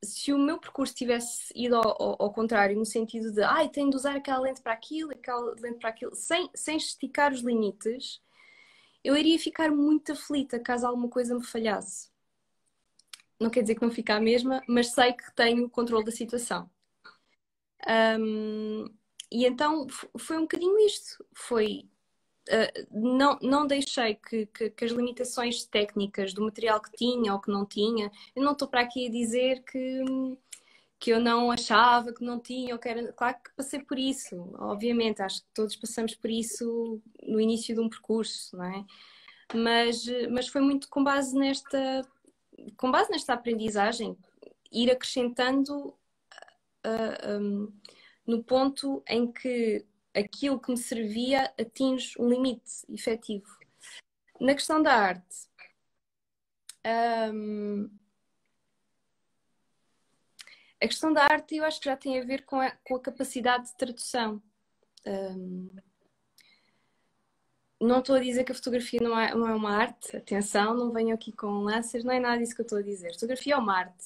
Se 0.03 0.31
o 0.31 0.37
meu 0.37 0.59
percurso 0.59 0.93
tivesse 0.93 1.51
ido 1.55 1.75
ao, 1.75 2.01
ao, 2.01 2.21
ao, 2.21 2.33
contrário, 2.33 2.77
no 2.77 2.85
sentido 2.85 3.31
de 3.31 3.41
ai, 3.41 3.67
tenho 3.67 3.89
de 3.89 3.95
usar 3.95 4.15
aquela 4.15 4.39
lente 4.41 4.61
para 4.61 4.73
aquilo, 4.73 5.11
aquela 5.11 5.55
lente 5.59 5.79
para 5.79 5.89
aquilo, 5.89 6.15
sem, 6.15 6.49
sem 6.53 6.77
esticar 6.77 7.33
os 7.33 7.41
limites, 7.41 8.21
eu 9.03 9.17
iria 9.17 9.39
ficar 9.39 9.71
muito 9.71 10.11
aflita 10.11 10.59
caso 10.59 10.85
alguma 10.85 11.09
coisa 11.09 11.33
me 11.33 11.43
falhasse. 11.43 12.09
Não 13.39 13.49
quer 13.49 13.61
dizer 13.61 13.75
que 13.75 13.81
não 13.81 13.91
fique 13.91 14.11
a 14.11 14.19
mesma, 14.19 14.61
mas 14.67 14.91
sei 14.91 15.13
que 15.13 15.33
tenho 15.35 15.65
o 15.65 15.69
controle 15.69 16.05
da 16.05 16.11
situação. 16.11 16.69
Um, 18.19 18.85
e 19.31 19.45
então 19.45 19.87
foi 20.17 20.37
um 20.37 20.41
bocadinho 20.41 20.77
isto. 20.79 21.25
Foi. 21.33 21.85
Uh, 22.49 22.87
não, 22.91 23.37
não 23.41 23.67
deixei 23.67 24.15
que, 24.15 24.45
que, 24.45 24.69
que, 24.69 24.85
as 24.85 24.91
limitações 24.91 25.65
técnicas 25.65 26.33
do 26.33 26.41
material 26.41 26.79
que 26.81 26.91
tinha 26.93 27.33
ou 27.33 27.41
que 27.41 27.51
não 27.51 27.65
tinha, 27.65 28.09
eu 28.33 28.41
não 28.41 28.53
estou 28.53 28.69
para 28.69 28.79
aqui 28.81 29.07
a 29.07 29.11
dizer 29.11 29.63
que, 29.65 30.01
que 30.97 31.11
eu 31.11 31.19
não 31.19 31.51
achava 31.51 32.13
que 32.13 32.23
não 32.23 32.39
tinha, 32.39 32.73
ou 32.73 32.79
que 32.79 32.87
era, 32.87 33.11
claro 33.11 33.35
que 33.43 33.51
passei 33.53 33.81
por 33.81 33.99
isso, 33.99 34.49
obviamente, 34.59 35.21
acho 35.21 35.41
que 35.41 35.49
todos 35.53 35.75
passamos 35.75 36.15
por 36.15 36.29
isso 36.29 37.01
no 37.21 37.41
início 37.41 37.75
de 37.75 37.81
um 37.81 37.89
percurso, 37.89 38.55
não 38.55 38.63
é? 38.63 38.85
Mas, 39.53 40.05
mas 40.31 40.47
foi 40.47 40.61
muito 40.61 40.87
com 40.89 41.03
base 41.03 41.37
nesta, 41.37 42.01
com 42.77 42.89
base 42.89 43.11
nesta 43.11 43.33
aprendizagem, 43.33 44.17
ir 44.71 44.89
acrescentando 44.89 45.93
uh, 46.85 47.73
no 48.27 48.43
ponto 48.43 49.01
em 49.07 49.31
que 49.31 49.85
aquilo 50.13 50.59
que 50.59 50.71
me 50.71 50.77
servia 50.77 51.53
atinge 51.59 52.15
um 52.19 52.29
limite 52.29 52.85
efetivo. 52.89 53.57
Na 54.39 54.53
questão 54.53 54.81
da 54.81 54.93
arte, 54.93 55.47
um, 57.33 57.89
a 60.81 60.87
questão 60.87 61.11
da 61.13 61.23
arte 61.23 61.55
eu 61.55 61.63
acho 61.63 61.79
que 61.79 61.85
já 61.85 61.95
tem 61.95 62.19
a 62.19 62.25
ver 62.25 62.45
com 62.45 62.59
a, 62.59 62.71
com 62.83 62.95
a 62.95 62.99
capacidade 62.99 63.67
de 63.67 63.77
tradução. 63.77 64.41
Um, 65.05 65.69
não 67.79 67.99
estou 67.99 68.15
a 68.15 68.19
dizer 68.19 68.43
que 68.43 68.51
a 68.51 68.55
fotografia 68.55 68.99
não 69.01 69.19
é, 69.19 69.33
não 69.33 69.47
é 69.47 69.53
uma 69.53 69.75
arte, 69.75 70.17
atenção, 70.17 70.75
não 70.75 70.91
venho 70.91 71.13
aqui 71.13 71.31
com 71.31 71.63
lanças, 71.63 72.03
não 72.03 72.11
é 72.11 72.19
nada 72.19 72.39
disso 72.39 72.55
que 72.55 72.61
eu 72.61 72.65
estou 72.65 72.79
a 72.79 72.83
dizer. 72.83 73.09
A 73.09 73.13
fotografia 73.13 73.53
é 73.53 73.57
uma 73.57 73.77
arte. 73.77 74.05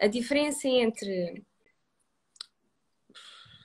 A 0.00 0.06
diferença 0.06 0.66
entre 0.66 1.44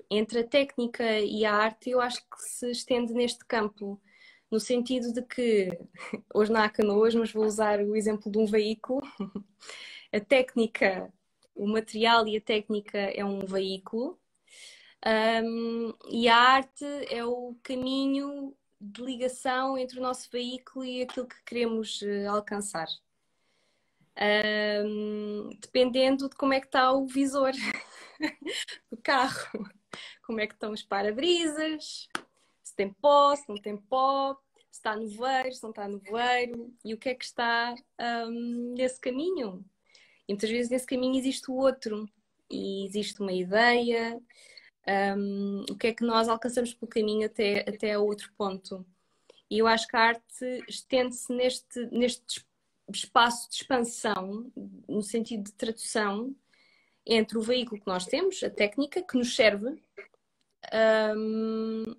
entre 0.09 0.39
a 0.39 0.47
técnica 0.47 1.19
e 1.19 1.45
a 1.45 1.53
arte, 1.53 1.89
eu 1.89 2.01
acho 2.01 2.21
que 2.21 2.41
se 2.41 2.71
estende 2.71 3.13
neste 3.13 3.45
campo, 3.45 4.01
no 4.49 4.59
sentido 4.59 5.11
de 5.13 5.21
que, 5.23 5.69
hoje 6.33 6.51
não 6.51 6.61
há 6.61 6.69
canoas, 6.69 7.13
mas 7.15 7.31
vou 7.31 7.45
usar 7.45 7.79
o 7.81 7.95
exemplo 7.95 8.31
de 8.31 8.37
um 8.37 8.45
veículo. 8.45 9.01
A 10.13 10.21
técnica, 10.21 11.13
o 11.53 11.67
material 11.67 12.25
e 12.27 12.37
a 12.37 12.41
técnica 12.41 12.97
é 12.97 13.25
um 13.25 13.45
veículo, 13.45 14.17
um, 15.05 15.93
e 16.09 16.27
a 16.27 16.35
arte 16.37 16.85
é 17.09 17.23
o 17.25 17.55
caminho 17.61 18.55
de 18.79 19.01
ligação 19.01 19.77
entre 19.77 19.99
o 19.99 20.01
nosso 20.01 20.29
veículo 20.31 20.85
e 20.85 21.01
aquilo 21.01 21.27
que 21.27 21.43
queremos 21.43 22.01
uh, 22.01 22.29
alcançar. 22.29 22.87
Um, 24.19 25.49
dependendo 25.59 26.29
de 26.29 26.35
como 26.35 26.53
é 26.53 26.59
que 26.59 26.65
está 26.67 26.91
o 26.91 27.05
visor 27.05 27.51
do 28.89 28.97
carro 28.97 29.69
como 30.25 30.39
é 30.39 30.47
que 30.47 30.53
estão 30.53 30.71
os 30.71 30.83
para-brisas, 30.83 32.07
se 32.63 32.75
tem 32.75 32.91
pó, 32.93 33.35
se 33.35 33.47
não 33.47 33.57
tem 33.57 33.77
pó, 33.77 34.35
se 34.69 34.79
está 34.79 34.95
no 34.95 35.07
veiro, 35.07 35.51
se 35.53 35.63
não 35.63 35.69
está 35.69 35.87
no 35.87 35.99
veiro, 35.99 36.73
e 36.83 36.93
o 36.93 36.97
que 36.97 37.09
é 37.09 37.15
que 37.15 37.25
está 37.25 37.73
um, 38.27 38.73
nesse 38.75 38.99
caminho. 38.99 39.65
E 40.27 40.33
muitas 40.33 40.49
vezes 40.49 40.69
nesse 40.69 40.85
caminho 40.85 41.17
existe 41.17 41.49
o 41.49 41.55
outro, 41.55 42.07
e 42.49 42.85
existe 42.85 43.21
uma 43.21 43.33
ideia, 43.33 44.19
um, 45.17 45.65
o 45.69 45.75
que 45.75 45.87
é 45.87 45.93
que 45.93 46.03
nós 46.03 46.29
alcançamos 46.29 46.73
pelo 46.73 46.89
caminho 46.89 47.25
até, 47.25 47.61
até 47.67 47.97
outro 47.97 48.31
ponto. 48.37 48.85
E 49.49 49.59
eu 49.59 49.67
acho 49.67 49.87
que 49.87 49.95
a 49.95 50.01
arte 50.01 50.63
estende-se 50.67 51.31
neste, 51.33 51.85
neste 51.87 52.45
espaço 52.89 53.49
de 53.49 53.55
expansão, 53.55 54.51
no 54.87 55.01
sentido 55.01 55.43
de 55.43 55.53
tradução, 55.53 56.35
entre 57.07 57.37
o 57.37 57.41
veículo 57.41 57.81
que 57.81 57.87
nós 57.87 58.05
temos, 58.05 58.43
a 58.43 58.49
técnica, 58.49 59.01
que 59.01 59.17
nos 59.17 59.35
serve 59.35 59.81
um, 60.73 61.95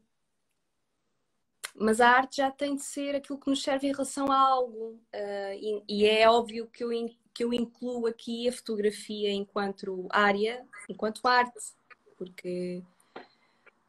mas 1.75 2.01
a 2.01 2.09
arte 2.09 2.39
já 2.39 2.51
tem 2.51 2.75
de 2.75 2.83
ser 2.83 3.15
aquilo 3.15 3.39
que 3.39 3.49
nos 3.49 3.63
serve 3.63 3.87
em 3.87 3.93
relação 3.93 4.31
a 4.33 4.37
algo. 4.37 5.01
Uh, 5.15 5.55
e, 5.55 5.83
e, 5.89 6.07
é 6.07 6.29
óbvio 6.29 6.67
que 6.67 6.83
eu, 6.83 6.91
que 7.33 7.45
eu 7.45 7.53
incluo 7.53 8.07
aqui 8.07 8.49
a 8.49 8.53
fotografia 8.53 9.31
enquanto 9.31 10.07
área, 10.11 10.67
enquanto 10.89 11.27
arte, 11.27 11.73
porque, 12.17 12.83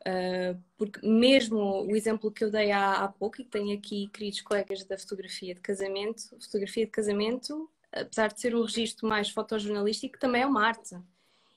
uh, 0.01 0.61
porque 0.77 1.05
mesmo 1.05 1.83
o 1.83 1.95
exemplo 1.95 2.31
que 2.31 2.43
eu 2.43 2.51
dei 2.51 2.71
há, 2.71 3.03
há 3.03 3.07
pouco, 3.07 3.41
e 3.41 3.45
tenho 3.45 3.75
aqui 3.75 4.07
queridos 4.09 4.41
colegas 4.41 4.83
da 4.85 4.97
fotografia 4.97 5.55
de 5.55 5.61
casamento, 5.61 6.29
fotografia 6.39 6.85
de 6.85 6.91
casamento, 6.91 7.67
apesar 7.91 8.31
de 8.33 8.39
ser 8.39 8.55
um 8.55 8.63
registro 8.63 9.07
mais 9.07 9.29
fotojornalístico, 9.29 10.19
também 10.19 10.41
é 10.41 10.45
uma 10.45 10.65
arte. 10.65 10.95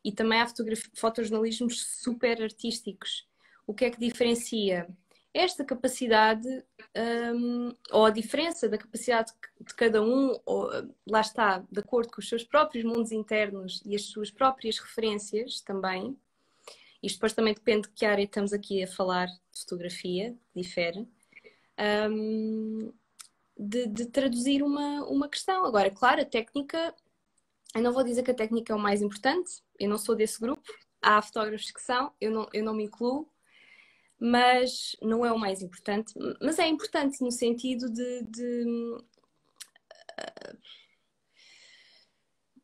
E 0.04 0.10
também 0.10 0.40
há 0.40 0.46
fotojornalismos 0.94 1.84
super 2.02 2.42
artísticos. 2.42 3.26
O 3.66 3.72
que 3.72 3.84
é 3.84 3.90
que 3.90 4.00
diferencia? 4.00 4.88
esta 5.34 5.64
capacidade, 5.64 6.46
um, 7.34 7.74
ou 7.90 8.04
a 8.04 8.10
diferença 8.10 8.68
da 8.68 8.76
capacidade 8.76 9.32
de 9.60 9.74
cada 9.74 10.02
um, 10.02 10.38
ou, 10.44 10.70
lá 11.06 11.20
está, 11.20 11.64
de 11.70 11.80
acordo 11.80 12.12
com 12.12 12.20
os 12.20 12.28
seus 12.28 12.44
próprios 12.44 12.84
mundos 12.84 13.12
internos 13.12 13.82
e 13.86 13.94
as 13.94 14.02
suas 14.02 14.30
próprias 14.30 14.78
referências 14.78 15.60
também, 15.60 16.16
isto 17.02 17.16
depois 17.16 17.32
também 17.32 17.54
depende 17.54 17.88
de 17.88 17.94
que 17.94 18.04
área 18.04 18.22
estamos 18.22 18.52
aqui 18.52 18.82
a 18.82 18.86
falar 18.86 19.26
de 19.26 19.60
fotografia, 19.60 20.36
difere, 20.54 21.08
um, 22.10 22.92
de, 23.62 23.86
de, 23.86 24.06
traduzir 24.06 24.62
uma, 24.62 25.04
uma 25.06 25.28
questão. 25.28 25.64
Agora, 25.64 25.90
claro, 25.90 26.22
a 26.22 26.24
técnica, 26.24 26.94
eu 27.74 27.82
não 27.82 27.92
vou 27.92 28.02
dizer 28.02 28.22
que 28.22 28.30
a 28.30 28.34
técnica 28.34 28.72
é 28.72 28.76
o 28.76 28.78
mais 28.78 29.02
importante, 29.02 29.62
eu 29.78 29.88
não 29.88 29.98
sou 29.98 30.14
desse 30.14 30.40
grupo, 30.40 30.62
há 31.00 31.22
fotógrafos 31.22 31.70
que 31.70 31.80
são, 31.80 32.12
eu 32.20 32.30
não, 32.30 32.48
eu 32.52 32.64
não 32.64 32.74
me 32.74 32.84
incluo, 32.84 33.28
mas 34.18 34.96
não 35.02 35.24
é 35.24 35.32
o 35.32 35.38
mais 35.38 35.62
importante. 35.62 36.12
Mas 36.40 36.58
é 36.58 36.66
importante 36.66 37.22
no 37.22 37.30
sentido 37.30 37.90
de, 37.90 38.22
de 38.22 38.64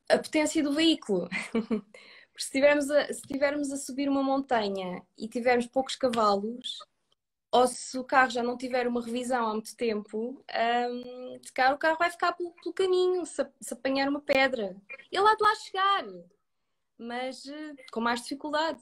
a 0.08 0.18
potência 0.18 0.62
do 0.62 0.72
veículo. 0.72 1.28
Porque 1.52 2.44
se 2.44 2.52
tivermos, 2.52 2.90
a, 2.90 3.12
se 3.12 3.22
tivermos 3.22 3.72
a 3.72 3.76
subir 3.76 4.08
uma 4.08 4.22
montanha 4.22 5.02
e 5.16 5.28
tivermos 5.28 5.66
poucos 5.66 5.96
cavalos, 5.96 6.78
ou 7.50 7.66
se 7.66 7.98
o 7.98 8.04
carro 8.04 8.30
já 8.30 8.42
não 8.42 8.56
tiver 8.56 8.86
uma 8.86 9.02
revisão 9.02 9.46
há 9.46 9.52
muito 9.52 9.74
tempo, 9.74 10.44
um, 10.90 11.38
de 11.38 11.50
cara 11.52 11.74
o 11.74 11.78
carro 11.78 11.98
vai 11.98 12.10
ficar 12.10 12.32
pelo, 12.32 12.50
pelo 12.52 12.74
caminho, 12.74 13.24
se, 13.24 13.46
se, 13.60 13.72
apanhar 13.72 14.08
uma 14.08 14.20
pedra. 14.20 14.76
Ele 15.10 15.26
há 15.26 15.34
de 15.34 15.42
lá 15.42 15.54
chegar, 15.54 16.04
mas 16.98 17.44
uh, 17.46 17.76
com 17.90 18.00
mais 18.00 18.22
dificuldade. 18.22 18.80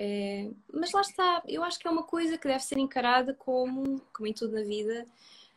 É, 0.00 0.50
mas 0.72 0.92
lá 0.92 1.00
está, 1.00 1.42
eu 1.46 1.62
acho 1.64 1.78
que 1.78 1.88
é 1.88 1.90
uma 1.90 2.04
coisa 2.04 2.38
que 2.38 2.46
deve 2.46 2.62
ser 2.62 2.78
encarada 2.78 3.34
como, 3.34 4.00
como 4.12 4.28
em 4.28 4.32
tudo 4.32 4.54
na 4.54 4.62
vida, 4.62 5.06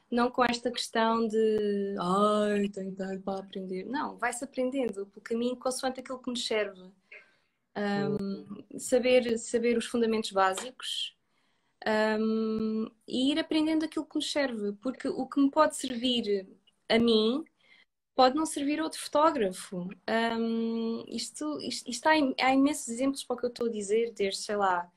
não 0.10 0.32
com 0.32 0.44
esta 0.44 0.72
questão 0.72 1.28
de 1.28 1.96
ai, 2.00 2.68
tenho 2.70 2.96
tempo 2.96 3.22
para 3.24 3.40
aprender. 3.40 3.86
Não, 3.86 4.18
vai-se 4.18 4.44
aprendendo 4.44 5.06
pelo 5.08 5.22
caminho 5.22 5.56
consoante 5.56 6.00
aquilo 6.00 6.20
que 6.20 6.30
nos 6.30 6.46
serve. 6.46 6.92
Um, 7.78 8.80
saber, 8.80 9.38
saber 9.38 9.78
os 9.78 9.86
fundamentos 9.86 10.32
básicos 10.32 11.16
um, 11.88 12.90
e 13.08 13.32
ir 13.32 13.40
aprendendo 13.40 13.86
aquilo 13.86 14.06
que 14.06 14.16
nos 14.16 14.32
serve, 14.32 14.74
porque 14.82 15.08
o 15.08 15.28
que 15.28 15.40
me 15.40 15.50
pode 15.50 15.76
servir 15.76 16.48
a 16.88 17.00
mim 17.00 17.44
pode 18.16 18.36
não 18.36 18.46
servir 18.46 18.80
a 18.80 18.84
outro 18.84 19.00
fotógrafo. 19.00 19.90
Um, 20.38 21.04
isto, 21.08 21.60
isto, 21.62 21.90
isto 21.90 22.08
há, 22.08 22.12
há, 22.42 22.54
imensos 22.54 22.90
exemplos 22.90 23.24
para 23.24 23.36
o 23.36 23.40
que 23.40 23.46
eu 23.46 23.50
estou 23.50 23.68
a 23.68 23.72
dizer, 23.72 24.14
desde, 24.14 24.42
sei 24.42 24.56
lá, 24.56 24.90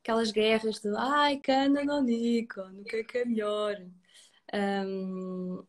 aquelas 0.00 0.30
guerras 0.30 0.80
de 0.80 0.88
ai, 0.96 1.38
Canon 1.38 1.94
ou 1.94 2.02
Nikon, 2.02 2.80
o 2.80 2.84
que 2.84 2.96
é 2.96 3.04
que 3.04 3.18
é 3.18 3.24
melhor? 3.24 3.76
Um, 4.52 5.64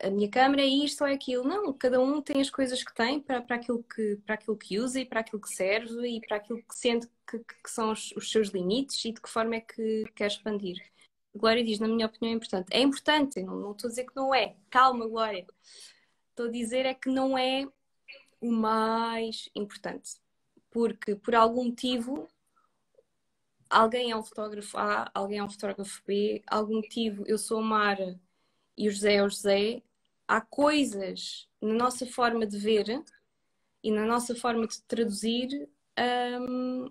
a 0.00 0.10
minha 0.10 0.28
câmera 0.28 0.62
é 0.62 0.66
isto 0.66 1.02
ou 1.02 1.08
é 1.08 1.14
aquilo. 1.14 1.44
Não, 1.44 1.72
cada 1.72 2.00
um 2.00 2.20
tem 2.20 2.40
as 2.40 2.50
coisas 2.50 2.82
que 2.82 2.94
tem 2.94 3.20
para, 3.20 3.40
para, 3.40 3.56
aquilo, 3.56 3.82
que, 3.82 4.16
para 4.24 4.34
aquilo 4.34 4.56
que 4.56 4.78
usa 4.78 5.00
e 5.00 5.04
para 5.04 5.20
aquilo 5.20 5.40
que 5.40 5.48
serve 5.54 6.08
e 6.08 6.20
para 6.20 6.36
aquilo 6.36 6.62
que 6.62 6.74
sente 6.76 7.08
que, 7.28 7.38
que 7.38 7.70
são 7.70 7.92
os, 7.92 8.12
os, 8.12 8.30
seus 8.30 8.48
limites 8.48 9.04
e 9.04 9.12
de 9.12 9.20
que 9.20 9.28
forma 9.28 9.56
é 9.56 9.60
que 9.60 10.04
quer 10.14 10.26
expandir. 10.26 10.82
Glória 11.34 11.64
diz, 11.64 11.78
na 11.78 11.88
minha 11.88 12.06
opinião, 12.06 12.32
é 12.32 12.36
importante. 12.36 12.68
É 12.72 12.80
importante, 12.80 13.42
não, 13.42 13.56
não 13.56 13.72
estou 13.72 13.88
a 13.88 13.90
dizer 13.90 14.04
que 14.04 14.16
não 14.16 14.34
é. 14.34 14.56
Calma, 14.70 15.06
Glória. 15.06 15.46
Estou 16.30 16.46
a 16.46 16.50
dizer 16.50 16.86
é 16.86 16.94
que 16.94 17.08
não 17.08 17.36
é 17.38 17.66
o 18.40 18.50
mais 18.50 19.48
importante. 19.54 20.16
Porque, 20.70 21.14
por 21.16 21.34
algum 21.34 21.64
motivo, 21.66 22.28
alguém 23.70 24.10
é 24.10 24.16
um 24.16 24.22
fotógrafo 24.22 24.76
A, 24.76 25.10
alguém 25.14 25.38
é 25.38 25.44
um 25.44 25.50
fotógrafo 25.50 26.02
B, 26.06 26.42
algum 26.46 26.76
motivo, 26.76 27.24
eu 27.26 27.38
sou 27.38 27.58
a 27.58 27.62
Mara 27.62 28.20
e 28.76 28.88
o 28.88 28.90
José 28.90 29.14
é 29.14 29.22
o 29.22 29.28
José. 29.28 29.82
Há 30.26 30.40
coisas 30.40 31.48
na 31.60 31.74
nossa 31.74 32.06
forma 32.06 32.46
de 32.46 32.58
ver 32.58 33.02
e 33.82 33.90
na 33.90 34.06
nossa 34.06 34.34
forma 34.34 34.66
de 34.66 34.80
traduzir 34.82 35.68
um, 36.40 36.90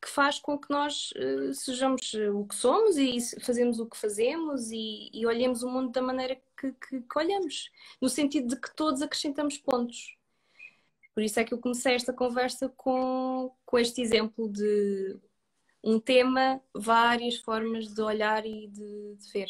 que 0.00 0.08
faz 0.08 0.38
com 0.38 0.58
que 0.58 0.70
nós 0.70 1.10
uh, 1.12 1.52
sejamos 1.52 2.14
eh, 2.14 2.30
o 2.30 2.46
que 2.46 2.54
somos 2.54 2.96
e 2.96 3.18
fazemos 3.40 3.80
o 3.80 3.86
que 3.86 3.96
fazemos 3.96 4.70
e, 4.70 5.10
e 5.12 5.26
olhemos 5.26 5.62
o 5.62 5.68
mundo 5.68 5.90
da 5.90 6.00
maneira 6.00 6.40
que, 6.56 6.72
que, 6.72 7.00
que, 7.00 7.18
olhamos, 7.18 7.70
no 8.00 8.08
sentido 8.08 8.48
de 8.48 8.60
que 8.60 8.74
todos 8.74 9.02
acrescentamos 9.02 9.58
pontos. 9.58 10.16
Por 11.14 11.22
isso 11.22 11.40
é 11.40 11.44
que 11.44 11.52
eu 11.52 11.58
comecei 11.58 11.94
esta 11.94 12.12
conversa 12.12 12.68
com, 12.68 13.52
com 13.66 13.78
este 13.78 14.00
exemplo 14.00 14.48
de 14.48 15.18
um 15.82 15.98
tema, 15.98 16.60
várias 16.72 17.36
formas 17.36 17.92
de 17.92 18.00
olhar 18.00 18.46
e 18.46 18.68
de, 18.68 19.16
de 19.16 19.32
ver. 19.32 19.48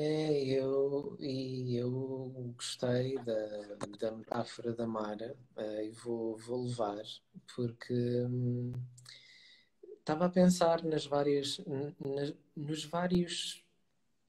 É, 0.00 0.44
eu, 0.44 1.16
e 1.18 1.74
eu 1.74 2.52
gostei 2.54 3.18
da, 3.18 3.74
da 3.98 4.12
metáfora 4.12 4.72
da 4.72 4.86
Mara 4.86 5.36
uh, 5.56 5.82
e 5.82 5.90
vou, 5.90 6.36
vou 6.36 6.66
levar, 6.66 7.02
porque 7.56 7.92
hum, 8.30 8.70
estava 9.98 10.26
a 10.26 10.30
pensar 10.30 10.84
nas 10.84 11.04
várias, 11.04 11.58
nas, 11.98 12.32
nos 12.54 12.84
vários 12.84 13.64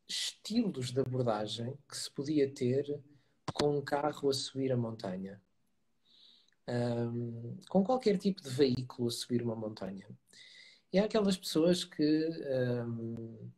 estilos 0.08 0.90
de 0.90 1.02
abordagem 1.02 1.78
que 1.88 1.96
se 1.96 2.10
podia 2.10 2.52
ter 2.52 3.00
com 3.54 3.78
um 3.78 3.82
carro 3.84 4.28
a 4.28 4.34
subir 4.34 4.72
a 4.72 4.78
montanha. 4.78 5.40
Um, 6.68 7.58
com 7.70 7.84
qualquer 7.84 8.18
tipo 8.18 8.42
de 8.42 8.50
veículo 8.50 9.08
a 9.08 9.12
subir 9.12 9.44
uma 9.44 9.56
montanha. 9.56 10.08
E 10.92 10.98
há 10.98 11.06
aquelas 11.06 11.38
pessoas 11.38 11.84
que 11.84 12.28
um, 12.88 13.52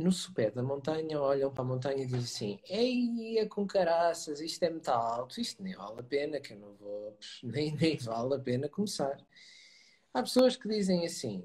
no 0.00 0.10
sopé 0.12 0.50
da 0.50 0.62
montanha 0.62 1.20
olham 1.20 1.52
para 1.52 1.62
a 1.62 1.66
montanha 1.66 2.02
e 2.02 2.06
dizem 2.06 2.20
assim: 2.20 2.60
Ei, 2.68 3.38
é 3.38 3.46
com 3.46 3.66
caraças, 3.66 4.40
isto 4.40 4.62
é 4.64 4.70
muito 4.70 4.88
alto, 4.88 5.40
isto 5.40 5.62
nem 5.62 5.74
vale 5.74 6.00
a 6.00 6.02
pena, 6.02 6.40
que 6.40 6.54
eu 6.54 6.58
não 6.58 6.74
vou, 6.74 7.16
nem, 7.42 7.74
nem 7.76 7.96
vale 7.98 8.34
a 8.34 8.38
pena 8.38 8.68
começar. 8.68 9.16
Há 10.14 10.22
pessoas 10.22 10.56
que 10.56 10.68
dizem 10.68 11.04
assim: 11.06 11.44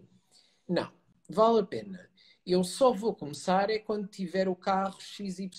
Não, 0.68 0.92
vale 1.30 1.60
a 1.62 1.64
pena. 1.64 2.10
Eu 2.46 2.64
só 2.64 2.94
vou 2.94 3.16
começar 3.16 3.70
é 3.72 3.80
quando 3.80 4.08
tiver 4.08 4.48
o 4.48 4.56
carro 4.56 5.00
XYZ 5.02 5.50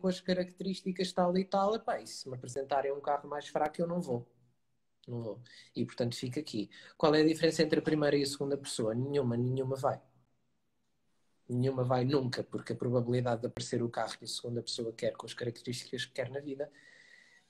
com 0.00 0.08
as 0.08 0.20
características 0.20 1.12
tal 1.12 1.36
e 1.36 1.44
tal. 1.44 1.74
Epá, 1.74 2.00
e 2.00 2.06
se 2.06 2.28
me 2.28 2.34
apresentarem 2.36 2.92
um 2.92 3.00
carro 3.00 3.28
mais 3.28 3.48
fraco, 3.48 3.80
eu 3.80 3.86
não 3.86 4.00
vou. 4.00 4.26
Não 5.06 5.22
vou. 5.22 5.40
E 5.74 5.84
portanto 5.84 6.16
fica 6.16 6.40
aqui. 6.40 6.70
Qual 6.96 7.14
é 7.14 7.20
a 7.22 7.26
diferença 7.26 7.62
entre 7.62 7.78
a 7.80 7.82
primeira 7.82 8.16
e 8.16 8.22
a 8.22 8.26
segunda 8.26 8.56
pessoa? 8.56 8.94
Nenhuma, 8.94 9.36
nenhuma 9.36 9.76
vai 9.76 10.00
nenhuma 11.48 11.84
vai 11.84 12.04
nunca, 12.04 12.42
porque 12.42 12.72
a 12.72 12.76
probabilidade 12.76 13.42
de 13.42 13.46
aparecer 13.46 13.82
o 13.82 13.88
carro 13.88 14.18
que 14.18 14.24
a 14.24 14.28
segunda 14.28 14.62
pessoa 14.62 14.92
quer 14.92 15.12
com 15.12 15.26
as 15.26 15.34
características 15.34 16.04
que 16.04 16.12
quer 16.12 16.30
na 16.30 16.40
vida 16.40 16.70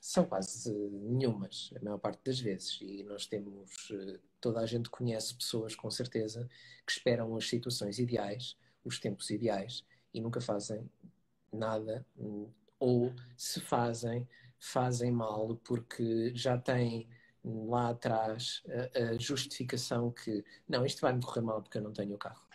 são 0.01 0.25
quase 0.25 0.73
nenhumas, 0.73 1.73
a 1.77 1.85
maior 1.85 1.99
parte 1.99 2.21
das 2.25 2.39
vezes. 2.39 2.79
E 2.81 3.03
nós 3.05 3.27
temos, 3.27 3.91
eh, 3.91 4.21
toda 4.41 4.61
a 4.61 4.67
gente 4.67 4.91
conhece 4.91 5.35
pessoas 5.35 5.75
com 5.75 5.91
certeza 5.91 6.49
que 6.87 6.93
esperam 6.93 7.35
as 7.37 7.49
situações 7.49 7.99
ideais, 7.99 8.57
os 8.85 8.99
tempos 9.01 9.31
ideais 9.31 9.85
e 10.15 10.21
nunca 10.21 10.41
fazem 10.41 10.89
nada, 11.53 12.07
hum, 12.19 12.49
ou 12.79 13.13
se 13.37 13.61
fazem, 13.61 14.29
fazem 14.59 15.11
mal 15.11 15.57
porque 15.65 16.33
já 16.35 16.59
têm 16.59 17.09
lá 17.45 17.91
atrás 17.91 18.63
a, 18.95 19.13
a 19.13 19.19
justificação 19.19 20.11
que 20.11 20.45
não, 20.69 20.85
isto 20.85 21.01
vai-me 21.01 21.23
correr 21.23 21.41
mal 21.41 21.63
porque 21.63 21.79
eu 21.79 21.83
não 21.83 21.93
tenho 21.93 22.15
o 22.15 22.19
carro 22.19 22.46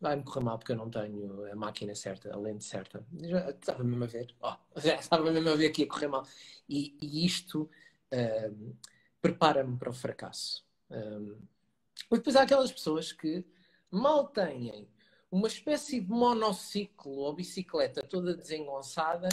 vai-me 0.00 0.22
correr 0.22 0.44
mal 0.44 0.58
porque 0.58 0.72
eu 0.72 0.76
não 0.76 0.90
tenho 0.90 1.50
a 1.50 1.56
máquina 1.56 1.94
certa, 1.94 2.32
a 2.32 2.36
lente 2.36 2.64
certa. 2.64 3.04
Já 3.20 3.50
estava 3.50 3.82
mesmo 3.84 4.04
a 4.04 4.06
ver, 4.06 4.34
oh, 4.40 4.54
já 4.80 4.94
estava 4.96 5.30
mesmo 5.30 5.48
a 5.48 5.56
ver 5.56 5.66
aqui 5.66 5.84
a 5.84 5.88
correr 5.88 6.08
mal. 6.08 6.26
E, 6.68 6.96
e 7.00 7.26
isto 7.26 7.68
um, 8.12 8.74
prepara-me 9.20 9.76
para 9.76 9.90
o 9.90 9.92
fracasso. 9.92 10.64
Um, 10.90 11.38
mas 12.10 12.20
depois 12.20 12.36
há 12.36 12.42
aquelas 12.42 12.72
pessoas 12.72 13.12
que 13.12 13.44
mal 13.90 14.28
têm 14.28 14.88
uma 15.30 15.48
espécie 15.48 16.00
de 16.00 16.10
monociclo 16.10 17.12
ou 17.12 17.34
bicicleta 17.34 18.02
toda 18.02 18.34
desengonçada, 18.34 19.28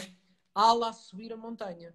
há 0.54 0.74
lá 0.74 0.92
subir 0.92 1.32
a 1.32 1.38
montanha. 1.38 1.94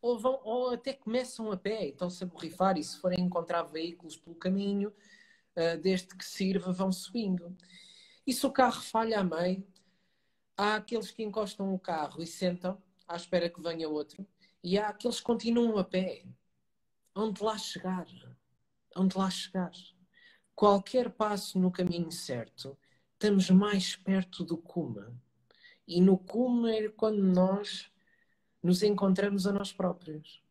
ou, 0.00 0.18
vão, 0.18 0.40
ou 0.44 0.70
até 0.70 0.92
começam 0.92 1.50
a 1.52 1.56
pé 1.56 1.86
e 1.86 1.90
estão-se 1.90 2.24
a 2.24 2.26
borrifar 2.26 2.78
e 2.78 2.84
se 2.84 2.98
forem 2.98 3.20
encontrar 3.20 3.62
veículos 3.64 4.16
pelo 4.16 4.34
caminho, 4.34 4.92
desde 5.82 6.16
que 6.16 6.24
sirva, 6.24 6.72
vão 6.72 6.90
subindo. 6.92 7.56
E 8.26 8.32
se 8.32 8.46
o 8.46 8.52
carro 8.52 8.80
falha 8.80 9.20
a 9.20 9.24
meio, 9.24 9.66
há 10.56 10.76
aqueles 10.76 11.10
que 11.10 11.22
encostam 11.22 11.74
o 11.74 11.78
carro 11.78 12.22
e 12.22 12.26
sentam 12.26 12.80
à 13.06 13.16
espera 13.16 13.50
que 13.50 13.60
venha 13.60 13.88
outro, 13.88 14.26
e 14.62 14.78
há 14.78 14.88
aqueles 14.88 15.18
que 15.18 15.24
continuam 15.24 15.78
a 15.78 15.84
pé. 15.84 16.24
Onde 17.14 17.42
lá 17.42 17.58
chegar? 17.58 18.06
Onde 18.96 19.18
lá 19.18 19.28
chegar? 19.28 19.72
Qualquer 20.54 21.10
passo 21.10 21.58
no 21.58 21.70
caminho 21.70 22.10
certo, 22.10 22.78
estamos 23.12 23.50
mais 23.50 23.96
perto 23.96 24.44
do 24.44 24.56
cume. 24.56 25.04
E 25.86 26.00
no 26.00 26.16
cume 26.16 26.70
é 26.70 26.88
quando 26.88 27.22
nós 27.22 27.90
nos 28.62 28.82
encontramos 28.82 29.46
a 29.46 29.52
nós 29.52 29.72
próprios. 29.72 30.42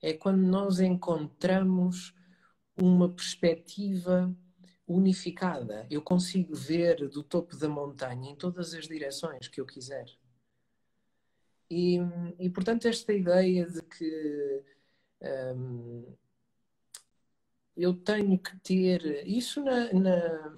É 0.00 0.12
quando 0.12 0.42
nós 0.42 0.80
encontramos 0.80 2.14
uma 2.76 3.08
perspectiva 3.08 4.34
unificada. 4.86 5.86
Eu 5.90 6.02
consigo 6.02 6.54
ver 6.54 7.08
do 7.08 7.22
topo 7.22 7.56
da 7.56 7.68
montanha 7.68 8.30
em 8.30 8.36
todas 8.36 8.74
as 8.74 8.86
direções 8.86 9.48
que 9.48 9.60
eu 9.60 9.66
quiser. 9.66 10.06
E, 11.70 11.98
e 12.38 12.50
portanto, 12.50 12.86
esta 12.86 13.12
ideia 13.12 13.66
de 13.66 13.80
que 13.82 14.62
hum, 15.56 16.04
eu 17.76 17.94
tenho 17.94 18.38
que 18.38 18.56
ter. 18.60 19.26
Isso 19.26 19.62
na, 19.62 19.92
na, 19.92 20.54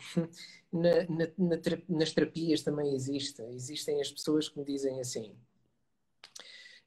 na, 0.73 0.93
na, 1.09 1.57
nas 1.89 2.13
terapias 2.13 2.63
também 2.63 2.95
existe. 2.95 3.43
Existem 3.43 4.01
as 4.01 4.11
pessoas 4.11 4.49
que 4.49 4.59
me 4.59 4.65
dizem 4.65 5.01
assim: 5.01 5.37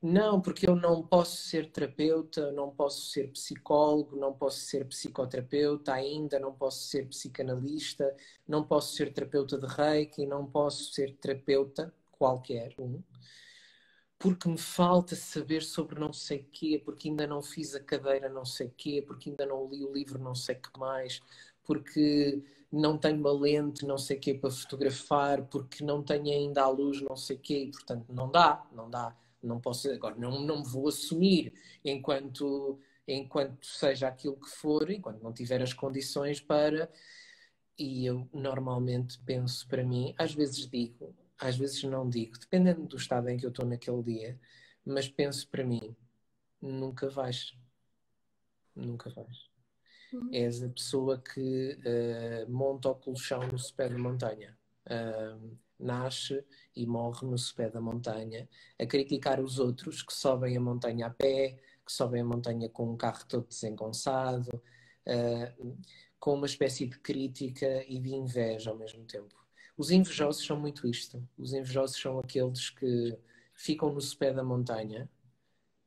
não, 0.01 0.39
porque 0.39 0.67
eu 0.69 0.75
não 0.75 1.01
posso 1.05 1.37
ser 1.37 1.71
terapeuta, 1.71 2.51
não 2.51 2.69
posso 2.69 3.07
ser 3.11 3.31
psicólogo, 3.31 4.15
não 4.15 4.31
posso 4.33 4.59
ser 4.59 4.85
psicoterapeuta 4.85 5.93
ainda, 5.93 6.39
não 6.39 6.53
posso 6.53 6.81
ser 6.87 7.07
psicanalista, 7.07 8.15
não 8.47 8.63
posso 8.63 8.95
ser 8.95 9.11
terapeuta 9.11 9.57
de 9.57 9.65
reiki, 9.65 10.25
não 10.25 10.45
posso 10.45 10.93
ser 10.93 11.15
terapeuta 11.17 11.91
qualquer 12.11 12.75
um, 12.79 13.01
porque 14.19 14.47
me 14.49 14.57
falta 14.57 15.15
saber 15.15 15.63
sobre 15.63 15.99
não 15.99 16.13
sei 16.13 16.43
quê, 16.43 16.81
porque 16.83 17.09
ainda 17.09 17.25
não 17.27 17.41
fiz 17.41 17.73
a 17.75 17.79
cadeira 17.79 18.29
não 18.29 18.45
sei 18.45 18.69
quê, 18.77 19.03
porque 19.05 19.29
ainda 19.31 19.45
não 19.47 19.67
li 19.67 19.83
o 19.83 19.91
livro 19.93 20.19
não 20.19 20.35
sei 20.35 20.55
que 20.55 20.77
mais, 20.79 21.21
porque 21.63 22.43
não 22.71 22.97
tenho 22.99 23.19
uma 23.19 23.31
lente 23.31 23.85
não 23.85 23.97
sei 23.97 24.17
quê 24.17 24.33
para 24.35 24.51
fotografar, 24.51 25.43
porque 25.47 25.83
não 25.83 26.03
tenho 26.03 26.27
ainda 26.31 26.63
a 26.63 26.69
luz 26.69 27.01
não 27.01 27.15
sei 27.15 27.37
quê, 27.37 27.63
e 27.65 27.71
portanto 27.71 28.05
não 28.13 28.29
dá, 28.29 28.63
não 28.71 28.89
dá 28.89 29.15
não 29.41 29.59
posso 29.59 29.89
agora 29.91 30.15
não, 30.15 30.41
não 30.41 30.59
me 30.59 30.69
vou 30.69 30.87
assumir 30.87 31.53
enquanto 31.83 32.79
enquanto 33.07 33.65
seja 33.65 34.07
aquilo 34.07 34.39
que 34.39 34.49
for 34.49 34.89
enquanto 34.89 35.21
não 35.21 35.33
tiver 35.33 35.61
as 35.61 35.73
condições 35.73 36.41
para 36.41 36.91
e 37.77 38.05
eu 38.05 38.27
normalmente 38.33 39.19
penso 39.19 39.67
para 39.67 39.83
mim 39.83 40.13
às 40.17 40.33
vezes 40.33 40.67
digo 40.67 41.15
às 41.39 41.55
vezes 41.55 41.83
não 41.83 42.09
digo 42.09 42.37
dependendo 42.39 42.85
do 42.85 42.97
estado 42.97 43.29
em 43.29 43.37
que 43.37 43.45
eu 43.45 43.49
estou 43.49 43.65
naquele 43.65 44.03
dia 44.03 44.39
mas 44.85 45.07
penso 45.07 45.47
para 45.49 45.63
mim 45.63 45.95
nunca 46.61 47.09
vais 47.09 47.55
nunca 48.75 49.09
vais 49.11 49.49
uhum. 50.11 50.29
és 50.33 50.63
a 50.63 50.69
pessoa 50.69 51.21
que 51.21 51.77
uh, 51.77 52.51
monta 52.51 52.89
o 52.89 52.95
colchão 52.95 53.47
no 53.47 53.57
pé 53.75 53.89
da 53.89 53.97
montanha 53.97 54.57
uh, 54.87 55.57
nasce 55.79 56.43
e 56.75 56.85
morre 56.85 57.27
no 57.27 57.37
sopé 57.37 57.69
da 57.69 57.81
montanha, 57.81 58.47
a 58.79 58.85
criticar 58.85 59.39
os 59.39 59.59
outros 59.59 60.01
que 60.01 60.13
sobem 60.13 60.57
a 60.57 60.59
montanha 60.59 61.07
a 61.07 61.09
pé, 61.09 61.57
que 61.85 61.91
sobem 61.91 62.21
a 62.21 62.25
montanha 62.25 62.69
com 62.69 62.91
um 62.91 62.97
carro 62.97 63.25
todo 63.27 63.47
desengonçado, 63.47 64.61
uh, 65.07 65.77
com 66.19 66.33
uma 66.35 66.45
espécie 66.45 66.87
de 66.87 66.99
crítica 66.99 67.83
e 67.87 67.99
de 67.99 68.13
inveja 68.13 68.71
ao 68.71 68.77
mesmo 68.77 69.05
tempo. 69.05 69.35
Os 69.77 69.91
invejosos 69.91 70.45
são 70.45 70.59
muito 70.59 70.87
isto. 70.87 71.25
Os 71.37 71.53
invejosos 71.53 71.99
são 71.99 72.19
aqueles 72.19 72.69
que 72.69 73.17
ficam 73.53 73.93
no 73.93 74.01
sopé 74.01 74.33
da 74.33 74.43
montanha, 74.43 75.09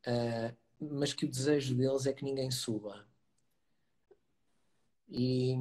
uh, 0.07 0.57
mas 0.81 1.13
que 1.13 1.27
o 1.27 1.31
desejo 1.31 1.75
deles 1.75 2.07
é 2.07 2.13
que 2.13 2.25
ninguém 2.25 2.51
suba. 2.51 3.07
E, 5.09 5.57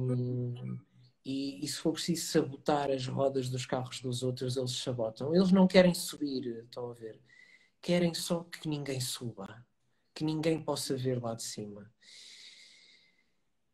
e, 1.30 1.64
e, 1.64 1.68
se 1.68 1.76
for 1.76 1.92
preciso 1.92 2.26
sabotar 2.26 2.90
as 2.90 3.06
rodas 3.06 3.48
dos 3.48 3.64
carros 3.64 4.00
dos 4.00 4.22
outros, 4.22 4.56
eles 4.56 4.72
sabotam. 4.72 5.34
Eles 5.34 5.52
não 5.52 5.68
querem 5.68 5.94
subir, 5.94 6.64
estão 6.64 6.90
a 6.90 6.94
ver? 6.94 7.20
Querem 7.80 8.12
só 8.14 8.42
que 8.42 8.68
ninguém 8.68 9.00
suba, 9.00 9.64
que 10.12 10.24
ninguém 10.24 10.60
possa 10.60 10.96
ver 10.96 11.22
lá 11.22 11.34
de 11.34 11.44
cima. 11.44 11.88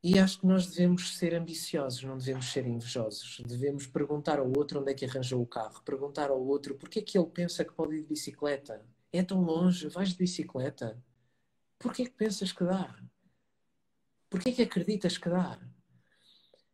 E 0.03 0.19
acho 0.19 0.41
que 0.41 0.47
nós 0.47 0.67
devemos 0.67 1.17
ser 1.17 1.35
ambiciosos, 1.35 2.03
não 2.05 2.19
devemos 2.19 2.47
ser 2.53 2.67
invejosos. 2.67 3.41
Devemos 3.47 3.87
perguntar 3.87 4.39
ao 4.39 4.53
outro 4.57 4.81
onde 4.81 4.93
é 4.93 4.95
que 4.95 5.07
arranjou 5.07 5.41
o 5.43 5.47
carro, 5.47 5.83
perguntar 5.83 6.31
ao 6.31 6.41
outro 6.41 6.77
porque 6.77 6.99
é 6.99 7.03
que 7.03 7.19
ele 7.19 7.27
pensa 7.29 7.65
que 7.65 7.73
pode 7.73 7.97
ir 7.97 8.03
de 8.03 8.09
bicicleta. 8.09 8.85
É 9.13 9.23
tão 9.23 9.41
longe, 9.41 9.89
vais 9.89 10.11
de 10.11 10.19
bicicleta. 10.19 11.03
Porquê 11.79 12.03
é 12.03 12.05
que 12.05 12.13
pensas 12.13 12.53
que 12.53 12.65
dá? 12.65 12.95
Porquê 14.29 14.51
é 14.51 14.53
que 14.53 14.63
acreditas 14.63 15.17
que 15.17 15.29
dá? 15.29 15.59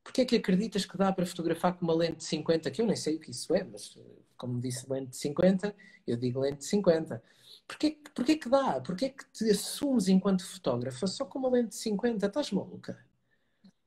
Porquê 0.03 0.23
é 0.23 0.25
que 0.25 0.37
acreditas 0.37 0.85
que 0.85 0.97
dá 0.97 1.13
para 1.13 1.27
fotografar 1.27 1.77
com 1.77 1.85
uma 1.85 1.95
lente 1.95 2.17
de 2.17 2.25
50? 2.25 2.71
Que 2.71 2.83
eu 2.83 2.87
nem 2.87 2.97
sei 2.97 3.17
o 3.17 3.21
que 3.21 3.31
isso 3.31 3.55
é, 3.55 3.63
mas 3.63 3.97
como 4.37 4.61
disse 4.61 4.91
lente 4.91 5.11
de 5.11 5.17
50, 5.17 5.75
eu 6.07 6.17
digo 6.17 6.41
lente 6.41 6.59
de 6.59 6.65
50. 6.65 7.23
Porquê, 7.67 7.99
porquê 8.15 8.37
que 8.37 8.49
dá? 8.49 8.81
Porquê 8.81 9.11
que 9.11 9.25
te 9.33 9.51
assumes 9.51 10.09
enquanto 10.09 10.45
fotógrafa 10.45 11.07
só 11.07 11.25
com 11.25 11.39
uma 11.39 11.51
lente 11.51 11.71
de 11.71 11.77
50? 11.77 12.27
Estás 12.27 12.51
maluca? 12.51 12.99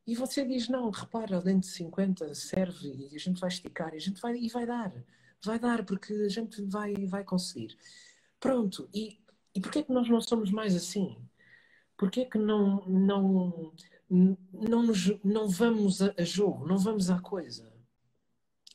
E 0.08 0.16
você 0.16 0.46
diz, 0.46 0.70
não, 0.70 0.90
repara, 0.92 1.38
a 1.38 1.42
lente 1.42 1.68
de 1.68 1.74
50 1.74 2.34
serve 2.36 3.10
e 3.12 3.16
a 3.16 3.20
gente 3.20 3.40
vai 3.40 3.50
esticar 3.50 3.94
e 3.94 3.98
a 3.98 4.00
gente 4.00 4.22
vai, 4.22 4.38
e 4.38 4.48
vai 4.50 4.66
dar. 4.66 4.94
Vai 5.44 5.60
dar, 5.60 5.84
porque 5.84 6.14
a 6.14 6.30
gente 6.30 6.62
vai, 6.62 6.94
vai 7.06 7.24
conseguir. 7.24 7.76
Pronto. 8.40 8.88
E, 8.94 9.20
e 9.54 9.60
porquê 9.60 9.84
que 9.84 9.92
nós 9.92 10.08
não 10.08 10.22
somos 10.22 10.52
mais 10.52 10.76
assim? 10.76 11.18
Porquê 11.98 12.26
que 12.26 12.38
não, 12.38 12.86
não 12.86 13.74
não, 14.10 14.84
nos, 14.84 15.12
não 15.24 15.48
vamos 15.50 16.02
a, 16.02 16.14
jogo, 16.24 16.68
não 16.68 16.78
vamos 16.78 17.10
à 17.10 17.20
coisa, 17.20 17.72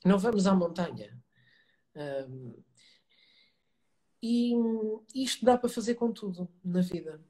não 0.04 0.18
vamos 0.18 0.46
à 0.46 0.54
montanha. 0.54 1.22
Um, 1.94 2.54
e 4.22 4.52
isto 5.14 5.44
dá 5.44 5.56
para 5.56 5.68
fazer 5.68 5.94
com 5.94 6.12
tudo 6.12 6.48
na 6.62 6.80
vida. 6.80 7.20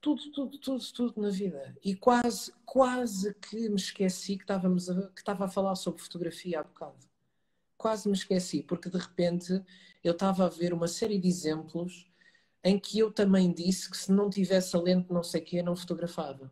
Tudo, 0.00 0.30
tudo, 0.32 0.58
tudo, 0.58 0.92
tudo 0.92 1.20
na 1.20 1.30
vida. 1.30 1.76
E 1.84 1.94
quase, 1.94 2.52
quase 2.64 3.34
que 3.34 3.68
me 3.68 3.76
esqueci 3.76 4.36
que, 4.36 4.44
estávamos 4.44 4.88
a, 4.88 5.08
que 5.10 5.20
estava 5.20 5.44
a 5.44 5.48
falar 5.48 5.74
sobre 5.74 6.02
fotografia 6.02 6.60
há 6.60 6.62
bocado. 6.62 6.98
Quase 7.76 8.08
me 8.08 8.14
esqueci, 8.14 8.62
porque 8.62 8.90
de 8.90 8.98
repente 8.98 9.62
eu 10.02 10.12
estava 10.12 10.46
a 10.46 10.48
ver 10.48 10.72
uma 10.72 10.88
série 10.88 11.18
de 11.18 11.28
exemplos 11.28 12.10
em 12.62 12.78
que 12.78 12.98
eu 12.98 13.12
também 13.12 13.52
disse 13.52 13.90
que 13.90 13.96
se 13.96 14.12
não 14.12 14.28
tivesse 14.28 14.76
a 14.76 14.80
lente 14.80 15.10
não 15.10 15.22
sei 15.22 15.40
o 15.40 15.44
quê, 15.44 15.62
não 15.62 15.76
fotografava. 15.76 16.50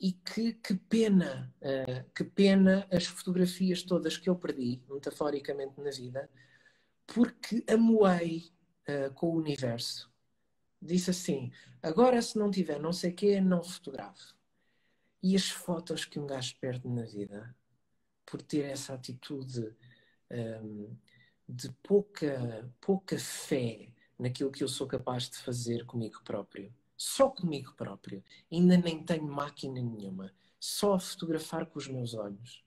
E 0.00 0.12
que, 0.12 0.54
que 0.54 0.74
pena, 0.74 1.54
uh, 1.60 2.10
que 2.12 2.24
pena 2.24 2.88
as 2.90 3.06
fotografias 3.06 3.84
todas 3.84 4.16
que 4.16 4.28
eu 4.28 4.34
perdi, 4.34 4.82
metaforicamente 4.88 5.80
na 5.80 5.90
vida, 5.90 6.28
porque 7.06 7.64
amoei 7.68 8.52
uh, 8.88 9.12
com 9.14 9.28
o 9.28 9.36
universo. 9.36 10.10
Disse 10.80 11.10
assim: 11.10 11.52
agora 11.80 12.20
se 12.20 12.36
não 12.36 12.50
tiver 12.50 12.80
não 12.80 12.92
sei 12.92 13.12
quê, 13.12 13.40
não 13.40 13.62
fotografo. 13.62 14.34
E 15.22 15.36
as 15.36 15.48
fotos 15.48 16.04
que 16.04 16.18
um 16.18 16.26
gajo 16.26 16.56
perde 16.58 16.88
na 16.88 17.04
vida, 17.04 17.54
por 18.26 18.42
ter 18.42 18.64
essa 18.64 18.94
atitude 18.94 19.72
um, 20.32 20.96
de 21.48 21.70
pouca, 21.80 22.68
pouca 22.80 23.16
fé 23.18 23.92
naquilo 24.18 24.50
que 24.50 24.64
eu 24.64 24.68
sou 24.68 24.88
capaz 24.88 25.30
de 25.30 25.36
fazer 25.36 25.86
comigo 25.86 26.20
próprio 26.24 26.74
só 27.02 27.28
comigo 27.28 27.74
próprio. 27.74 28.22
Ainda 28.50 28.76
nem 28.76 29.02
tenho 29.02 29.24
máquina 29.24 29.82
nenhuma. 29.82 30.32
Só 30.60 30.94
a 30.94 31.00
fotografar 31.00 31.66
com 31.66 31.76
os 31.76 31.88
meus 31.88 32.14
olhos. 32.14 32.64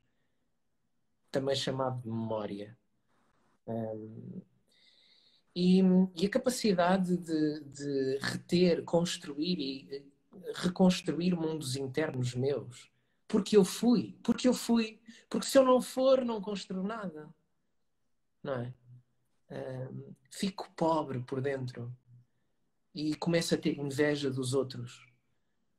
Também 1.32 1.56
chamado 1.56 2.02
de 2.02 2.10
memória. 2.10 2.78
Um, 3.66 4.42
e, 5.56 5.80
e, 6.18 6.26
a 6.26 6.30
capacidade 6.30 7.16
de, 7.16 7.62
de, 7.62 8.20
reter, 8.22 8.84
construir 8.84 9.58
e 9.58 10.06
reconstruir 10.54 11.34
mundos 11.34 11.78
internos 11.78 12.36
meus. 12.36 12.92
Porque 13.30 13.56
eu 13.56 13.64
fui. 13.64 14.20
Porque 14.22 14.50
eu 14.50 14.54
fui. 14.54 15.00
Porque 15.30 15.48
se 15.48 15.58
eu 15.58 15.64
não 15.64 15.82
for, 15.82 16.26
não 16.26 16.42
construo 16.42 16.84
nada. 16.84 17.34
Não 18.44 18.54
é? 18.54 18.74
Um, 19.50 20.14
fico 20.30 20.70
pobre 20.76 21.22
por 21.22 21.40
dentro 21.40 21.96
e 22.96 23.14
começa 23.16 23.56
a 23.56 23.58
ter 23.58 23.78
inveja 23.78 24.32
dos 24.32 24.54
outros 24.54 25.06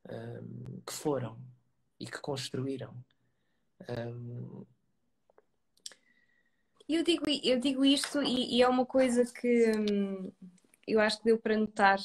um, 0.09 0.83
que 0.87 0.93
foram 0.93 1.41
e 1.99 2.05
que 2.05 2.21
construíram. 2.21 2.95
Um... 3.89 4.67
Eu, 6.87 7.03
digo, 7.03 7.25
eu 7.43 7.59
digo 7.59 7.85
isto 7.85 8.23
e, 8.23 8.59
e, 8.59 8.63
é 8.63 8.69
uma 8.69 8.85
coisa 8.85 9.25
que, 9.25 9.73
hum, 9.73 10.31
eu 10.87 11.01
acho 11.01 11.19
que 11.19 11.25
deu 11.25 11.39
para 11.39 11.57
notar. 11.57 11.99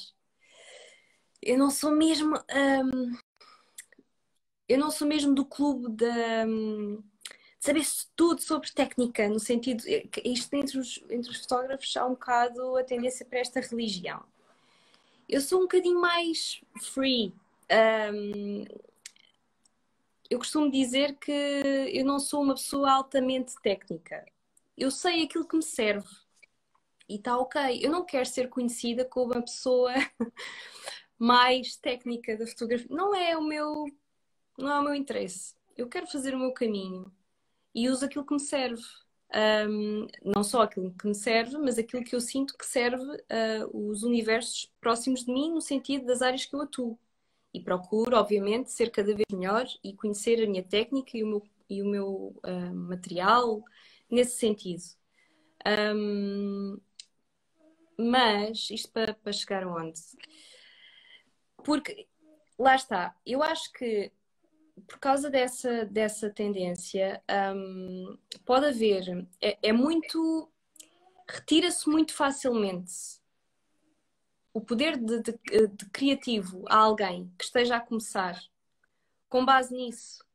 Eu 1.41 1.57
não 1.57 1.70
sou 1.70 1.91
mesmo. 1.91 2.36
Um, 2.36 3.18
eu 4.68 4.80
não 4.80 4.89
sou 4.89 5.05
mesmo 5.05 5.36
do 5.36 5.45
clube 5.45 5.89
da. 5.93 6.45
Um, 6.47 7.03
de 7.59 7.66
saber 7.66 7.86
tudo 8.16 8.41
sobre 8.41 8.72
técnica, 8.72 9.28
no 9.30 9.39
sentido. 9.39 9.84
Isto 10.24 10.53
entre 10.55 10.80
os, 10.80 11.03
entre 11.09 11.30
os 11.30 11.41
fotógrafos 11.41 11.95
há 11.95 12.05
um 12.07 12.12
bocado 12.12 12.78
a 12.78 12.84
tendência 12.84 13.26
para 13.26 13.39
esta 13.39 13.59
religião. 13.59 14.24
Eu 15.32 15.40
sou 15.40 15.60
um 15.60 15.62
bocadinho 15.62 16.02
mais 16.02 16.60
free. 16.94 17.34
Um, 18.14 18.66
eu 20.30 20.38
costumo 20.38 20.70
dizer 20.70 21.18
que 21.18 21.32
eu 21.32 22.04
não 22.04 22.20
sou 22.20 22.44
uma 22.44 22.54
pessoa 22.54 22.92
altamente 22.92 23.54
técnica. 23.62 24.26
Eu 24.78 24.92
sei 24.92 25.24
aquilo 25.24 25.48
que 25.48 25.56
me 25.56 25.64
serve 25.64 26.10
e 27.08 27.16
está 27.16 27.38
ok. 27.38 27.80
Eu 27.82 27.90
não 27.90 28.04
quero 28.04 28.26
ser 28.26 28.50
conhecida 28.50 29.06
como 29.06 29.32
uma 29.32 29.42
pessoa 29.42 29.94
mais 31.18 31.78
técnica 31.78 32.36
da 32.38 32.46
fotografia. 32.46 32.94
Não 32.94 33.16
é 33.16 33.38
o 33.38 33.42
meu, 33.42 33.86
não 34.58 34.70
é 34.70 34.80
o 34.82 34.84
meu 34.84 34.96
interesse. 34.96 35.56
Eu 35.78 35.88
quero 35.88 36.08
fazer 36.08 36.36
o 36.36 36.40
meu 36.40 36.52
caminho 36.52 37.10
e 37.74 37.88
uso 37.88 38.04
aquilo 38.04 38.26
que 38.26 38.34
me 38.34 38.40
serve. 38.42 38.84
Um, 39.34 40.08
não 40.26 40.44
só 40.44 40.64
aquilo 40.64 40.94
que 40.94 41.08
me 41.08 41.16
serve, 41.16 41.58
mas 41.58 41.78
aquilo 41.78 42.04
que 42.04 42.14
eu 42.14 42.20
sinto 42.20 42.58
que 42.58 42.66
serve 42.66 43.02
uh, 43.04 43.90
os 43.90 44.04
universos 44.04 44.70
próximos 44.82 45.24
de 45.24 45.32
mim, 45.32 45.52
no 45.52 45.62
sentido 45.62 46.06
das 46.06 46.22
áreas 46.22 46.46
que 46.46 46.54
eu 46.54 46.62
atuo 46.62 47.00
e 47.54 47.62
procuro, 47.62 48.18
obviamente, 48.18 48.72
ser 48.72 48.92
cada 48.92 49.14
vez 49.14 49.26
melhor 49.32 49.66
e 49.84 49.94
conhecer 49.94 50.44
a 50.44 50.50
minha 50.50 50.64
técnica 50.64 51.18
e 51.18 51.24
o 51.24 51.28
meu, 51.28 51.44
e 51.70 51.82
o 51.82 51.86
meu 51.86 52.36
uh, 52.46 52.76
material 52.76 53.64
nesse 54.10 54.38
sentido. 54.38 54.84
Um, 55.96 56.78
mas 57.98 58.70
isto 58.70 58.92
para, 58.92 59.14
para 59.14 59.32
chegar 59.32 59.64
aonde? 59.64 60.00
Porque 61.64 62.08
lá 62.58 62.76
está, 62.76 63.16
eu 63.26 63.44
acho 63.44 63.72
que 63.74 64.12
por 64.88 65.00
causa 65.00 65.30
dessa, 65.30 65.86
dessa 65.86 66.30
tendência 66.30 67.22
um, 67.56 68.18
pode 68.46 68.68
haver, 68.68 69.28
é, 69.42 69.58
é 69.62 69.74
muito 69.74 70.50
retira-se 71.28 71.90
muito 71.90 72.14
facilmente 72.14 73.22
o 74.54 74.60
poder 74.60 74.98
de, 74.98 75.22
de, 75.22 75.32
de, 75.68 75.86
criativo 75.92 76.66
a 76.68 76.76
alguém 76.76 77.32
que 77.38 77.46
esteja 77.46 77.78
a 77.78 77.80
começar 77.80 78.38
com 79.30 79.46
base 79.46 79.74
nisso, 79.74 80.26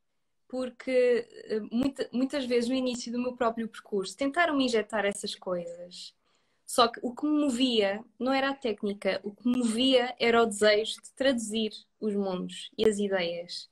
porque 0.49 1.29
eh, 1.31 1.61
muita, 1.71 2.09
muitas 2.11 2.47
vezes 2.47 2.71
no 2.71 2.75
início 2.75 3.13
do 3.13 3.21
meu 3.21 3.37
próprio 3.37 3.69
percurso 3.69 4.17
tentaram 4.17 4.59
injetar 4.59 5.05
essas 5.05 5.35
coisas. 5.35 6.15
Só 6.65 6.89
que 6.89 6.99
o 7.03 7.15
que 7.15 7.27
me 7.27 7.45
movia 7.45 8.03
não 8.19 8.33
era 8.33 8.51
a 8.51 8.55
técnica, 8.55 9.21
o 9.23 9.33
que 9.33 9.47
me 9.47 9.59
movia 9.59 10.17
era 10.19 10.43
o 10.43 10.47
desejo 10.47 10.95
de 11.03 11.13
traduzir 11.13 11.73
os 12.01 12.15
mundos 12.15 12.71
e 12.77 12.89
as 12.89 12.99
ideias. 12.99 13.71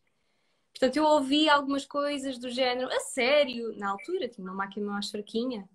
Portanto, 0.75 0.97
eu 0.97 1.05
ouvi 1.05 1.49
algumas 1.49 1.87
coisas 1.87 2.37
do 2.37 2.51
género, 2.51 2.93
a 2.93 2.99
sério, 2.99 3.77
na 3.79 3.91
altura 3.91 4.29
tinha 4.29 4.45
uma 4.45 4.55
máquina 4.55 4.87
mais 4.87 5.09
fraquinha 5.09 5.69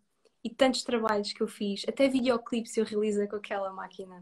e 0.44 0.50
tantos 0.50 0.84
trabalhos 0.84 1.32
que 1.32 1.42
eu 1.42 1.48
fiz, 1.48 1.86
até 1.88 2.10
videoclipes 2.10 2.76
eu 2.76 2.84
realizei 2.84 3.26
com 3.28 3.38
aquela 3.38 3.72
máquina. 3.72 4.22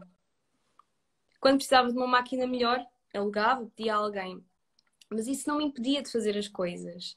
Quando 1.40 1.56
precisava 1.56 1.90
de 1.90 1.96
uma 1.96 2.06
máquina 2.06 2.46
melhor, 2.46 2.84
alugava, 3.12 3.66
pedia 3.74 3.94
a 3.94 3.98
alguém. 3.98 4.44
Mas 5.10 5.26
isso 5.26 5.48
não 5.48 5.58
me 5.58 5.64
impedia 5.64 6.02
de 6.02 6.10
fazer 6.10 6.36
as 6.36 6.48
coisas. 6.48 7.16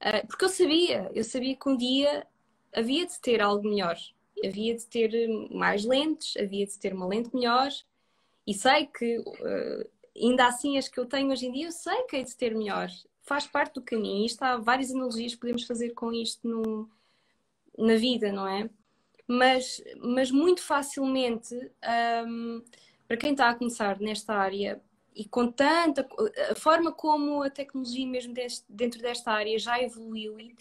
Uh, 0.00 0.26
porque 0.26 0.44
eu 0.44 0.48
sabia, 0.48 1.10
eu 1.14 1.24
sabia 1.24 1.56
que 1.56 1.68
um 1.68 1.76
dia 1.76 2.26
havia 2.72 3.06
de 3.06 3.20
ter 3.20 3.40
algo 3.40 3.68
melhor. 3.68 3.96
Havia 4.44 4.76
de 4.76 4.86
ter 4.86 5.28
mais 5.50 5.84
lentes, 5.84 6.36
havia 6.36 6.66
de 6.66 6.78
ter 6.78 6.92
uma 6.92 7.06
lente 7.06 7.34
melhor. 7.34 7.70
E 8.46 8.54
sei 8.54 8.86
que, 8.86 9.18
uh, 9.18 9.90
ainda 10.16 10.46
assim, 10.46 10.78
as 10.78 10.88
que 10.88 10.98
eu 10.98 11.06
tenho 11.06 11.30
hoje 11.30 11.46
em 11.46 11.52
dia, 11.52 11.66
eu 11.66 11.72
sei 11.72 12.02
que 12.02 12.16
hei 12.16 12.24
de 12.24 12.36
ter 12.36 12.54
melhor. 12.54 12.88
Faz 13.22 13.46
parte 13.46 13.74
do 13.74 13.82
caminho. 13.82 14.26
Isto 14.26 14.42
há 14.42 14.56
várias 14.56 14.90
analogias 14.90 15.34
que 15.34 15.40
podemos 15.40 15.64
fazer 15.64 15.90
com 15.90 16.12
isto 16.12 16.46
no, 16.46 16.90
na 17.78 17.94
vida, 17.96 18.32
não 18.32 18.46
é? 18.46 18.68
Mas, 19.26 19.82
mas 20.00 20.30
muito 20.30 20.62
facilmente. 20.62 21.54
Um, 22.26 22.62
para 23.06 23.16
quem 23.16 23.32
está 23.32 23.50
a 23.50 23.54
começar 23.54 24.00
nesta 24.00 24.34
área 24.34 24.80
e 25.14 25.26
com 25.26 25.50
tanta 25.50 26.08
a 26.50 26.54
forma 26.54 26.90
como 26.90 27.42
a 27.42 27.50
tecnologia 27.50 28.06
mesmo 28.06 28.32
deste, 28.32 28.64
dentro 28.68 29.02
desta 29.02 29.30
área 29.30 29.58
já 29.58 29.78
evoluiu 29.82 30.40
e, 30.40 30.56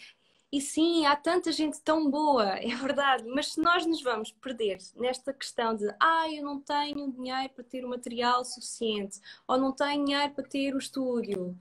e 0.52 0.60
sim, 0.60 1.06
há 1.06 1.16
tanta 1.16 1.52
gente 1.52 1.80
tão 1.82 2.10
boa, 2.10 2.58
é 2.60 2.76
verdade, 2.76 3.24
mas 3.28 3.54
se 3.54 3.62
nós 3.62 3.86
nos 3.86 4.02
vamos 4.02 4.32
perder 4.34 4.78
nesta 4.96 5.34
questão 5.34 5.76
de 5.76 5.88
ah, 6.00 6.30
eu 6.32 6.44
não 6.44 6.60
tenho 6.60 7.12
dinheiro 7.12 7.54
para 7.54 7.64
ter 7.64 7.86
o 7.86 7.90
material 7.90 8.44
suficiente, 8.44 9.20
ou 9.48 9.58
não 9.58 9.72
tenho 9.72 10.06
dinheiro 10.06 10.34
para 10.34 10.44
ter 10.44 10.76
o 10.76 10.80
estúdio, 10.80 11.58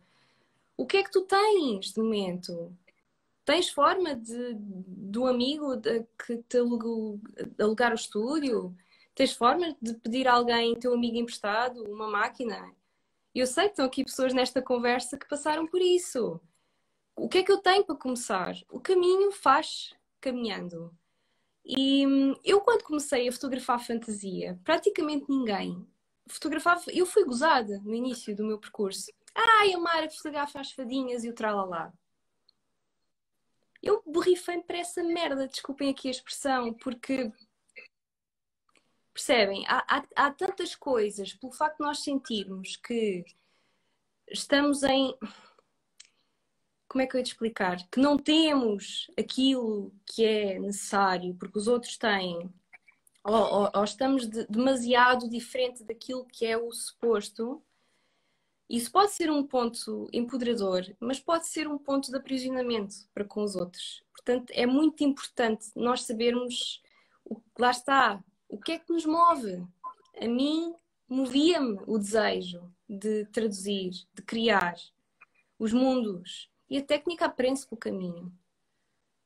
o 0.77 0.87
que 0.87 0.97
é 0.97 1.03
que 1.05 1.11
tu 1.11 1.23
tens 1.23 1.93
de 1.93 2.01
momento? 2.01 2.75
Tens 3.45 3.69
forma 3.69 4.15
de, 4.15 4.55
do 4.55 5.27
amigo 5.27 5.77
de, 5.77 6.07
que 6.27 6.39
te 6.49 6.59
alugou, 6.59 7.21
alugar 7.59 7.93
o 7.93 7.95
estúdio? 7.95 8.75
Tens 9.15 9.33
forma 9.35 9.77
de 9.81 9.95
pedir 9.95 10.27
a 10.29 10.35
alguém, 10.35 10.79
teu 10.79 10.95
amigo 10.95 11.17
emprestado, 11.17 11.83
uma 11.85 12.09
máquina? 12.09 12.73
Eu 13.35 13.47
sei 13.47 13.65
que 13.65 13.71
estão 13.73 13.87
aqui 13.87 14.05
pessoas 14.05 14.33
nesta 14.33 14.63
conversa 14.63 15.19
que 15.19 15.29
passaram 15.29 15.67
por 15.67 15.81
isso. 15.83 16.41
O 17.21 17.29
que 17.29 17.39
é 17.39 17.43
que 17.43 17.53
eu 17.53 17.59
tenho 17.59 17.85
para 17.85 17.95
começar? 17.97 18.55
O 18.71 18.81
caminho 18.81 19.31
faz 19.31 19.95
caminhando. 20.23 20.97
E 21.63 22.07
hum, 22.07 22.35
eu, 22.43 22.63
quando 22.63 22.83
comecei 22.83 23.29
a 23.29 23.33
fotografar 23.33 23.79
fantasia, 23.85 24.59
praticamente 24.65 25.27
ninguém 25.29 25.87
fotografava. 26.27 26.83
Eu 26.89 27.05
fui 27.05 27.23
gozada 27.25 27.79
no 27.81 27.95
início 27.95 28.35
do 28.35 28.43
meu 28.43 28.59
percurso. 28.59 29.13
Ai, 29.35 29.75
a 29.75 29.79
Mara 29.79 30.09
fotografa 30.09 30.61
as 30.61 30.73
fadinhas 30.73 31.23
e 31.23 31.29
o 31.29 31.35
tralalá. 31.35 31.93
Eu 33.83 34.03
borrifei-me 34.07 34.63
para 34.63 34.79
essa 34.79 35.03
merda, 35.03 35.47
desculpem 35.47 35.91
aqui 35.91 36.09
a 36.09 36.13
expressão, 36.13 36.73
porque 36.73 37.31
Percebem? 39.13 39.67
Há, 39.69 39.85
há, 39.87 40.05
há 40.17 40.31
tantas 40.33 40.75
coisas, 40.75 41.35
pelo 41.35 41.53
facto 41.53 41.77
de 41.77 41.85
nós 41.85 41.99
sentirmos 41.99 42.77
que 42.77 43.27
estamos 44.31 44.83
em. 44.85 45.15
Como 46.91 47.03
é 47.03 47.07
que 47.07 47.15
eu 47.15 47.21
ia 47.21 47.25
te 47.25 47.29
explicar? 47.29 47.89
Que 47.89 48.01
não 48.01 48.19
temos 48.19 49.09
aquilo 49.17 49.95
que 50.05 50.25
é 50.25 50.59
necessário, 50.59 51.37
porque 51.37 51.57
os 51.57 51.69
outros 51.69 51.97
têm, 51.97 52.53
ou, 53.23 53.33
ou, 53.33 53.71
ou 53.73 53.85
estamos 53.85 54.29
de, 54.29 54.45
demasiado 54.49 55.31
diferente 55.31 55.85
daquilo 55.85 56.27
que 56.27 56.45
é 56.45 56.59
o 56.59 56.73
suposto. 56.73 57.63
Isso 58.69 58.91
pode 58.91 59.13
ser 59.13 59.31
um 59.31 59.47
ponto 59.47 60.09
empoderador, 60.13 60.85
mas 60.99 61.21
pode 61.21 61.47
ser 61.47 61.69
um 61.69 61.79
ponto 61.79 62.11
de 62.11 62.17
aprisionamento 62.17 62.97
para 63.15 63.25
com 63.25 63.45
os 63.45 63.55
outros. 63.55 64.03
Portanto, 64.13 64.51
é 64.51 64.67
muito 64.67 65.05
importante 65.05 65.71
nós 65.77 66.03
sabermos 66.03 66.83
o 67.25 67.41
lá 67.57 67.71
está, 67.71 68.21
o 68.49 68.59
que 68.59 68.73
é 68.73 68.79
que 68.81 68.93
nos 68.93 69.07
move? 69.07 69.65
A 70.21 70.27
mim 70.27 70.75
movia-me 71.09 71.79
o 71.87 71.97
desejo 71.99 72.69
de 72.89 73.27
traduzir, 73.27 73.93
de 74.13 74.23
criar 74.23 74.75
os 75.57 75.73
mundos. 75.73 76.50
E 76.71 76.79
a 76.79 76.83
técnica 76.83 77.27
aprende-se 77.27 77.67
pelo 77.67 77.81
caminho. 77.81 78.33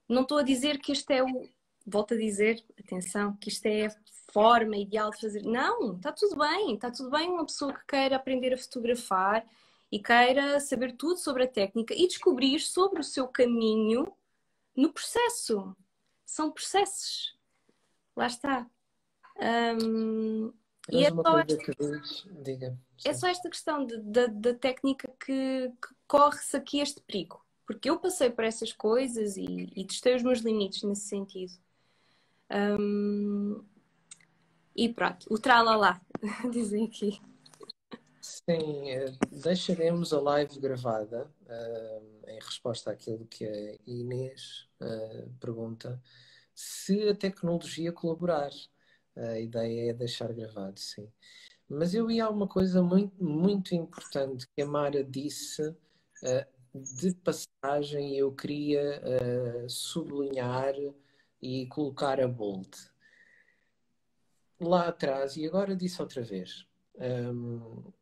Não 0.08 0.22
estou 0.22 0.38
a 0.38 0.42
dizer 0.42 0.78
que 0.78 0.92
este 0.92 1.12
é 1.12 1.22
o. 1.22 1.48
Volto 1.86 2.14
a 2.14 2.16
dizer, 2.16 2.64
atenção, 2.80 3.36
que 3.36 3.50
isto 3.50 3.66
é 3.66 3.86
a 3.86 3.96
forma 4.32 4.74
ideal 4.74 5.10
de 5.10 5.20
fazer. 5.20 5.42
Não, 5.42 5.96
está 5.96 6.10
tudo 6.10 6.36
bem. 6.36 6.74
Está 6.74 6.90
tudo 6.90 7.10
bem 7.10 7.28
uma 7.28 7.44
pessoa 7.44 7.74
que 7.74 7.86
queira 7.86 8.16
aprender 8.16 8.54
a 8.54 8.58
fotografar 8.58 9.46
e 9.92 9.98
queira 9.98 10.58
saber 10.60 10.92
tudo 10.96 11.18
sobre 11.18 11.44
a 11.44 11.48
técnica 11.48 11.94
e 11.94 12.08
descobrir 12.08 12.58
sobre 12.60 13.00
o 13.00 13.04
seu 13.04 13.28
caminho 13.28 14.10
no 14.74 14.90
processo. 14.90 15.76
São 16.24 16.50
processos. 16.50 17.36
Lá 18.16 18.26
está. 18.26 18.66
Um, 19.36 20.50
e 20.90 21.04
é 21.04 21.10
só, 21.10 21.38
esta, 21.38 21.56
é 23.04 23.14
só 23.14 23.26
esta 23.28 23.50
questão 23.50 23.86
da 23.86 24.54
técnica 24.54 25.12
que, 25.18 25.72
que 25.82 25.93
corre-se 26.06 26.56
aqui 26.56 26.80
este 26.80 27.00
perigo. 27.00 27.44
Porque 27.66 27.88
eu 27.88 27.98
passei 27.98 28.30
por 28.30 28.44
essas 28.44 28.72
coisas 28.72 29.36
e, 29.36 29.72
e 29.74 29.84
testei 29.84 30.14
os 30.14 30.22
meus 30.22 30.40
limites 30.40 30.82
nesse 30.82 31.08
sentido. 31.08 31.52
Um, 32.50 33.64
e 34.76 34.88
pronto, 34.88 35.26
o 35.30 35.38
tralalá, 35.38 36.00
dizem 36.50 36.84
aqui. 36.86 37.20
Sim, 38.20 38.90
eh, 38.90 39.12
deixaremos 39.30 40.12
a 40.12 40.20
live 40.20 40.58
gravada 40.58 41.30
uh, 41.42 42.30
em 42.30 42.38
resposta 42.40 42.90
àquilo 42.90 43.26
que 43.26 43.44
a 43.46 43.76
Inês 43.86 44.66
uh, 44.80 45.30
pergunta. 45.38 46.02
Se 46.54 47.08
a 47.08 47.14
tecnologia 47.14 47.92
colaborar, 47.92 48.50
a 49.16 49.38
ideia 49.38 49.90
é 49.90 49.92
deixar 49.92 50.32
gravado, 50.32 50.80
sim. 50.80 51.08
Mas 51.68 51.94
eu 51.94 52.10
ia 52.10 52.24
a 52.26 52.30
uma 52.30 52.48
coisa 52.48 52.82
muito, 52.82 53.22
muito 53.22 53.74
importante 53.74 54.46
que 54.54 54.62
a 54.62 54.66
Mara 54.66 55.04
disse 55.04 55.74
de 56.74 57.14
passagem, 57.14 58.16
eu 58.16 58.32
queria 58.32 59.00
uh, 59.02 59.70
sublinhar 59.70 60.74
e 61.40 61.66
colocar 61.66 62.20
a 62.20 62.26
bold. 62.26 62.70
lá 64.60 64.88
atrás, 64.88 65.36
e 65.36 65.46
agora 65.46 65.76
disse 65.76 66.00
outra 66.00 66.22
vez, 66.22 66.66
um, 66.96 67.92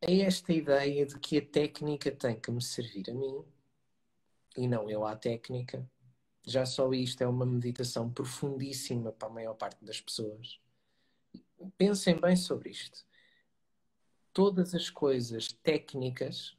é 0.00 0.20
esta 0.20 0.52
ideia 0.52 1.06
de 1.06 1.18
que 1.18 1.38
a 1.38 1.46
técnica 1.46 2.10
tem 2.10 2.38
que 2.38 2.50
me 2.50 2.62
servir 2.62 3.10
a 3.10 3.14
mim 3.14 3.44
e 4.56 4.66
não 4.66 4.88
eu 4.88 5.06
à 5.06 5.14
técnica. 5.14 5.88
Já 6.46 6.64
só 6.66 6.92
isto 6.92 7.22
é 7.22 7.26
uma 7.28 7.46
meditação 7.46 8.10
profundíssima 8.10 9.12
para 9.12 9.28
a 9.28 9.32
maior 9.32 9.54
parte 9.54 9.84
das 9.84 10.00
pessoas. 10.00 10.58
Pensem 11.76 12.18
bem 12.18 12.34
sobre 12.34 12.70
isto. 12.70 13.06
Todas 14.32 14.74
as 14.74 14.88
coisas 14.88 15.52
técnicas 15.52 16.56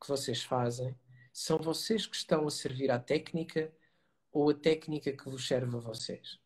que 0.00 0.08
vocês 0.08 0.42
fazem 0.42 0.94
são 1.32 1.58
vocês 1.58 2.06
que 2.06 2.16
estão 2.16 2.46
a 2.46 2.50
servir 2.50 2.90
à 2.90 2.98
técnica 2.98 3.72
ou 4.32 4.50
a 4.50 4.54
técnica 4.54 5.12
que 5.12 5.28
vos 5.28 5.46
serve 5.46 5.76
a 5.76 5.80
vocês. 5.80 6.38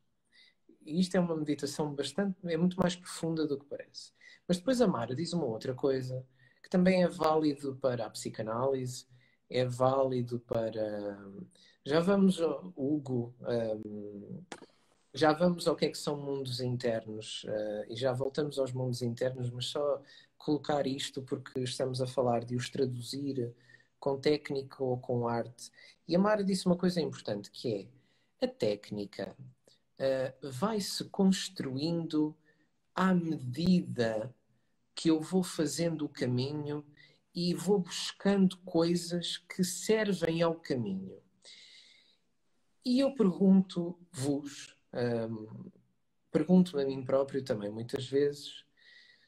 E 0.85 1.01
isto 1.01 1.17
é 1.17 1.21
uma 1.21 1.37
meditação 1.37 1.95
bastante, 1.95 2.37
é 2.45 2.57
muito 2.57 2.79
mais 2.79 2.97
profunda 2.97 3.47
do 3.47 3.59
que 3.59 3.67
parece. 3.67 4.12
Mas 4.47 4.59
depois 4.59 4.81
a 4.81 4.87
Mara 4.87 5.15
diz 5.15 5.33
uma 5.33 5.47
outra 5.47 5.75
coisa 5.75 6.27
que 6.62 6.69
também 6.71 7.03
é 7.03 7.09
válido 7.09 7.77
para 7.77 8.07
a 8.07 8.11
psicanálise, 8.11 9.07
é 9.49 9.65
válido 9.65 10.41
para. 10.41 11.19
Já 11.85 12.01
vamos, 12.01 12.39
Hugo, 12.75 13.35
um, 13.41 14.43
já 15.12 15.33
vamos 15.33 15.69
ao 15.69 15.77
que 15.77 15.87
é 15.87 15.91
que 15.91 15.99
são 15.99 16.17
mundos 16.17 16.61
internos 16.61 17.45
uh, 17.45 17.85
e 17.89 17.97
já 17.97 18.12
voltamos 18.12 18.59
aos 18.59 18.73
mundos 18.73 19.03
internos, 19.03 19.51
mas 19.51 19.67
só 19.67 20.03
colocar 20.45 20.86
isto 20.86 21.22
porque 21.22 21.61
estamos 21.61 22.03
a 22.03 22.07
falar 22.07 22.45
de 22.45 22.55
os 22.55 22.68
traduzir 22.68 23.55
com 23.99 24.20
técnica 24.20 24.84
ou 24.84 24.99
com 24.99 25.26
arte. 25.26 25.70
E 26.07 26.14
a 26.14 26.18
Mara 26.18 26.45
disse 26.45 26.66
uma 26.66 26.76
coisa 26.76 27.01
importante 27.01 27.51
que 27.51 27.88
é 28.40 28.45
a 28.45 28.49
técnica 28.49 29.34
uh, 29.38 30.51
vai-se 30.51 31.05
construindo 31.05 32.36
à 32.95 33.14
medida 33.14 34.34
que 34.95 35.09
eu 35.09 35.18
vou 35.18 35.42
fazendo 35.42 36.05
o 36.05 36.11
caminho 36.11 36.84
e 37.34 37.55
vou 37.55 37.78
buscando 37.78 38.59
coisas 38.59 39.38
que 39.38 39.64
servem 39.64 40.42
ao 40.42 40.55
caminho. 40.55 41.18
E 42.84 43.01
eu 43.01 43.14
pergunto-vos, 43.14 44.76
um, 44.92 45.70
pergunto-me 46.30 46.82
a 46.82 46.86
mim 46.86 47.03
próprio 47.03 47.42
também 47.42 47.70
muitas 47.70 48.07
vezes, 48.07 48.64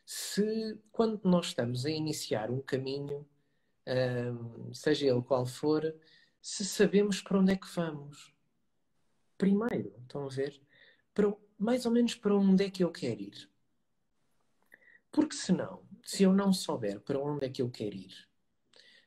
se 0.06 0.78
quando 0.92 1.20
nós 1.24 1.46
estamos 1.46 1.84
a 1.84 1.90
iniciar 1.90 2.48
um 2.48 2.62
caminho, 2.62 3.28
um, 3.88 4.72
seja 4.72 5.06
ele 5.06 5.20
qual 5.20 5.44
for, 5.44 5.94
se 6.40 6.64
sabemos 6.64 7.20
para 7.20 7.40
onde 7.40 7.52
é 7.52 7.56
que 7.56 7.66
vamos. 7.74 8.32
Primeiro, 9.36 9.92
estão 10.00 10.24
a 10.24 10.28
ver? 10.28 10.62
Para, 11.12 11.34
mais 11.58 11.84
ou 11.86 11.92
menos 11.92 12.14
para 12.14 12.36
onde 12.36 12.64
é 12.64 12.70
que 12.70 12.84
eu 12.84 12.92
quero 12.92 13.20
ir. 13.20 13.50
Porque 15.10 15.34
senão, 15.34 15.82
se 16.04 16.22
eu 16.22 16.32
não 16.32 16.52
souber 16.52 17.00
para 17.00 17.18
onde 17.18 17.46
é 17.46 17.50
que 17.50 17.60
eu 17.60 17.68
quero 17.68 17.96
ir, 17.96 18.28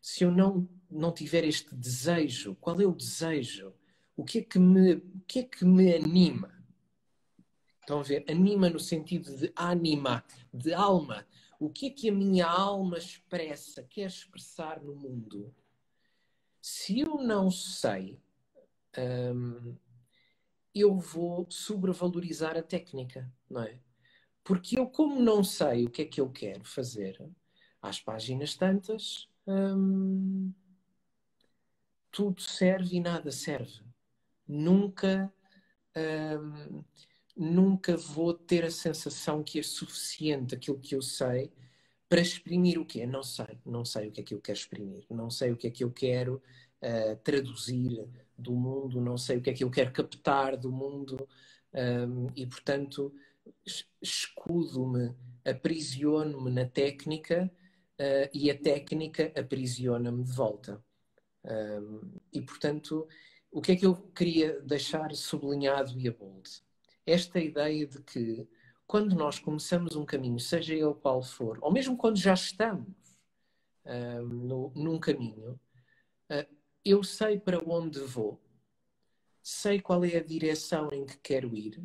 se 0.01 0.25
eu 0.25 0.31
não, 0.31 0.67
não 0.91 1.13
tiver 1.13 1.45
este 1.45 1.73
desejo, 1.73 2.55
qual 2.55 2.79
é 2.81 2.85
o 2.85 2.91
desejo? 2.95 3.73
O 4.17 4.25
que 4.25 4.39
é 4.39 4.41
que 4.41 4.59
me, 4.59 4.95
o 4.95 5.21
que 5.25 5.39
é 5.39 5.43
que 5.43 5.63
me 5.63 5.95
anima? 5.95 6.58
Estão 7.89 8.01
a 8.01 8.03
ver? 8.03 8.23
Anima 8.29 8.69
no 8.69 8.79
sentido 8.79 9.35
de 9.35 9.51
anima, 9.55 10.23
de 10.53 10.75
alma. 10.75 11.25
O 11.59 11.71
que 11.71 11.87
é 11.87 11.89
que 11.89 12.07
a 12.07 12.13
minha 12.13 12.45
alma 12.45 12.99
expressa, 12.99 13.81
quer 13.81 14.05
expressar 14.05 14.79
no 14.79 14.93
mundo? 14.93 15.51
Se 16.61 16.99
eu 16.99 17.17
não 17.17 17.49
sei, 17.49 18.21
hum, 19.33 19.75
eu 20.75 20.99
vou 20.99 21.47
sobrevalorizar 21.49 22.55
a 22.55 22.61
técnica, 22.61 23.27
não 23.49 23.63
é? 23.63 23.79
Porque 24.43 24.77
eu, 24.77 24.85
como 24.85 25.19
não 25.19 25.43
sei 25.43 25.87
o 25.87 25.89
que 25.89 26.03
é 26.03 26.05
que 26.05 26.21
eu 26.21 26.29
quero 26.29 26.63
fazer, 26.65 27.19
às 27.81 27.99
páginas 27.99 28.53
tantas, 28.53 29.27
hum, 29.47 30.53
tudo 32.11 32.39
serve 32.39 32.97
e 32.97 32.99
nada 32.99 33.31
serve. 33.31 33.81
Nunca, 34.47 35.33
hum, 35.97 36.83
nunca 37.39 37.95
vou 37.95 38.33
ter 38.33 38.65
a 38.65 38.71
sensação 38.71 39.41
que 39.41 39.59
é 39.59 39.63
suficiente 39.63 40.53
aquilo 40.53 40.77
que 40.77 40.93
eu 40.93 41.01
sei 41.01 41.49
para 42.09 42.19
exprimir 42.19 42.77
o 42.77 42.85
quê? 42.85 43.05
Não 43.05 43.23
sei. 43.23 43.57
Não 43.65 43.85
sei 43.85 44.09
o 44.09 44.11
que 44.11 44.19
é 44.21 44.23
que 44.23 44.33
eu 44.33 44.41
quero 44.41 44.57
exprimir. 44.57 45.05
Não 45.09 45.29
sei 45.29 45.51
o 45.51 45.55
que 45.57 45.67
é 45.67 45.71
que 45.71 45.83
eu 45.83 45.91
quero 45.91 46.41
uh, 46.81 47.15
traduzir 47.23 48.05
do 48.37 48.51
mundo. 48.53 48.99
Não 48.99 49.17
sei 49.17 49.37
o 49.37 49.41
que 49.41 49.49
é 49.51 49.53
que 49.53 49.63
eu 49.63 49.71
quero 49.71 49.93
captar 49.93 50.57
do 50.57 50.71
mundo. 50.71 51.29
Um, 51.73 52.27
e, 52.35 52.45
portanto, 52.45 53.13
escudo-me, 54.01 55.15
aprisiono-me 55.45 56.51
na 56.51 56.65
técnica 56.65 57.49
uh, 57.99 58.29
e 58.33 58.51
a 58.51 58.57
técnica 58.57 59.31
aprisiona-me 59.39 60.23
de 60.23 60.31
volta. 60.33 60.83
Um, 61.45 62.01
e, 62.33 62.41
portanto, 62.41 63.07
o 63.51 63.61
que 63.61 63.71
é 63.71 63.75
que 63.77 63.85
eu 63.85 63.95
queria 63.95 64.59
deixar 64.61 65.15
sublinhado 65.15 65.97
e 65.97 66.07
a 66.07 66.11
bold? 66.11 66.49
Esta 67.09 67.39
ideia 67.39 67.87
de 67.87 68.01
que 68.03 68.47
quando 68.85 69.15
nós 69.15 69.39
começamos 69.39 69.95
um 69.95 70.05
caminho, 70.05 70.39
seja 70.39 70.73
ele 70.73 70.93
qual 70.93 71.23
for, 71.23 71.57
ou 71.61 71.71
mesmo 71.71 71.97
quando 71.97 72.17
já 72.17 72.33
estamos 72.33 72.87
um, 73.83 74.25
no, 74.27 74.71
num 74.75 74.99
caminho, 74.99 75.59
uh, 76.29 76.55
eu 76.85 77.03
sei 77.03 77.39
para 77.39 77.59
onde 77.65 77.99
vou, 78.01 78.39
sei 79.41 79.79
qual 79.81 80.05
é 80.05 80.17
a 80.17 80.23
direção 80.23 80.91
em 80.91 81.03
que 81.05 81.17
quero 81.17 81.55
ir 81.55 81.81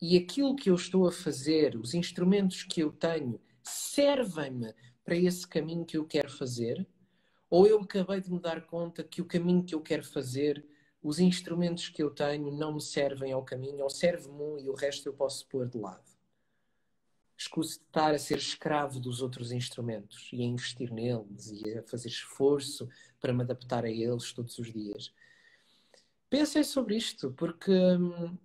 e 0.00 0.16
aquilo 0.16 0.54
que 0.54 0.70
eu 0.70 0.76
estou 0.76 1.06
a 1.06 1.12
fazer, 1.12 1.76
os 1.76 1.92
instrumentos 1.92 2.62
que 2.62 2.80
eu 2.80 2.92
tenho, 2.92 3.40
servem-me 3.62 4.72
para 5.04 5.16
esse 5.16 5.46
caminho 5.46 5.84
que 5.84 5.96
eu 5.96 6.06
quero 6.06 6.30
fazer? 6.30 6.86
Ou 7.50 7.66
eu 7.66 7.80
acabei 7.80 8.20
de 8.20 8.32
me 8.32 8.40
dar 8.40 8.64
conta 8.66 9.02
que 9.02 9.20
o 9.20 9.26
caminho 9.26 9.64
que 9.64 9.74
eu 9.74 9.80
quero 9.80 10.04
fazer, 10.04 10.64
os 11.02 11.18
instrumentos 11.18 11.88
que 11.88 12.02
eu 12.02 12.10
tenho 12.10 12.50
não 12.50 12.74
me 12.74 12.80
servem 12.80 13.32
ao 13.32 13.44
caminho, 13.44 13.82
ou 13.82 13.90
serve-me 13.90 14.42
um 14.42 14.58
e 14.58 14.68
o 14.68 14.74
resto 14.74 15.08
eu 15.08 15.12
posso 15.12 15.46
pôr 15.46 15.68
de 15.68 15.78
lado? 15.78 16.08
Escuso 17.36 17.78
de 17.78 17.84
estar 17.86 18.14
a 18.14 18.18
ser 18.18 18.36
escravo 18.36 19.00
dos 19.00 19.22
outros 19.22 19.50
instrumentos 19.50 20.28
e 20.32 20.42
a 20.42 20.44
investir 20.44 20.92
neles 20.92 21.50
e 21.50 21.78
a 21.78 21.82
fazer 21.84 22.08
esforço 22.08 22.88
para 23.18 23.32
me 23.32 23.42
adaptar 23.42 23.84
a 23.84 23.90
eles 23.90 24.32
todos 24.32 24.58
os 24.58 24.70
dias. 24.70 25.12
Pensem 26.28 26.62
sobre 26.62 26.96
isto, 26.96 27.32
porque 27.32 27.72
hum, 27.72 28.36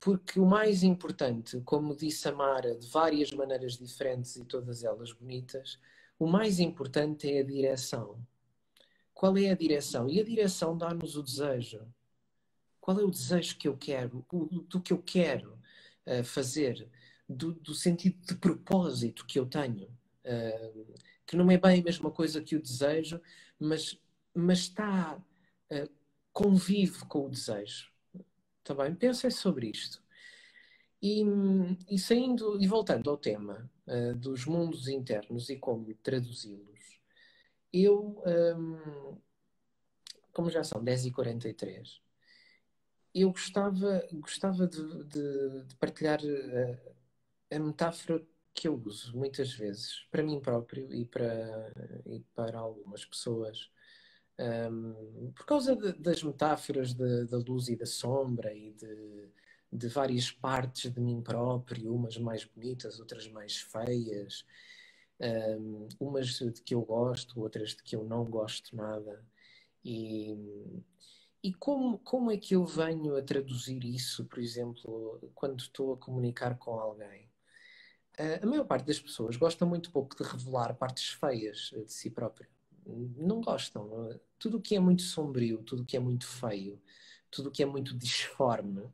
porque 0.00 0.40
o 0.40 0.46
mais 0.46 0.82
importante, 0.82 1.60
como 1.60 1.96
disse 1.96 2.28
a 2.28 2.32
Mara, 2.32 2.74
de 2.74 2.88
várias 2.88 3.30
maneiras 3.30 3.78
diferentes 3.78 4.36
e 4.36 4.44
todas 4.44 4.82
elas 4.82 5.12
bonitas, 5.12 5.78
o 6.18 6.26
mais 6.26 6.58
importante 6.58 7.30
é 7.30 7.40
a 7.40 7.44
direção. 7.44 8.18
Qual 9.16 9.34
é 9.38 9.50
a 9.50 9.56
direção? 9.56 10.10
E 10.10 10.20
a 10.20 10.22
direção 10.22 10.76
dá-nos 10.76 11.16
o 11.16 11.22
desejo. 11.22 11.80
Qual 12.78 13.00
é 13.00 13.02
o 13.02 13.10
desejo 13.10 13.56
que 13.56 13.66
eu 13.66 13.74
quero, 13.74 14.26
do 14.68 14.78
que 14.78 14.92
eu 14.92 15.02
quero 15.02 15.58
uh, 16.06 16.22
fazer, 16.22 16.86
do, 17.26 17.54
do, 17.54 17.74
sentido 17.74 18.18
de 18.26 18.34
propósito 18.34 19.24
que 19.24 19.38
eu 19.38 19.46
tenho? 19.46 19.88
Uh, 20.22 20.94
que 21.26 21.34
não 21.34 21.50
é 21.50 21.56
bem 21.56 21.80
a 21.80 21.82
mesma 21.82 22.10
coisa 22.10 22.42
que 22.42 22.56
o 22.56 22.62
desejo, 22.62 23.18
mas, 23.58 23.98
mas 24.34 24.58
está, 24.58 25.16
uh, 25.16 25.90
convive 26.30 27.06
com 27.06 27.24
o 27.24 27.30
desejo. 27.30 27.90
Também 28.62 28.92
tá 28.92 28.98
pensem 28.98 29.30
sobre 29.30 29.70
isto. 29.70 30.02
E, 31.00 31.24
e, 31.88 31.98
saindo 31.98 32.62
e 32.62 32.66
voltando 32.66 33.08
ao 33.08 33.16
tema 33.16 33.70
uh, 33.86 34.14
dos 34.14 34.44
mundos 34.44 34.88
internos 34.88 35.48
e 35.48 35.56
como 35.56 35.94
traduzi-los, 36.02 36.75
eu, 37.72 38.22
um, 38.26 39.18
como 40.32 40.50
já 40.50 40.62
são 40.64 40.82
10h43, 40.82 42.00
eu 43.14 43.30
gostava, 43.30 44.06
gostava 44.12 44.66
de, 44.66 45.04
de, 45.04 45.64
de 45.64 45.76
partilhar 45.76 46.20
a, 46.20 47.56
a, 47.56 47.58
metáfora 47.58 48.22
que 48.52 48.68
eu 48.68 48.74
uso 48.84 49.16
muitas 49.16 49.52
vezes 49.52 50.06
para 50.10 50.22
mim 50.22 50.40
próprio 50.40 50.92
e 50.92 51.04
para, 51.04 51.72
e 52.06 52.20
para 52.34 52.58
algumas 52.58 53.04
pessoas 53.04 53.70
um, 54.38 55.32
por 55.32 55.46
causa 55.46 55.74
de, 55.74 55.92
das 55.94 56.22
metáforas 56.22 56.92
da 56.94 57.38
luz 57.38 57.68
e 57.68 57.76
da 57.76 57.86
sombra 57.86 58.52
e 58.54 58.72
de, 58.72 59.28
de, 59.72 59.88
várias 59.88 60.30
partes 60.30 60.92
de 60.92 61.00
mim 61.00 61.22
próprio, 61.22 61.94
umas 61.94 62.18
mais 62.18 62.44
bonitas, 62.44 63.00
outras 63.00 63.26
mais 63.28 63.56
feias, 63.56 64.44
um, 65.20 65.88
umas 66.00 66.28
de 66.28 66.62
que 66.62 66.74
eu 66.74 66.82
gosto, 66.82 67.40
outras 67.40 67.70
de 67.70 67.82
que 67.82 67.96
eu 67.96 68.04
não 68.04 68.24
gosto 68.24 68.74
nada. 68.76 69.24
E, 69.84 70.36
e 71.42 71.54
como, 71.54 71.98
como 71.98 72.30
é 72.30 72.36
que 72.36 72.54
eu 72.54 72.64
venho 72.64 73.16
a 73.16 73.22
traduzir 73.22 73.84
isso, 73.84 74.24
por 74.26 74.38
exemplo, 74.38 75.20
quando 75.34 75.60
estou 75.60 75.94
a 75.94 75.96
comunicar 75.96 76.58
com 76.58 76.78
alguém? 76.78 77.28
Uh, 78.18 78.42
a 78.42 78.46
maior 78.46 78.64
parte 78.64 78.86
das 78.86 78.98
pessoas 78.98 79.36
gosta 79.36 79.66
muito 79.66 79.90
pouco 79.92 80.16
de 80.16 80.22
revelar 80.22 80.74
partes 80.74 81.10
feias 81.10 81.70
de 81.86 81.92
si 81.92 82.10
própria 82.10 82.48
não 83.16 83.40
gostam. 83.40 84.20
Tudo 84.38 84.58
o 84.58 84.60
que 84.60 84.76
é 84.76 84.80
muito 84.80 85.02
sombrio, 85.02 85.62
tudo 85.62 85.82
o 85.82 85.84
que 85.84 85.96
é 85.96 86.00
muito 86.00 86.26
feio, 86.26 86.80
tudo 87.30 87.48
o 87.48 87.52
que 87.52 87.62
é 87.62 87.66
muito 87.66 87.96
disforme, 87.96 88.88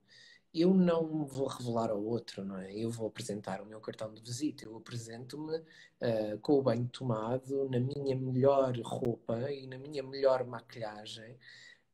eu 0.54 0.74
não 0.74 1.24
vou 1.24 1.46
revelar 1.46 1.90
ao 1.90 2.02
outro, 2.02 2.44
não 2.44 2.58
é? 2.58 2.74
Eu 2.74 2.90
vou 2.90 3.06
apresentar 3.06 3.62
o 3.62 3.66
meu 3.66 3.80
cartão 3.80 4.12
de 4.12 4.20
visita, 4.20 4.64
eu 4.64 4.76
apresento-me 4.76 5.56
uh, 5.56 6.38
com 6.42 6.58
o 6.58 6.62
banho 6.62 6.86
tomado, 6.88 7.68
na 7.70 7.80
minha 7.80 8.14
melhor 8.14 8.76
roupa 8.82 9.50
e 9.50 9.66
na 9.66 9.78
minha 9.78 10.02
melhor 10.02 10.44
maquilhagem, 10.46 11.38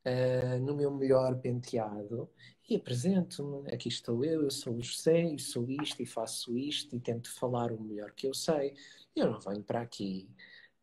uh, 0.04 0.58
no 0.60 0.74
meu 0.74 0.90
melhor 0.90 1.36
penteado 1.36 2.28
e 2.68 2.74
apresento-me. 2.74 3.72
Aqui 3.72 3.88
estou 3.88 4.24
eu, 4.24 4.42
eu 4.42 4.50
sou 4.50 4.74
o 4.74 4.82
José, 4.82 5.22
e 5.22 5.38
sou 5.38 5.70
isto, 5.70 6.02
e 6.02 6.06
faço 6.06 6.58
isto, 6.58 6.96
e 6.96 7.00
tento 7.00 7.32
falar 7.32 7.70
o 7.70 7.80
melhor 7.80 8.10
que 8.12 8.26
eu 8.26 8.34
sei. 8.34 8.74
Eu 9.14 9.30
não 9.30 9.38
venho 9.38 9.62
para 9.62 9.82
aqui 9.82 10.28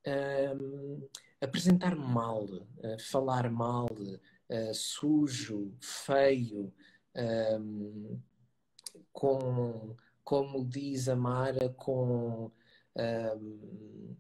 uh, 0.08 1.10
apresentar 1.42 1.94
mal, 1.94 2.46
uh, 2.46 3.00
falar 3.00 3.50
mal, 3.52 3.90
sujo, 4.74 5.74
feio, 5.82 6.72
um, 7.16 8.20
com, 9.12 9.96
como 10.24 10.66
diz 10.66 11.08
a 11.08 11.16
Mara, 11.16 11.70
com. 11.70 12.52
Um, 12.98 14.16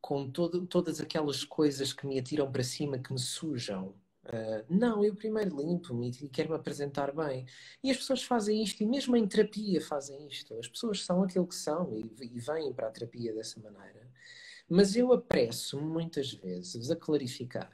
com 0.00 0.30
todo, 0.30 0.64
todas 0.68 1.00
aquelas 1.00 1.42
coisas 1.42 1.92
que 1.92 2.06
me 2.06 2.16
atiram 2.16 2.50
para 2.52 2.62
cima, 2.62 2.96
que 2.98 3.12
me 3.12 3.18
sujam. 3.18 3.88
Uh, 4.24 4.64
não, 4.68 5.04
eu 5.04 5.14
primeiro 5.16 5.56
limpo-me 5.60 6.10
e 6.10 6.28
quero 6.28 6.50
me 6.50 6.54
apresentar 6.54 7.12
bem. 7.12 7.44
E 7.82 7.90
as 7.90 7.96
pessoas 7.96 8.22
fazem 8.22 8.62
isto, 8.62 8.80
e 8.82 8.86
mesmo 8.86 9.16
em 9.16 9.26
terapia 9.26 9.80
fazem 9.80 10.28
isto. 10.28 10.54
As 10.58 10.68
pessoas 10.68 11.04
são 11.04 11.24
aquilo 11.24 11.46
que 11.46 11.56
são 11.56 11.96
e, 11.96 12.12
e 12.20 12.38
vêm 12.38 12.72
para 12.72 12.86
a 12.86 12.90
terapia 12.90 13.34
dessa 13.34 13.58
maneira. 13.60 14.08
Mas 14.68 14.94
eu 14.94 15.12
apresso 15.12 15.80
muitas 15.80 16.32
vezes 16.32 16.88
a 16.88 16.94
clarificar 16.94 17.72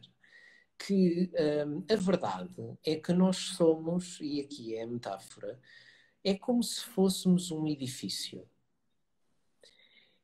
que 0.87 1.31
um, 1.67 1.85
a 1.93 1.97
verdade 1.97 2.79
é 2.85 2.97
que 2.97 3.13
nós 3.13 3.37
somos, 3.37 4.19
e 4.21 4.41
aqui 4.41 4.75
é 4.75 4.83
a 4.83 4.87
metáfora, 4.87 5.59
é 6.25 6.35
como 6.35 6.63
se 6.63 6.83
fôssemos 6.85 7.51
um 7.51 7.67
edifício. 7.67 8.47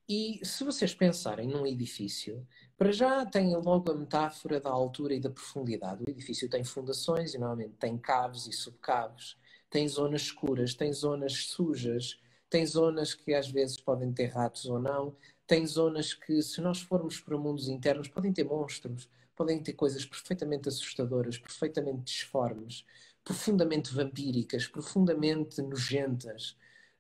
E 0.08 0.40
se 0.42 0.64
vocês 0.64 0.94
pensarem 0.94 1.48
num 1.48 1.66
edifício, 1.66 2.46
para 2.76 2.90
já 2.90 3.26
tem 3.26 3.54
logo 3.54 3.92
a 3.92 3.94
metáfora 3.94 4.58
da 4.58 4.70
altura 4.70 5.14
e 5.14 5.20
da 5.20 5.28
profundidade. 5.28 6.02
O 6.02 6.10
edifício 6.10 6.48
tem 6.48 6.64
fundações 6.64 7.34
e 7.34 7.38
normalmente 7.38 7.74
tem 7.74 7.98
caves 7.98 8.46
e 8.46 8.52
subcaves, 8.52 9.36
tem 9.68 9.86
zonas 9.86 10.22
escuras, 10.22 10.74
tem 10.74 10.92
zonas 10.92 11.44
sujas, 11.48 12.18
tem 12.48 12.64
zonas 12.64 13.12
que 13.12 13.34
às 13.34 13.50
vezes 13.50 13.78
podem 13.78 14.10
ter 14.12 14.26
ratos 14.26 14.64
ou 14.64 14.78
não, 14.78 15.14
tem 15.46 15.66
zonas 15.66 16.14
que, 16.14 16.42
se 16.42 16.60
nós 16.62 16.80
formos 16.80 17.20
para 17.20 17.36
mundos 17.36 17.68
internos, 17.68 18.08
podem 18.08 18.32
ter 18.32 18.44
monstros, 18.44 19.08
podem 19.38 19.62
ter 19.62 19.74
coisas 19.74 20.04
perfeitamente 20.04 20.68
assustadoras, 20.68 21.38
perfeitamente 21.38 22.02
disformes, 22.02 22.84
profundamente 23.22 23.94
vampíricas, 23.94 24.66
profundamente 24.66 25.62
nojentas. 25.62 26.56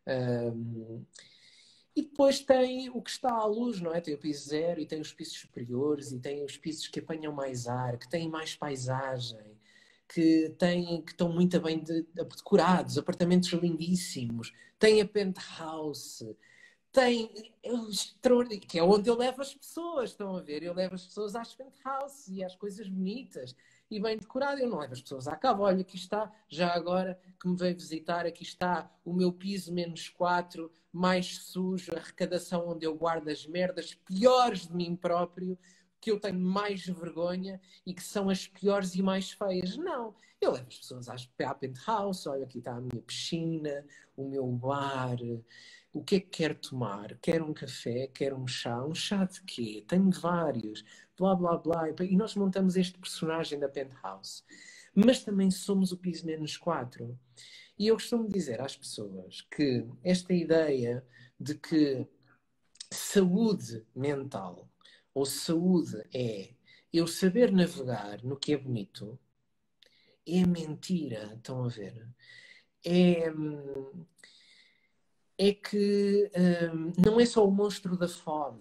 Um, 0.06 1.04
e 1.96 2.02
depois 2.02 2.38
tem 2.38 2.88
o 2.90 3.02
que 3.02 3.10
está 3.10 3.32
à 3.32 3.44
luz, 3.44 3.80
não 3.80 3.92
é? 3.92 4.00
Tem 4.00 4.14
o 4.14 4.18
piso 4.18 4.50
zero 4.50 4.80
e 4.80 4.86
tem 4.86 5.00
os 5.00 5.12
pisos 5.12 5.36
superiores 5.36 6.12
e 6.12 6.20
tem 6.20 6.44
os 6.44 6.56
pisos 6.56 6.86
que 6.86 7.00
apanham 7.00 7.32
mais 7.32 7.66
ar, 7.66 7.98
que 7.98 8.08
têm 8.08 8.28
mais 8.28 8.54
paisagem, 8.54 9.58
que, 10.08 10.54
têm, 10.58 11.02
que 11.02 11.10
estão 11.10 11.32
muito 11.32 11.60
bem 11.60 11.82
de, 11.82 12.06
decorados, 12.14 12.96
apartamentos 12.98 13.52
lindíssimos, 13.52 14.54
tem 14.78 15.00
a 15.00 15.08
penthouse, 15.08 16.36
tem 16.92 17.30
que 18.68 18.78
é 18.78 18.82
onde 18.82 19.08
eu 19.08 19.16
levo 19.16 19.42
as 19.42 19.54
pessoas, 19.54 20.10
estão 20.10 20.36
a 20.36 20.40
ver? 20.40 20.62
Eu 20.62 20.74
levo 20.74 20.94
as 20.94 21.06
pessoas 21.06 21.34
às 21.34 21.54
penthouse 21.54 22.32
e 22.32 22.42
às 22.42 22.54
coisas 22.54 22.88
bonitas 22.88 23.54
e 23.90 24.00
bem 24.00 24.16
decorado. 24.16 24.60
Eu 24.60 24.68
não 24.68 24.78
levo 24.78 24.92
as 24.92 25.02
pessoas 25.02 25.28
à 25.28 25.36
cabo. 25.36 25.62
Olha, 25.62 25.80
aqui 25.80 25.96
está, 25.96 26.32
já 26.48 26.72
agora 26.72 27.18
que 27.40 27.48
me 27.48 27.56
veio 27.56 27.74
visitar, 27.74 28.26
aqui 28.26 28.42
está 28.42 28.90
o 29.04 29.12
meu 29.12 29.32
piso 29.32 29.72
menos 29.72 30.08
4, 30.08 30.70
mais 30.92 31.38
sujo, 31.38 31.92
a 31.94 31.98
arrecadação 31.98 32.68
onde 32.68 32.86
eu 32.86 32.94
guardo 32.94 33.28
as 33.28 33.46
merdas 33.46 33.94
piores 33.94 34.66
de 34.66 34.74
mim 34.74 34.96
próprio, 34.96 35.58
que 36.00 36.10
eu 36.10 36.20
tenho 36.20 36.40
mais 36.40 36.86
vergonha 36.86 37.60
e 37.84 37.92
que 37.92 38.02
são 38.02 38.30
as 38.30 38.46
piores 38.46 38.94
e 38.94 39.02
mais 39.02 39.32
feias. 39.32 39.76
Não, 39.76 40.14
eu 40.40 40.52
levo 40.52 40.68
as 40.68 40.78
pessoas 40.78 41.08
à 41.08 41.54
penthouse, 41.54 42.28
olha, 42.28 42.44
aqui 42.44 42.58
está 42.58 42.76
a 42.76 42.80
minha 42.80 43.02
piscina, 43.02 43.84
o 44.16 44.28
meu 44.28 44.46
bar. 44.46 45.18
O 45.98 46.04
que 46.04 46.14
é 46.14 46.20
que 46.20 46.28
quer 46.28 46.54
tomar? 46.54 47.18
Quer 47.18 47.42
um 47.42 47.52
café? 47.52 48.06
Quer 48.06 48.32
um 48.32 48.46
chá? 48.46 48.84
Um 48.84 48.94
chá 48.94 49.24
de 49.24 49.42
quê? 49.42 49.84
Tenho 49.88 50.12
vários 50.12 50.84
blá 51.16 51.34
blá 51.34 51.56
blá. 51.58 51.88
E 52.04 52.16
nós 52.16 52.36
montamos 52.36 52.76
este 52.76 52.96
personagem 52.96 53.58
da 53.58 53.68
Penthouse. 53.68 54.44
Mas 54.94 55.24
também 55.24 55.50
somos 55.50 55.90
o 55.90 55.98
piso 55.98 56.24
menos 56.24 56.56
4. 56.56 57.18
E 57.76 57.88
eu 57.88 57.96
costumo 57.96 58.28
dizer 58.28 58.60
às 58.60 58.76
pessoas 58.76 59.40
que 59.50 59.84
esta 60.04 60.32
ideia 60.32 61.04
de 61.38 61.56
que 61.56 62.06
saúde 62.92 63.84
mental 63.92 64.70
ou 65.12 65.26
saúde 65.26 66.00
é 66.14 66.54
eu 66.92 67.08
saber 67.08 67.50
navegar 67.50 68.22
no 68.22 68.36
que 68.36 68.52
é 68.52 68.56
bonito 68.56 69.18
é 70.24 70.46
mentira, 70.46 71.34
estão 71.34 71.64
a 71.64 71.68
ver? 71.68 72.06
É, 72.84 73.32
é 75.38 75.52
que 75.52 76.30
um, 76.74 76.92
não 77.00 77.20
é 77.20 77.24
só 77.24 77.46
o 77.46 77.50
monstro 77.50 77.96
da 77.96 78.08
fome, 78.08 78.58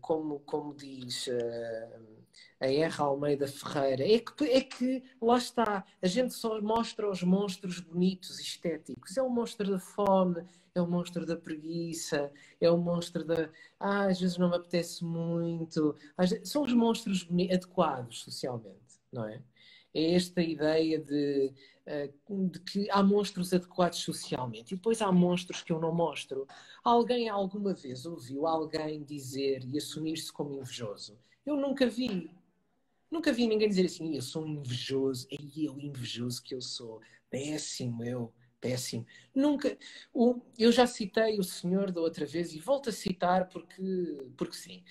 como, 0.00 0.40
como 0.40 0.74
diz 0.74 1.26
uh, 1.26 2.18
a 2.60 2.66
R. 2.66 2.94
Almeida 2.98 3.46
Ferreira, 3.48 4.04
é 4.04 4.18
que, 4.18 4.44
é 4.44 4.60
que 4.60 5.02
lá 5.20 5.38
está, 5.38 5.84
a 6.02 6.06
gente 6.06 6.34
só 6.34 6.60
mostra 6.60 7.08
os 7.08 7.22
monstros 7.22 7.80
bonitos, 7.80 8.38
estéticos. 8.38 9.16
É 9.16 9.22
o 9.22 9.30
monstro 9.30 9.70
da 9.70 9.78
fome, 9.78 10.44
é 10.74 10.80
o 10.80 10.86
monstro 10.86 11.24
da 11.24 11.36
preguiça, 11.36 12.30
é 12.60 12.70
o 12.70 12.76
monstro 12.76 13.24
da. 13.24 13.48
Ah, 13.78 14.06
às 14.06 14.20
vezes 14.20 14.36
não 14.36 14.50
me 14.50 14.56
apetece 14.56 15.04
muito. 15.04 15.96
São 16.44 16.62
os 16.62 16.72
monstros 16.72 17.26
adequados 17.52 18.22
socialmente, 18.22 19.00
não 19.12 19.24
é? 19.24 19.40
É 19.94 20.14
esta 20.14 20.42
ideia 20.42 20.98
de 20.98 21.52
eh, 21.90 22.10
de 22.50 22.60
que 22.60 22.90
há 22.90 23.02
monstros 23.02 23.54
adequados 23.54 24.00
socialmente 24.00 24.74
e 24.74 24.76
depois 24.76 25.00
há 25.00 25.10
monstros 25.10 25.62
que 25.62 25.72
eu 25.72 25.80
não 25.80 25.94
mostro. 25.94 26.46
Alguém 26.84 27.30
alguma 27.30 27.72
vez 27.72 28.04
ouviu 28.04 28.46
alguém 28.46 29.02
dizer 29.02 29.64
e 29.64 29.78
assumir-se 29.78 30.30
como 30.30 30.54
invejoso? 30.60 31.18
Eu 31.46 31.56
nunca 31.56 31.86
vi. 31.86 32.30
Nunca 33.10 33.32
vi 33.32 33.46
ninguém 33.46 33.70
dizer 33.70 33.86
assim, 33.86 34.14
eu 34.14 34.20
sou 34.20 34.46
invejoso, 34.46 35.26
é 35.30 35.36
eu 35.56 35.80
invejoso 35.80 36.42
que 36.42 36.54
eu 36.54 36.60
sou, 36.60 37.00
péssimo 37.30 38.04
eu, 38.04 38.34
péssimo. 38.60 39.06
Nunca. 39.34 39.78
O, 40.12 40.42
eu 40.58 40.70
já 40.70 40.86
citei 40.86 41.38
o 41.38 41.42
senhor 41.42 41.90
da 41.90 42.02
outra 42.02 42.26
vez 42.26 42.52
e 42.52 42.58
volto 42.60 42.90
a 42.90 42.92
citar 42.92 43.48
porque, 43.48 43.82
porque 44.36 44.56
sim. 44.56 44.84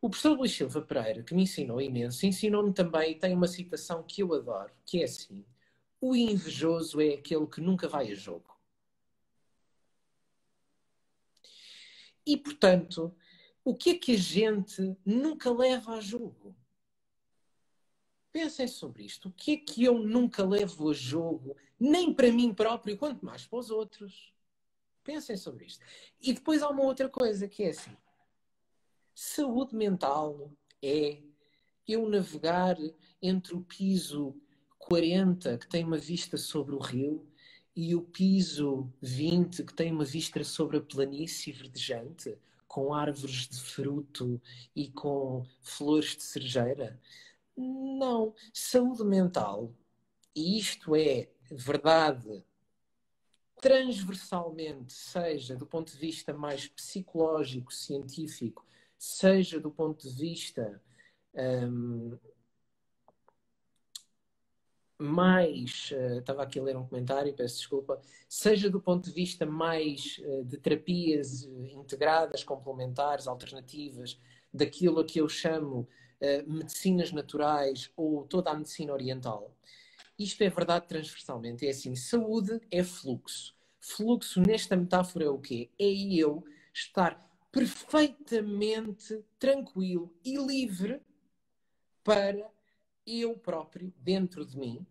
O 0.00 0.10
professor 0.10 0.36
Luís 0.36 0.52
Silva 0.52 0.82
Pereira, 0.82 1.22
que 1.22 1.34
me 1.34 1.42
ensinou 1.42 1.80
imenso, 1.80 2.26
ensinou-me 2.26 2.72
também, 2.72 3.18
tem 3.18 3.34
uma 3.34 3.48
citação 3.48 4.02
que 4.02 4.22
eu 4.22 4.34
adoro, 4.34 4.72
que 4.84 5.00
é 5.00 5.04
assim: 5.04 5.44
o 6.00 6.14
invejoso 6.14 7.00
é 7.00 7.14
aquele 7.14 7.46
que 7.46 7.60
nunca 7.60 7.88
vai 7.88 8.12
a 8.12 8.14
jogo. 8.14 8.54
E, 12.26 12.36
portanto, 12.36 13.14
o 13.64 13.74
que 13.74 13.90
é 13.90 13.98
que 13.98 14.12
a 14.12 14.18
gente 14.18 14.96
nunca 15.04 15.50
leva 15.50 15.94
a 15.94 16.00
jogo? 16.00 16.54
Pensem 18.32 18.68
sobre 18.68 19.04
isto. 19.04 19.28
O 19.28 19.32
que 19.32 19.52
é 19.52 19.56
que 19.56 19.84
eu 19.84 19.98
nunca 19.98 20.44
levo 20.44 20.90
a 20.90 20.92
jogo, 20.92 21.56
nem 21.80 22.12
para 22.12 22.30
mim 22.30 22.52
próprio, 22.52 22.96
quanto 22.96 23.24
mais 23.24 23.46
para 23.46 23.58
os 23.58 23.70
outros? 23.70 24.34
Pensem 25.02 25.36
sobre 25.36 25.66
isto. 25.66 25.82
E 26.20 26.32
depois 26.32 26.62
há 26.62 26.68
uma 26.68 26.82
outra 26.82 27.08
coisa 27.08 27.48
que 27.48 27.62
é 27.62 27.70
assim: 27.70 27.96
saúde 29.18 29.74
mental 29.74 30.52
é 30.82 31.22
eu 31.88 32.06
navegar 32.06 32.76
entre 33.22 33.54
o 33.54 33.62
piso 33.62 34.36
40, 34.78 35.56
que 35.56 35.66
tem 35.66 35.84
uma 35.84 35.96
vista 35.96 36.36
sobre 36.36 36.74
o 36.74 36.78
rio, 36.78 37.26
e 37.74 37.94
o 37.94 38.02
piso 38.02 38.92
20, 39.00 39.64
que 39.64 39.72
tem 39.72 39.90
uma 39.90 40.04
vista 40.04 40.44
sobre 40.44 40.76
a 40.76 40.82
planície 40.82 41.50
verdejante, 41.50 42.36
com 42.68 42.92
árvores 42.92 43.48
de 43.48 43.58
fruto 43.58 44.40
e 44.74 44.90
com 44.90 45.46
flores 45.62 46.14
de 46.14 46.22
cerejeira? 46.22 47.00
Não. 47.56 48.34
Saúde 48.52 49.02
mental, 49.02 49.72
e 50.34 50.58
isto 50.58 50.94
é 50.94 51.30
verdade 51.50 52.44
transversalmente, 53.62 54.92
seja 54.92 55.56
do 55.56 55.66
ponto 55.66 55.90
de 55.90 55.98
vista 55.98 56.34
mais 56.34 56.68
psicológico, 56.68 57.72
científico, 57.72 58.65
seja 58.98 59.60
do 59.60 59.70
ponto 59.70 60.08
de 60.08 60.14
vista 60.14 60.80
um, 61.34 62.16
mais, 64.98 65.90
uh, 65.92 66.18
estava 66.18 66.42
aqui 66.42 66.58
a 66.58 66.62
ler 66.62 66.76
um 66.76 66.86
comentário, 66.86 67.34
peço 67.34 67.56
desculpa, 67.58 68.00
seja 68.28 68.70
do 68.70 68.80
ponto 68.80 69.04
de 69.04 69.12
vista 69.12 69.44
mais 69.44 70.18
uh, 70.20 70.44
de 70.44 70.56
terapias 70.56 71.44
uh, 71.44 71.66
integradas, 71.66 72.42
complementares, 72.42 73.26
alternativas, 73.26 74.18
daquilo 74.52 75.00
a 75.00 75.04
que 75.04 75.20
eu 75.20 75.28
chamo 75.28 75.86
medicinas 76.46 77.12
naturais 77.12 77.90
ou 77.94 78.24
toda 78.24 78.50
a 78.50 78.54
medicina 78.54 78.90
oriental, 78.90 79.54
isto 80.18 80.42
é 80.42 80.48
verdade 80.48 80.88
transversalmente. 80.88 81.66
É 81.66 81.70
assim, 81.70 81.94
saúde 81.94 82.58
é 82.70 82.82
fluxo. 82.82 83.54
Fluxo 83.78 84.40
nesta 84.40 84.74
metáfora 84.74 85.26
é 85.26 85.28
o 85.28 85.38
quê? 85.38 85.68
É 85.78 85.84
eu 85.84 86.42
estar 86.72 87.25
perfeitamente 87.56 89.24
tranquilo 89.38 90.14
e 90.22 90.36
livre 90.36 91.00
para 92.04 92.50
eu 93.06 93.38
próprio, 93.38 93.94
dentro 93.96 94.44
de 94.44 94.58
mim, 94.58 94.86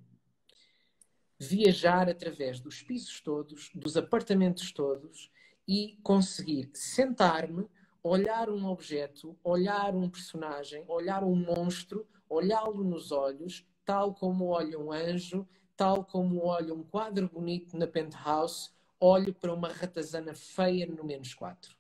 viajar 1.38 2.10
através 2.10 2.60
dos 2.60 2.82
pisos 2.82 3.22
todos, 3.22 3.70
dos 3.76 3.96
apartamentos 3.96 4.72
todos 4.72 5.32
e 5.68 6.00
conseguir 6.02 6.72
sentar-me, 6.74 7.70
olhar 8.02 8.50
um 8.50 8.66
objeto, 8.66 9.38
olhar 9.44 9.94
um 9.94 10.10
personagem, 10.10 10.84
olhar 10.88 11.24
um 11.24 11.36
monstro, 11.36 12.08
olhá-lo 12.28 12.84
nos 12.84 13.12
olhos, 13.12 13.64
tal 13.86 14.16
como 14.16 14.48
olha 14.48 14.80
um 14.80 14.92
anjo, 14.92 15.48
tal 15.78 16.04
como 16.04 16.44
olha 16.44 16.74
um 16.74 16.82
quadro 16.82 17.30
bonito 17.30 17.78
na 17.78 17.86
penthouse, 17.86 18.72
olho 19.00 19.36
para 19.36 19.54
uma 19.54 19.68
ratazana 19.68 20.34
feia 20.34 20.88
no 20.88 21.04
menos 21.04 21.36
4. 21.36 21.75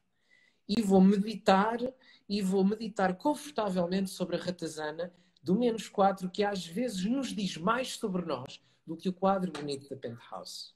E 0.68 0.82
vou 0.82 1.02
meditar, 1.02 1.80
e 2.28 2.42
vou 2.42 2.64
meditar 2.64 3.16
confortavelmente 3.16 4.10
sobre 4.10 4.36
a 4.36 4.40
ratazana 4.40 5.14
do 5.44 5.56
menos 5.56 5.88
4, 5.88 6.30
que 6.30 6.44
às 6.44 6.66
vezes 6.66 7.06
nos 7.06 7.28
diz 7.28 7.56
mais 7.58 7.98
sobre 7.98 8.26
nós 8.26 8.62
do 8.86 8.98
que 8.98 9.10
o 9.10 9.14
quadro 9.14 9.52
bonito 9.52 9.88
da 9.90 9.96
penthouse. 9.96 10.74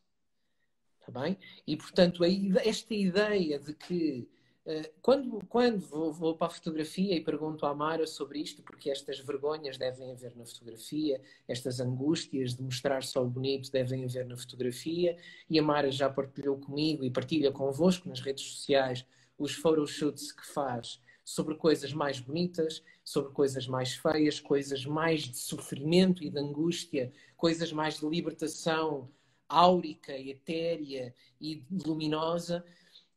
Está 0.99 1.21
bem? 1.21 1.37
E, 1.65 1.75
portanto, 1.75 2.23
esta 2.23 2.93
ideia 2.93 3.59
de 3.59 3.73
que 3.73 4.29
eh, 4.65 4.91
quando, 5.01 5.39
quando 5.47 5.79
vou, 5.79 6.13
vou, 6.13 6.35
para 6.35 6.45
a 6.45 6.49
fotografia 6.51 7.15
e 7.15 7.21
pergunto 7.21 7.65
à 7.65 7.73
Mara 7.73 8.05
sobre 8.05 8.39
isto, 8.39 8.61
porque 8.61 8.91
estas 8.91 9.19
vergonhas 9.19 9.79
devem 9.79 10.11
haver 10.11 10.35
na 10.35 10.45
fotografia, 10.45 11.19
estas 11.47 11.79
angústias 11.79 12.53
de 12.53 12.61
mostrar 12.61 13.01
só 13.01 13.23
o 13.23 13.27
bonito 13.27 13.71
devem 13.71 14.05
haver 14.05 14.27
na 14.27 14.37
fotografia, 14.37 15.17
e 15.49 15.57
a 15.57 15.63
Mara 15.63 15.89
já 15.91 16.07
partilhou 16.07 16.59
comigo 16.59 17.03
e 17.03 17.09
partilha 17.09 17.51
convosco 17.51 18.07
nas 18.07 18.19
redes 18.19 18.43
sociais 18.43 19.03
os 19.39 19.55
photoshoots 19.55 20.31
que 20.31 20.45
faz 20.45 21.01
sobre 21.23 21.55
coisas 21.55 21.93
mais 21.93 22.19
bonitas, 22.19 22.83
sobre 23.03 23.31
coisas 23.31 23.67
mais 23.67 23.93
feias, 23.93 24.39
coisas 24.39 24.85
mais 24.85 25.21
de 25.21 25.37
sofrimento 25.37 26.23
e 26.23 26.29
de 26.29 26.39
angústia, 26.39 27.11
coisas 27.37 27.71
mais 27.71 27.99
de 27.99 28.07
libertação 28.07 29.09
áurica, 29.47 30.15
etérea 30.17 31.13
e 31.39 31.63
luminosa. 31.71 32.63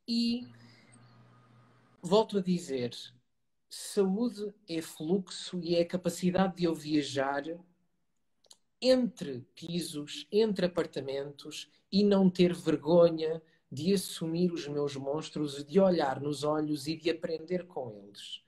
E 0.07 0.47
volto 2.01 2.39
a 2.39 2.43
dizer, 2.43 2.95
saúde 3.69 4.55
é 4.69 4.81
fluxo 4.81 5.59
e 5.61 5.75
é 5.75 5.83
a 5.83 5.87
capacidade 5.87 6.57
de 6.57 6.65
eu 6.65 6.75
viajar 6.75 7.45
entre 8.81 9.47
pisos, 9.55 10.27
entre 10.31 10.67
apartamentos 10.67 11.71
e 11.91 12.03
não 12.03 12.29
ter 12.29 12.53
vergonha 12.53 13.41
de 13.73 13.95
assumir 13.95 14.53
os 14.53 14.69
meus 14.69 14.95
monstros, 14.95 15.65
de 15.65 15.81
olhar 15.81 16.21
nos 16.21 16.45
olhos 16.45 16.87
e 16.87 16.97
de 16.97 17.11
aprender 17.11 17.67
com 17.67 17.91
eles 17.91 18.43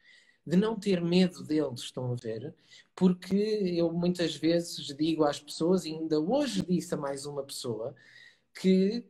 de 0.47 0.57
não 0.57 0.79
ter 0.79 1.01
medo 1.01 1.43
deles, 1.43 1.81
estão 1.81 2.13
a 2.13 2.15
ver? 2.15 2.55
Porque 2.95 3.35
eu 3.35 3.93
muitas 3.93 4.37
vezes 4.37 4.95
digo 4.95 5.25
às 5.25 5.41
pessoas, 5.41 5.85
e 5.85 5.93
ainda 5.93 6.21
hoje 6.21 6.63
disse 6.63 6.95
a 6.95 6.99
mais 6.99 7.25
uma 7.25 7.43
pessoa, 7.43 7.95
que 8.55 9.07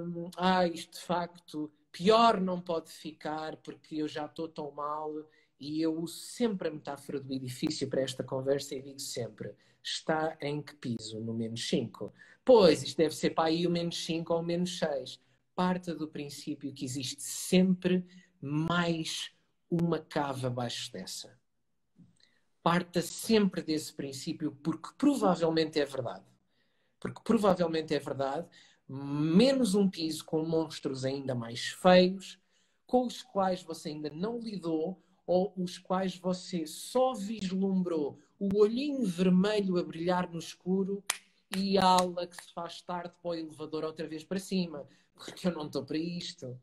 hum, 0.00 0.30
ah, 0.36 0.66
isto 0.66 0.98
de 0.98 1.04
facto 1.04 1.70
pior 1.92 2.40
não 2.40 2.60
pode 2.60 2.90
ficar 2.90 3.56
porque 3.58 3.96
eu 3.96 4.08
já 4.08 4.26
estou 4.26 4.48
tão 4.48 4.70
mal 4.72 5.12
e 5.58 5.82
eu 5.82 5.96
uso 5.98 6.18
sempre 6.18 6.68
a 6.68 6.70
metáfora 6.70 7.20
do 7.20 7.32
edifício 7.32 7.88
para 7.88 8.02
esta 8.02 8.24
conversa 8.24 8.74
e 8.74 8.82
digo 8.82 9.00
sempre 9.00 9.54
está 9.82 10.36
em 10.40 10.62
que 10.62 10.74
piso? 10.74 11.20
No 11.20 11.32
menos 11.32 11.66
5. 11.68 12.12
Pois, 12.44 12.82
isto 12.82 12.96
deve 12.96 13.14
ser 13.14 13.30
para 13.30 13.48
aí 13.48 13.66
o 13.66 13.70
menos 13.70 14.04
5 14.04 14.32
ou 14.32 14.40
o 14.40 14.42
menos 14.42 14.78
6. 14.78 15.20
Parta 15.54 15.94
do 15.94 16.08
princípio 16.08 16.72
que 16.72 16.84
existe 16.84 17.22
sempre 17.22 18.04
mais 18.40 19.30
uma 19.70 19.98
cava 19.98 20.48
abaixo 20.48 20.90
dessa. 20.92 21.38
Parta 22.62 23.00
sempre 23.00 23.62
desse 23.62 23.92
princípio, 23.92 24.52
porque 24.62 24.88
provavelmente 24.96 25.78
é 25.78 25.84
verdade. 25.84 26.24
Porque 26.98 27.20
provavelmente 27.22 27.94
é 27.94 27.98
verdade, 27.98 28.46
menos 28.88 29.74
um 29.74 29.88
piso 29.88 30.24
com 30.24 30.44
monstros 30.44 31.04
ainda 31.04 31.34
mais 31.34 31.68
feios, 31.68 32.38
com 32.86 33.06
os 33.06 33.22
quais 33.22 33.62
você 33.62 33.90
ainda 33.90 34.10
não 34.10 34.38
lidou, 34.38 35.00
ou 35.26 35.52
os 35.56 35.78
quais 35.78 36.16
você 36.16 36.66
só 36.66 37.14
vislumbrou 37.14 38.18
o 38.38 38.58
olhinho 38.58 39.06
vermelho 39.06 39.78
a 39.78 39.82
brilhar 39.82 40.28
no 40.28 40.38
escuro 40.38 41.04
e 41.56 41.78
ala 41.78 42.26
que 42.26 42.36
se 42.36 42.52
faz 42.52 42.80
tarde 42.82 43.14
para 43.20 43.30
o 43.30 43.34
elevador 43.34 43.84
outra 43.84 44.06
vez 44.06 44.24
para 44.24 44.38
cima, 44.38 44.86
porque 45.14 45.48
eu 45.48 45.52
não 45.52 45.66
estou 45.66 45.84
para 45.84 45.98
isto. 45.98 46.58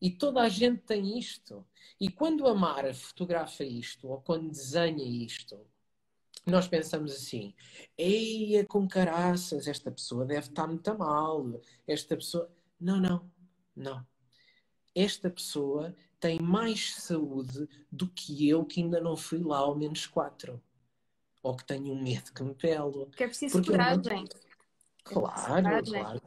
E 0.00 0.10
toda 0.10 0.42
a 0.42 0.48
gente 0.48 0.82
tem 0.82 1.18
isto. 1.18 1.66
E 2.00 2.10
quando 2.10 2.46
a 2.46 2.54
Mara 2.54 2.94
fotografa 2.94 3.64
isto, 3.64 4.08
ou 4.08 4.20
quando 4.20 4.50
desenha 4.50 5.04
isto, 5.04 5.58
nós 6.46 6.68
pensamos 6.68 7.12
assim: 7.12 7.54
eia 7.98 8.64
com 8.64 8.86
caraças, 8.86 9.66
esta 9.66 9.90
pessoa 9.90 10.24
deve 10.24 10.48
estar 10.48 10.66
muito 10.66 10.96
mal. 10.96 11.60
Esta 11.86 12.16
pessoa. 12.16 12.50
Não, 12.78 13.00
não, 13.00 13.30
não. 13.74 14.06
Esta 14.94 15.28
pessoa 15.30 15.94
tem 16.20 16.40
mais 16.40 16.94
saúde 16.94 17.68
do 17.90 18.08
que 18.08 18.48
eu 18.48 18.64
que 18.64 18.82
ainda 18.82 19.00
não 19.00 19.16
fui 19.16 19.42
lá 19.42 19.58
ao 19.58 19.74
menos 19.74 20.06
quatro. 20.06 20.62
Ou 21.46 21.56
que 21.56 21.64
tenho 21.64 21.92
um 21.92 22.02
medo 22.02 22.32
que 22.32 22.42
me 22.42 22.54
pelo. 22.54 23.06
Que 23.06 23.22
é 23.22 23.28
preciso 23.28 23.62
coragem. 23.64 24.24
Não... 24.24 24.46
Claro, 25.04 25.68
é 25.68 25.82
claro. 25.82 26.20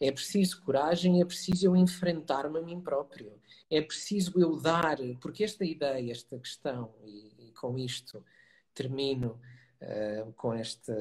É 0.00 0.10
preciso 0.10 0.62
coragem, 0.62 1.20
é 1.20 1.24
preciso 1.26 1.66
eu 1.66 1.76
enfrentar-me 1.76 2.58
a 2.58 2.62
mim 2.62 2.80
próprio. 2.80 3.30
É 3.70 3.82
preciso 3.82 4.40
eu 4.40 4.56
dar, 4.56 4.96
porque 5.20 5.44
esta 5.44 5.66
ideia, 5.66 6.10
esta 6.10 6.38
questão, 6.38 6.94
e, 7.04 7.48
e 7.48 7.52
com 7.52 7.78
isto 7.78 8.24
termino 8.72 9.38
uh, 9.82 10.32
com 10.32 10.54
esta, 10.54 10.96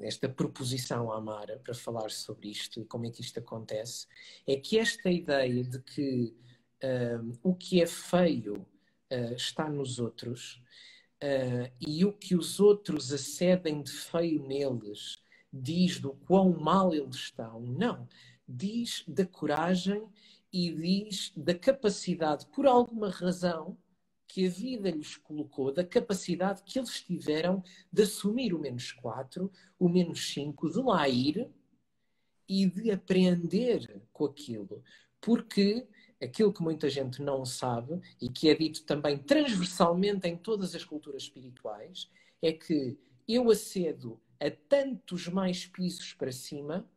esta 0.00 0.30
proposição 0.30 1.12
à 1.12 1.20
Mara 1.20 1.60
para 1.62 1.74
falar 1.74 2.10
sobre 2.10 2.48
isto 2.48 2.80
e 2.80 2.86
como 2.86 3.04
é 3.04 3.10
que 3.10 3.20
isto 3.20 3.38
acontece, 3.38 4.06
é 4.46 4.56
que 4.56 4.78
esta 4.78 5.10
ideia 5.10 5.62
de 5.62 5.78
que 5.80 6.34
uh, 6.82 7.38
o 7.42 7.54
que 7.54 7.82
é 7.82 7.86
feio 7.86 8.66
uh, 9.12 9.34
está 9.34 9.68
nos 9.68 9.98
outros 9.98 10.62
e 11.80 12.04
o 12.04 12.12
que 12.12 12.34
os 12.34 12.60
outros 12.60 13.12
acedem 13.12 13.82
de 13.82 13.92
feio 13.92 14.46
neles 14.46 15.22
diz 15.52 15.98
do 15.98 16.12
quão 16.12 16.58
mal 16.58 16.94
eles 16.94 17.16
estão, 17.16 17.60
não. 17.60 18.08
Diz 18.48 19.04
da 19.06 19.26
coragem 19.26 20.06
e 20.52 20.70
diz 20.70 21.32
da 21.36 21.54
capacidade, 21.54 22.46
por 22.46 22.66
alguma 22.66 23.10
razão 23.10 23.76
que 24.26 24.46
a 24.46 24.50
vida 24.50 24.90
lhes 24.90 25.16
colocou, 25.16 25.72
da 25.72 25.84
capacidade 25.84 26.62
que 26.62 26.78
eles 26.78 27.00
tiveram 27.00 27.62
de 27.92 28.02
assumir 28.02 28.54
o 28.54 28.60
menos 28.60 28.92
4, 28.92 29.50
o 29.78 29.88
menos 29.88 30.32
5, 30.32 30.70
de 30.70 30.80
lá 30.80 31.08
ir 31.08 31.50
e 32.48 32.66
de 32.66 32.90
aprender 32.90 34.02
com 34.12 34.24
aquilo. 34.24 34.82
Porque 35.20 35.86
aquilo 36.22 36.52
que 36.52 36.62
muita 36.62 36.88
gente 36.90 37.22
não 37.22 37.44
sabe 37.44 38.00
e 38.20 38.28
que 38.28 38.48
é 38.48 38.54
dito 38.54 38.84
também 38.84 39.18
transversalmente 39.18 40.28
em 40.28 40.36
todas 40.36 40.74
as 40.74 40.84
culturas 40.84 41.22
espirituais 41.22 42.10
é 42.42 42.52
que 42.52 42.98
eu 43.26 43.50
acedo 43.50 44.20
a 44.40 44.50
tantos 44.50 45.28
mais 45.28 45.66
pisos 45.66 46.14
para 46.14 46.32
cima, 46.32 46.88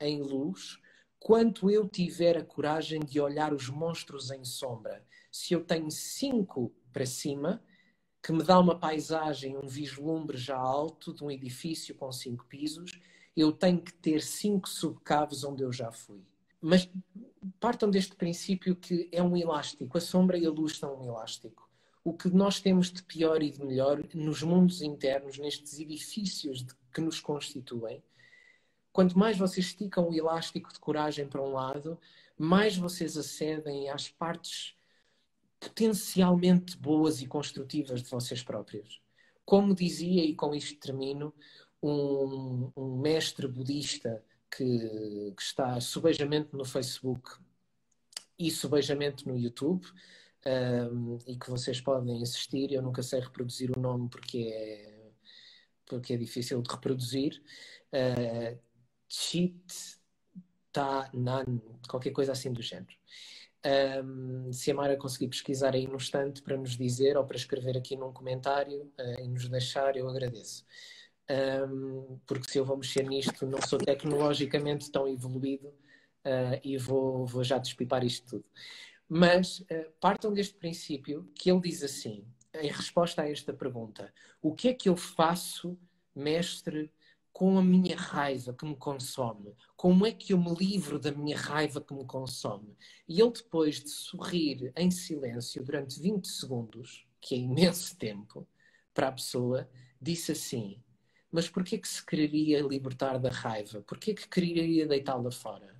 em 0.00 0.22
luz, 0.22 0.78
quanto 1.18 1.70
eu 1.70 1.88
tiver 1.88 2.36
a 2.36 2.44
coragem 2.44 3.00
de 3.00 3.20
olhar 3.20 3.52
os 3.52 3.68
monstros 3.68 4.30
em 4.30 4.44
sombra. 4.44 5.04
Se 5.30 5.54
eu 5.54 5.64
tenho 5.64 5.90
cinco 5.90 6.72
para 6.92 7.06
cima, 7.06 7.62
que 8.22 8.32
me 8.32 8.42
dá 8.42 8.58
uma 8.58 8.78
paisagem, 8.78 9.56
um 9.56 9.66
vislumbre 9.66 10.36
já 10.36 10.56
alto 10.56 11.12
de 11.12 11.24
um 11.24 11.30
edifício 11.30 11.94
com 11.94 12.10
cinco 12.12 12.46
pisos, 12.46 13.00
eu 13.36 13.52
tenho 13.52 13.80
que 13.80 13.92
ter 13.92 14.22
cinco 14.22 14.68
subcaves 14.68 15.42
onde 15.42 15.62
eu 15.62 15.72
já 15.72 15.90
fui. 15.90 16.22
Mas 16.62 16.88
partam 17.60 17.90
deste 17.90 18.14
princípio 18.14 18.76
que 18.76 19.08
é 19.12 19.22
um 19.22 19.36
elástico, 19.36 19.98
a 19.98 20.00
sombra 20.00 20.38
e 20.38 20.46
a 20.46 20.50
luz 20.50 20.78
são 20.78 20.98
um 21.00 21.04
elástico 21.04 21.68
o 22.04 22.12
que 22.12 22.28
nós 22.28 22.60
temos 22.60 22.90
de 22.90 23.02
pior 23.02 23.42
e 23.42 23.50
de 23.50 23.64
melhor 23.64 24.02
nos 24.14 24.42
mundos 24.42 24.82
internos, 24.82 25.38
nestes 25.38 25.78
edifícios 25.78 26.64
de, 26.64 26.74
que 26.92 27.00
nos 27.00 27.20
constituem. 27.20 28.02
Quanto 28.92 29.18
mais 29.18 29.38
vocês 29.38 29.66
esticam 29.66 30.08
o 30.08 30.14
elástico 30.14 30.72
de 30.72 30.78
coragem 30.80 31.26
para 31.26 31.40
um 31.40 31.52
lado, 31.52 31.98
mais 32.36 32.76
vocês 32.76 33.16
acedem 33.16 33.88
às 33.88 34.08
partes 34.08 34.74
potencialmente 35.60 36.76
boas 36.76 37.22
e 37.22 37.26
construtivas 37.26 38.02
de 38.02 38.10
vocês 38.10 38.42
próprios. 38.42 39.00
Como 39.44 39.74
dizia, 39.74 40.24
e 40.24 40.34
com 40.34 40.54
isto 40.54 40.78
termino, 40.80 41.32
um, 41.80 42.70
um 42.76 42.98
mestre 42.98 43.46
budista 43.46 44.22
que, 44.56 45.32
que 45.36 45.42
está 45.42 45.80
subejamente 45.80 46.50
no 46.52 46.64
Facebook 46.64 47.30
e 48.38 48.50
subejamente 48.50 49.26
no 49.26 49.36
YouTube, 49.36 49.86
um, 50.92 51.18
e 51.26 51.36
que 51.36 51.50
vocês 51.50 51.80
podem 51.80 52.22
assistir. 52.22 52.72
Eu 52.72 52.82
nunca 52.82 53.02
sei 53.02 53.20
reproduzir 53.20 53.70
o 53.76 53.80
nome 53.80 54.08
porque 54.08 54.50
é 54.52 54.92
porque 55.86 56.14
é 56.14 56.16
difícil 56.16 56.62
de 56.62 56.70
reproduzir. 56.70 57.42
Uh, 57.92 58.58
cheat 59.08 60.00
ta 60.72 61.10
nan, 61.12 61.60
qualquer 61.86 62.12
coisa 62.12 62.32
assim 62.32 62.50
do 62.50 62.62
género. 62.62 62.94
Um, 64.04 64.52
se 64.52 64.70
a 64.70 64.74
Mara 64.74 64.96
conseguir 64.96 65.28
pesquisar 65.28 65.74
aí 65.74 65.86
no 65.86 65.96
instante 65.96 66.42
para 66.42 66.56
nos 66.56 66.76
dizer 66.76 67.16
ou 67.16 67.24
para 67.24 67.36
escrever 67.36 67.76
aqui 67.76 67.94
num 67.94 68.12
comentário 68.12 68.90
uh, 68.98 69.20
e 69.20 69.28
nos 69.28 69.48
deixar, 69.48 69.96
eu 69.96 70.08
agradeço. 70.08 70.64
Um, 71.30 72.18
porque 72.26 72.50
se 72.50 72.58
eu 72.58 72.64
vou 72.64 72.76
mexer 72.76 73.04
nisto, 73.08 73.46
não 73.46 73.60
sou 73.62 73.78
tecnologicamente 73.78 74.90
tão 74.90 75.08
evoluído 75.08 75.68
uh, 75.68 76.60
e 76.62 76.76
vou, 76.76 77.24
vou 77.26 77.44
já 77.44 77.58
despipar 77.58 78.04
isto 78.04 78.26
tudo. 78.28 78.44
Mas 79.08 79.60
uh, 79.60 79.92
partam 80.00 80.32
deste 80.32 80.54
princípio 80.54 81.30
que 81.34 81.50
ele 81.50 81.60
diz 81.60 81.82
assim, 81.82 82.26
em 82.54 82.68
resposta 82.68 83.22
a 83.22 83.30
esta 83.30 83.52
pergunta: 83.52 84.12
o 84.40 84.54
que 84.54 84.68
é 84.68 84.74
que 84.74 84.88
eu 84.88 84.96
faço, 84.96 85.78
mestre, 86.14 86.92
com 87.32 87.56
a 87.56 87.62
minha 87.62 87.96
raiva 87.96 88.52
que 88.52 88.64
me 88.64 88.76
consome? 88.76 89.54
Como 89.76 90.06
é 90.06 90.12
que 90.12 90.32
eu 90.32 90.38
me 90.38 90.54
livro 90.54 90.98
da 90.98 91.10
minha 91.10 91.36
raiva 91.36 91.80
que 91.80 91.94
me 91.94 92.04
consome? 92.04 92.76
E 93.08 93.20
ele, 93.20 93.32
depois 93.32 93.80
de 93.80 93.88
sorrir 93.88 94.72
em 94.76 94.90
silêncio 94.90 95.64
durante 95.64 96.00
20 96.00 96.26
segundos, 96.26 97.06
que 97.20 97.34
é 97.34 97.38
imenso 97.38 97.96
tempo 97.96 98.46
para 98.92 99.08
a 99.08 99.12
pessoa, 99.12 99.68
disse 100.00 100.32
assim: 100.32 100.82
Mas 101.32 101.48
porquê 101.48 101.78
que 101.78 101.88
se 101.88 102.04
quereria 102.04 102.60
libertar 102.60 103.18
da 103.18 103.30
raiva? 103.30 103.80
Porquê 103.80 104.12
que 104.12 104.28
quereria 104.28 104.86
deitá-la 104.86 105.30
fora? 105.30 105.74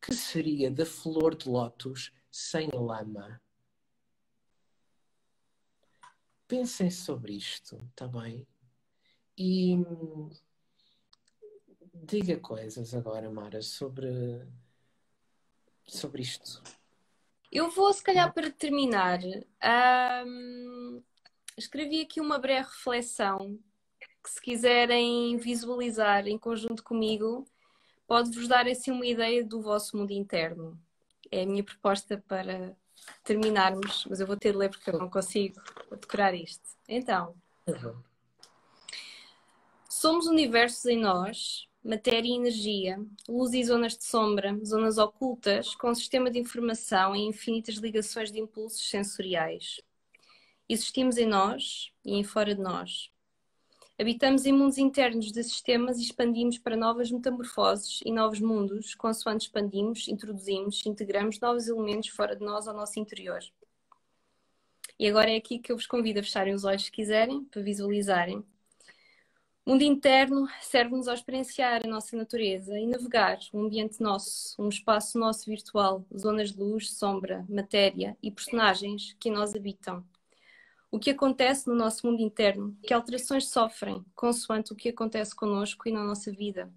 Que 0.00 0.12
seria 0.12 0.68
da 0.72 0.84
flor 0.84 1.36
de 1.36 1.48
lótus 1.48 2.12
sem 2.28 2.68
lama? 2.74 3.40
Pensem 6.48 6.90
sobre 6.90 7.34
isto, 7.34 7.88
está 7.90 8.08
bem? 8.08 8.44
E 9.38 9.76
diga 11.94 12.40
coisas 12.40 12.92
agora, 12.92 13.30
Mara, 13.30 13.62
sobre, 13.62 14.08
sobre 15.86 16.22
isto. 16.22 16.60
Eu 17.52 17.70
vou, 17.70 17.92
se 17.92 18.02
calhar, 18.02 18.34
para 18.34 18.50
terminar, 18.50 19.20
escrevi 21.56 22.00
aqui 22.00 22.20
uma 22.20 22.38
breve 22.38 22.68
reflexão 22.68 23.60
que, 24.22 24.30
se 24.30 24.40
quiserem 24.40 25.36
visualizar 25.36 26.26
em 26.26 26.38
conjunto 26.38 26.82
comigo, 26.82 27.44
pode-vos 28.06 28.48
dar 28.48 28.66
assim 28.66 28.90
uma 28.90 29.06
ideia 29.06 29.44
do 29.44 29.60
vosso 29.60 29.96
mundo 29.96 30.12
interno. 30.12 30.78
É 31.30 31.42
a 31.42 31.46
minha 31.46 31.64
proposta 31.64 32.22
para 32.28 32.76
terminarmos, 33.24 34.06
mas 34.08 34.20
eu 34.20 34.26
vou 34.26 34.36
ter 34.36 34.52
de 34.52 34.58
ler 34.58 34.70
porque 34.70 34.90
eu 34.90 34.98
não 34.98 35.08
consigo 35.10 35.60
decorar 35.90 36.34
isto. 36.34 36.62
Então, 36.88 37.34
uhum. 37.66 37.96
somos 39.88 40.26
universos 40.26 40.84
em 40.86 40.98
nós 40.98 41.66
matéria 41.84 42.28
e 42.28 42.36
energia, 42.36 43.04
luz 43.28 43.52
e 43.52 43.64
zonas 43.64 43.96
de 43.96 44.04
sombra, 44.04 44.56
zonas 44.64 44.98
ocultas, 44.98 45.74
com 45.74 45.90
um 45.90 45.94
sistema 45.94 46.30
de 46.30 46.38
informação 46.38 47.16
e 47.16 47.26
infinitas 47.26 47.76
ligações 47.76 48.30
de 48.30 48.38
impulsos 48.38 48.88
sensoriais. 48.88 49.80
Existimos 50.68 51.18
em 51.18 51.26
nós 51.26 51.92
e 52.04 52.14
em 52.14 52.22
fora 52.22 52.54
de 52.54 52.60
nós. 52.60 53.10
Habitamos 54.02 54.44
em 54.46 54.52
mundos 54.52 54.78
internos 54.78 55.30
de 55.30 55.44
sistemas 55.44 55.96
e 55.96 56.02
expandimos 56.02 56.58
para 56.58 56.76
novas 56.76 57.08
metamorfoses 57.08 58.00
e 58.04 58.10
novos 58.10 58.40
mundos, 58.40 58.96
consoante 58.96 59.44
expandimos, 59.44 60.08
introduzimos, 60.08 60.84
integramos 60.84 61.38
novos 61.38 61.68
elementos 61.68 62.08
fora 62.08 62.34
de 62.34 62.44
nós 62.44 62.66
ao 62.66 62.74
nosso 62.74 62.98
interior. 62.98 63.38
E 64.98 65.08
agora 65.08 65.30
é 65.30 65.36
aqui 65.36 65.60
que 65.60 65.70
eu 65.70 65.76
vos 65.76 65.86
convido 65.86 66.18
a 66.18 66.22
fecharem 66.24 66.52
os 66.52 66.64
olhos 66.64 66.86
se 66.86 66.90
quiserem, 66.90 67.44
para 67.44 67.62
visualizarem 67.62 68.44
o 69.64 69.70
mundo 69.70 69.82
interno 69.82 70.48
serve-nos 70.60 71.06
a 71.06 71.14
experienciar 71.14 71.82
a 71.84 71.88
nossa 71.88 72.16
natureza 72.16 72.76
e 72.76 72.88
navegar 72.88 73.38
um 73.54 73.66
ambiente 73.66 74.00
nosso, 74.00 74.60
um 74.60 74.68
espaço 74.68 75.16
nosso 75.16 75.48
virtual, 75.48 76.04
zonas 76.12 76.50
de 76.50 76.58
luz, 76.58 76.90
sombra, 76.90 77.46
matéria 77.48 78.16
e 78.20 78.32
personagens 78.32 79.14
que 79.20 79.30
nós 79.30 79.54
habitam. 79.54 80.04
O 80.94 80.98
que 80.98 81.08
acontece 81.08 81.66
no 81.66 81.74
nosso 81.74 82.06
mundo 82.06 82.20
interno, 82.20 82.76
que 82.82 82.92
alterações 82.92 83.48
sofrem 83.48 84.04
consoante 84.14 84.74
o 84.74 84.76
que 84.76 84.90
acontece 84.90 85.34
conosco 85.34 85.88
e 85.88 85.92
na 85.92 86.04
nossa 86.04 86.30
vida, 86.30 86.70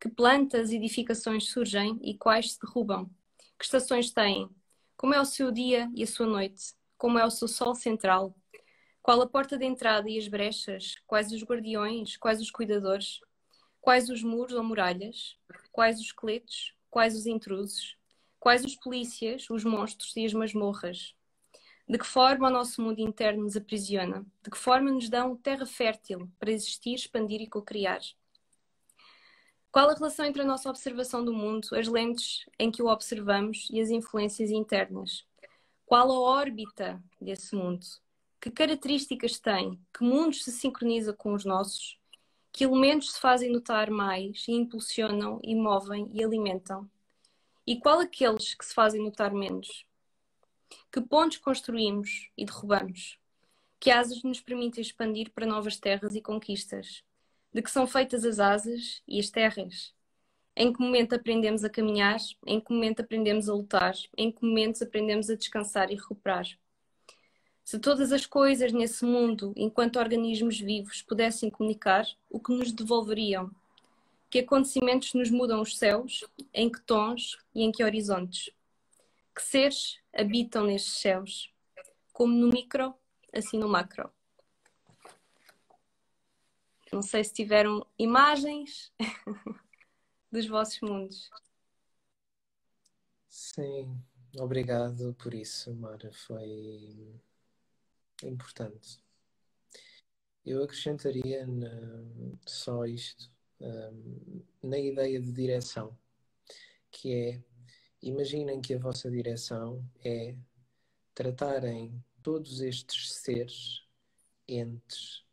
que 0.00 0.08
plantas 0.08 0.70
e 0.70 0.76
edificações 0.76 1.48
surgem 1.48 1.96
e 2.02 2.12
quais 2.12 2.54
se 2.54 2.60
derrubam, 2.60 3.08
que 3.56 3.64
estações 3.64 4.10
têm, 4.10 4.50
como 4.96 5.14
é 5.14 5.20
o 5.20 5.24
seu 5.24 5.52
dia 5.52 5.88
e 5.94 6.02
a 6.02 6.06
sua 6.08 6.26
noite, 6.26 6.74
como 6.98 7.20
é 7.20 7.24
o 7.24 7.30
seu 7.30 7.46
sol 7.46 7.72
central, 7.72 8.34
qual 9.00 9.22
a 9.22 9.28
porta 9.28 9.56
de 9.56 9.64
entrada 9.64 10.10
e 10.10 10.18
as 10.18 10.26
brechas? 10.26 10.96
Quais 11.06 11.30
os 11.30 11.44
guardiões? 11.44 12.16
Quais 12.16 12.40
os 12.40 12.50
cuidadores? 12.50 13.20
Quais 13.80 14.08
os 14.10 14.24
muros 14.24 14.54
ou 14.56 14.64
muralhas? 14.64 15.36
Quais 15.70 16.00
os 16.00 16.06
esqueletos? 16.06 16.74
Quais 16.90 17.16
os 17.16 17.26
intrusos? 17.26 17.96
Quais 18.40 18.64
os 18.64 18.74
polícias, 18.74 19.48
os 19.50 19.64
monstros 19.64 20.16
e 20.16 20.24
as 20.24 20.32
masmorras? 20.32 21.14
De 21.92 21.98
que 21.98 22.06
forma 22.06 22.48
o 22.48 22.50
nosso 22.50 22.80
mundo 22.80 23.00
interno 23.00 23.42
nos 23.42 23.54
aprisiona? 23.54 24.24
De 24.42 24.48
que 24.50 24.56
forma 24.56 24.90
nos 24.90 25.10
dão 25.10 25.36
terra 25.36 25.66
fértil 25.66 26.26
para 26.38 26.50
existir, 26.50 26.94
expandir 26.94 27.42
e 27.42 27.46
cocriar? 27.46 28.00
Qual 29.70 29.90
a 29.90 29.92
relação 29.92 30.24
entre 30.24 30.40
a 30.40 30.46
nossa 30.46 30.70
observação 30.70 31.22
do 31.22 31.34
mundo, 31.34 31.68
as 31.72 31.86
lentes 31.86 32.46
em 32.58 32.70
que 32.70 32.82
o 32.82 32.86
observamos 32.86 33.68
e 33.70 33.78
as 33.78 33.90
influências 33.90 34.50
internas? 34.50 35.26
Qual 35.84 36.10
a 36.10 36.18
órbita 36.18 36.98
desse 37.20 37.54
mundo? 37.54 37.84
Que 38.40 38.50
características 38.50 39.38
tem? 39.38 39.78
Que 39.92 40.02
mundos 40.02 40.44
se 40.44 40.50
sincroniza 40.50 41.12
com 41.12 41.34
os 41.34 41.44
nossos? 41.44 41.98
Que 42.50 42.64
elementos 42.64 43.12
se 43.12 43.20
fazem 43.20 43.52
notar 43.52 43.90
mais 43.90 44.48
e 44.48 44.52
impulsionam 44.52 45.38
e 45.44 45.54
movem 45.54 46.08
e 46.14 46.24
alimentam? 46.24 46.90
E 47.66 47.78
qual 47.78 48.00
aqueles 48.00 48.54
que 48.54 48.64
se 48.64 48.72
fazem 48.72 49.02
notar 49.02 49.34
menos? 49.34 49.84
Que 50.90 51.00
pontos 51.00 51.38
construímos 51.38 52.30
e 52.36 52.44
derrubamos? 52.44 53.18
Que 53.80 53.90
asas 53.90 54.22
nos 54.22 54.40
permitem 54.40 54.80
expandir 54.80 55.30
para 55.32 55.46
novas 55.46 55.76
terras 55.76 56.14
e 56.14 56.20
conquistas? 56.20 57.02
De 57.52 57.62
que 57.62 57.70
são 57.70 57.86
feitas 57.86 58.24
as 58.24 58.38
asas 58.38 59.02
e 59.06 59.18
as 59.18 59.30
terras? 59.30 59.94
Em 60.54 60.72
que 60.72 60.80
momento 60.80 61.14
aprendemos 61.14 61.64
a 61.64 61.70
caminhar? 61.70 62.18
Em 62.46 62.60
que 62.60 62.72
momento 62.72 63.00
aprendemos 63.00 63.48
a 63.48 63.54
lutar? 63.54 63.94
Em 64.16 64.30
que 64.30 64.44
momentos 64.44 64.82
aprendemos 64.82 65.30
a 65.30 65.34
descansar 65.34 65.90
e 65.90 65.94
recuperar? 65.94 66.46
Se 67.64 67.78
todas 67.78 68.12
as 68.12 68.26
coisas 68.26 68.72
nesse 68.72 69.04
mundo, 69.04 69.52
enquanto 69.56 69.98
organismos 69.98 70.58
vivos, 70.58 71.00
pudessem 71.00 71.48
comunicar, 71.48 72.04
o 72.28 72.38
que 72.38 72.52
nos 72.52 72.72
devolveriam? 72.72 73.50
Que 74.28 74.40
acontecimentos 74.40 75.14
nos 75.14 75.30
mudam 75.30 75.60
os 75.60 75.78
céus? 75.78 76.24
Em 76.52 76.70
que 76.70 76.80
tons 76.82 77.38
e 77.54 77.62
em 77.62 77.72
que 77.72 77.84
horizontes? 77.84 78.50
Que 79.34 79.42
seres 79.42 80.00
habitam 80.12 80.64
nestes 80.64 80.94
céus? 80.94 81.52
Como 82.12 82.34
no 82.34 82.48
micro, 82.48 82.94
assim 83.32 83.58
no 83.58 83.68
macro. 83.68 84.12
Não 86.92 87.00
sei 87.00 87.24
se 87.24 87.32
tiveram 87.32 87.86
imagens 87.98 88.92
dos 90.30 90.46
vossos 90.46 90.78
mundos. 90.82 91.30
Sim, 93.28 93.98
obrigado 94.38 95.14
por 95.14 95.32
isso, 95.32 95.74
Mara. 95.74 96.12
Foi 96.12 97.18
importante. 98.22 99.02
Eu 100.44 100.62
acrescentaria 100.62 101.46
na, 101.46 101.70
só 102.46 102.84
isto, 102.84 103.30
um, 103.60 104.42
na 104.62 104.78
ideia 104.78 105.20
de 105.20 105.32
direção, 105.32 105.96
que 106.90 107.14
é, 107.14 107.42
imaginem 108.02 108.60
que 108.60 108.74
a 108.74 108.78
vossa 108.78 109.10
direção 109.10 109.84
é 110.04 110.34
tratarem 111.14 112.02
todos 112.22 112.60
estes 112.60 113.12
seres, 113.12 113.86
entes, 114.48 115.24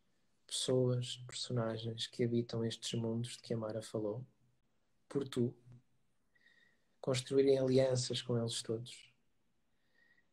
pessoas, 0.45 1.17
personagens 1.27 2.07
que 2.07 2.23
habitam 2.23 2.63
estes 2.63 2.99
mundos 2.99 3.31
de 3.31 3.39
que 3.39 3.53
a 3.53 3.57
Mara 3.57 3.81
falou, 3.81 4.25
por 5.07 5.27
tu, 5.27 5.53
construírem 7.01 7.57
alianças 7.57 8.21
com 8.21 8.37
eles 8.37 8.61
todos 8.61 9.09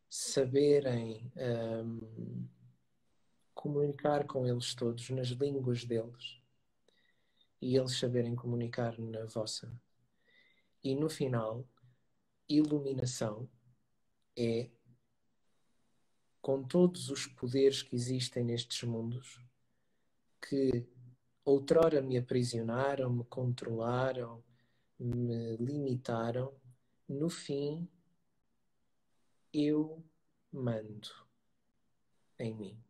saberem 0.09 1.31
um, 1.35 2.47
comunicar 3.53 4.25
com 4.25 4.47
eles 4.47 4.73
todos 4.73 5.09
nas 5.09 5.27
línguas 5.27 5.83
deles 5.83 6.41
e 7.61 7.75
eles 7.75 7.97
saberem 7.97 8.35
comunicar 8.35 8.97
na 8.99 9.25
vossa. 9.25 9.71
E 10.83 10.95
no 10.95 11.09
final, 11.09 11.65
iluminação 12.49 13.49
é 14.35 14.69
com 16.41 16.63
todos 16.63 17.09
os 17.09 17.25
poderes 17.27 17.81
que 17.81 17.95
existem 17.95 18.43
nestes 18.43 18.83
mundos 18.83 19.41
que 20.41 20.87
outrora 21.43 22.01
me 22.01 22.17
aprisionaram, 22.17 23.11
me 23.11 23.23
controlaram, 23.25 24.43
me 24.99 25.57
limitaram, 25.57 26.53
no 27.07 27.29
fim 27.29 27.87
eu 29.53 30.03
mando 30.51 31.09
em 32.39 32.53
mim. 32.53 32.83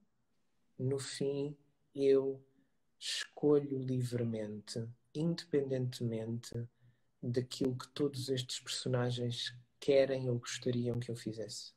No 0.78 1.00
fim, 1.00 1.56
eu 1.96 2.44
escolho 3.00 3.80
livremente, 3.80 4.88
independentemente 5.14 6.68
daquilo 7.32 7.78
que 7.78 7.88
todos 7.90 8.30
estes 8.30 8.60
personagens 8.60 9.56
querem 9.80 10.30
ou 10.30 10.40
gostariam 10.40 11.00
que 11.00 11.12
eu 11.12 11.16
fizesse. 11.16 11.74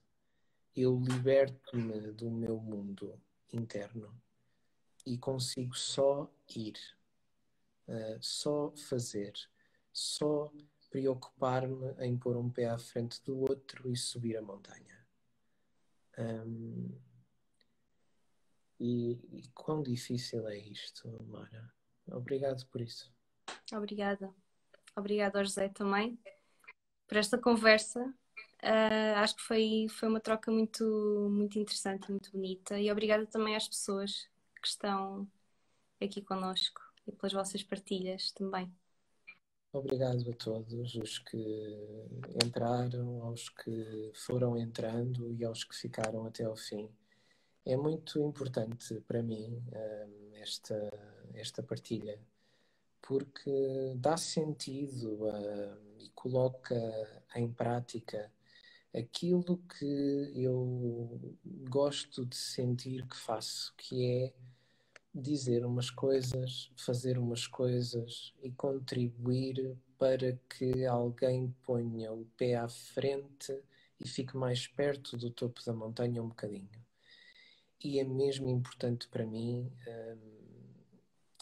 Eu 0.74 0.98
liberto-me 1.00 2.12
do 2.12 2.30
meu 2.30 2.58
mundo 2.58 3.20
interno 3.52 4.14
e 5.04 5.18
consigo 5.18 5.76
só 5.76 6.30
ir, 6.48 6.78
uh, 7.88 8.18
só 8.20 8.72
fazer, 8.76 9.32
só 9.92 10.52
preocupar-me 10.90 11.92
em 11.98 12.16
pôr 12.16 12.36
um 12.36 12.50
pé 12.50 12.68
à 12.68 12.78
frente 12.78 13.22
do 13.24 13.38
outro 13.38 13.90
e 13.90 13.96
subir 13.96 14.36
a 14.36 14.42
montanha. 14.42 15.06
Um, 16.18 16.98
e, 18.78 19.12
e 19.30 19.48
quão 19.54 19.82
difícil 19.82 20.48
é 20.48 20.56
isto, 20.56 21.08
Mara? 21.24 21.72
Obrigado 22.08 22.66
por 22.66 22.80
isso. 22.80 23.12
Obrigada. 23.72 24.34
Obrigada 24.96 25.38
ao 25.38 25.44
José 25.44 25.68
também 25.68 26.18
por 27.10 27.16
esta 27.16 27.36
conversa. 27.36 28.00
Uh, 28.62 29.16
acho 29.16 29.34
que 29.34 29.42
foi, 29.42 29.86
foi 29.90 30.08
uma 30.08 30.20
troca 30.20 30.52
muito, 30.52 30.84
muito 31.28 31.58
interessante, 31.58 32.08
muito 32.08 32.30
bonita. 32.30 32.78
E 32.78 32.90
obrigada 32.90 33.26
também 33.26 33.56
às 33.56 33.66
pessoas 33.66 34.28
que 34.62 34.68
estão 34.68 35.26
aqui 36.00 36.22
conosco 36.22 36.80
e 37.06 37.12
pelas 37.12 37.32
vossas 37.32 37.64
partilhas 37.64 38.30
também. 38.30 38.72
Obrigado 39.72 40.30
a 40.30 40.34
todos 40.34 40.94
os 40.94 41.18
que 41.18 41.96
entraram, 42.44 43.22
aos 43.22 43.48
que 43.48 44.12
foram 44.14 44.56
entrando 44.56 45.32
e 45.32 45.44
aos 45.44 45.64
que 45.64 45.74
ficaram 45.74 46.26
até 46.26 46.44
ao 46.44 46.56
fim. 46.56 46.88
É 47.64 47.76
muito 47.76 48.20
importante 48.20 49.00
para 49.00 49.22
mim 49.22 49.62
um, 49.72 50.34
esta, 50.36 50.90
esta 51.34 51.62
partilha, 51.62 52.20
porque 53.10 53.50
dá 53.96 54.16
sentido 54.16 55.24
uh, 55.24 55.76
e 55.98 56.08
coloca 56.10 56.76
em 57.34 57.52
prática 57.52 58.32
aquilo 58.96 59.58
que 59.76 60.32
eu 60.36 61.34
gosto 61.68 62.24
de 62.24 62.36
sentir 62.36 63.04
que 63.08 63.16
faço, 63.16 63.74
que 63.76 64.06
é 64.06 64.32
dizer 65.12 65.66
umas 65.66 65.90
coisas, 65.90 66.70
fazer 66.76 67.18
umas 67.18 67.48
coisas 67.48 68.32
e 68.44 68.52
contribuir 68.52 69.76
para 69.98 70.38
que 70.48 70.86
alguém 70.86 71.52
ponha 71.64 72.12
o 72.12 72.24
pé 72.36 72.54
à 72.54 72.68
frente 72.68 73.60
e 73.98 74.06
fique 74.06 74.36
mais 74.36 74.68
perto 74.68 75.16
do 75.16 75.30
topo 75.30 75.60
da 75.66 75.72
montanha 75.72 76.22
um 76.22 76.28
bocadinho. 76.28 76.70
E 77.82 77.98
é 77.98 78.04
mesmo 78.04 78.48
importante 78.48 79.08
para 79.08 79.26
mim 79.26 79.68
hum, 79.88 80.40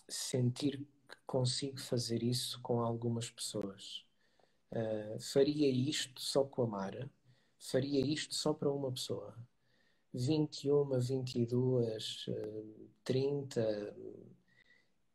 sentir 0.09 0.83
consigo 1.29 1.79
fazer 1.79 2.23
isso 2.23 2.59
com 2.63 2.81
algumas 2.81 3.31
pessoas. 3.31 4.03
Uh, 4.73 5.21
faria 5.21 5.69
isto 5.69 6.21
só 6.21 6.43
com 6.43 6.63
a 6.63 6.67
Mara, 6.67 7.11
faria 7.59 8.01
isto 8.05 8.35
só 8.35 8.55
para 8.55 8.73
uma 8.73 8.91
pessoa. 8.91 9.37
21, 10.15 10.99
22, 10.99 12.27
30, 13.05 13.95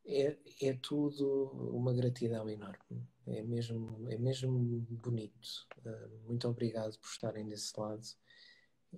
é, 0.05 0.37
é 0.61 0.73
tudo 0.73 1.49
uma 1.73 1.91
gratidão 1.93 2.47
enorme. 2.47 3.07
É 3.25 3.41
mesmo, 3.41 4.07
é 4.07 4.17
mesmo 4.17 4.85
bonito. 4.91 5.67
Uh, 5.79 6.27
muito 6.27 6.47
obrigado 6.47 6.97
por 6.99 7.07
estarem 7.07 7.47
desse 7.47 7.77
lado 7.79 8.07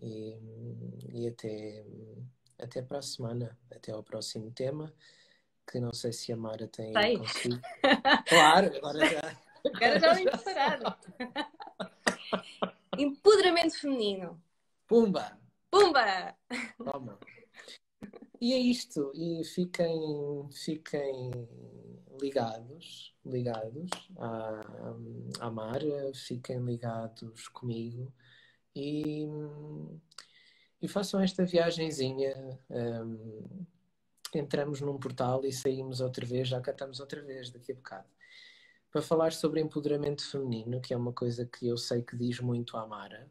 e, 0.01 0.37
e 1.13 1.27
até, 1.29 1.85
até 2.59 2.81
para 2.81 2.99
a 2.99 3.01
semana, 3.01 3.57
até 3.71 3.93
ao 3.93 4.03
próximo 4.03 4.51
tema, 4.51 4.93
que 5.67 5.79
não 5.79 5.93
sei 5.93 6.13
se 6.13 6.31
a 6.31 6.37
Mara 6.37 6.67
tem 6.67 6.93
sei. 6.93 7.17
consigo. 7.17 7.59
Claro, 8.27 8.75
agora 8.77 9.05
já. 9.05 9.37
Agora 9.73 9.99
já 9.99 10.15
preparado. 10.15 10.97
Empoderamento 12.97 13.79
feminino. 13.79 14.41
Pumba! 14.87 15.37
Pumba! 15.69 16.35
Toma. 16.77 17.19
E 18.39 18.53
é 18.53 18.57
isto. 18.57 19.11
E 19.15 19.43
fiquem, 19.43 20.49
fiquem 20.51 21.31
ligados, 22.21 23.13
ligados 23.25 23.89
à, 24.17 24.95
à 25.39 25.51
Mara, 25.51 26.11
fiquem 26.13 26.59
ligados 26.63 27.47
comigo 27.49 28.13
e, 28.75 29.27
e 30.81 30.87
façam 30.87 31.19
esta 31.21 31.45
viagenzinha. 31.45 32.59
Um, 32.69 33.65
entramos 34.37 34.81
num 34.81 34.97
portal 34.97 35.45
e 35.45 35.51
saímos 35.51 36.01
outra 36.01 36.25
vez, 36.25 36.47
já 36.47 36.61
cá 36.61 36.71
estamos 36.71 36.99
outra 36.99 37.21
vez 37.21 37.49
daqui 37.49 37.71
a 37.71 37.75
bocado. 37.75 38.07
Para 38.91 39.01
falar 39.01 39.33
sobre 39.33 39.59
empoderamento 39.61 40.23
feminino, 40.29 40.79
que 40.81 40.93
é 40.93 40.97
uma 40.97 41.13
coisa 41.13 41.45
que 41.45 41.67
eu 41.67 41.77
sei 41.77 42.01
que 42.01 42.15
diz 42.15 42.39
muito 42.39 42.77
à 42.77 42.87
Mara 42.87 43.29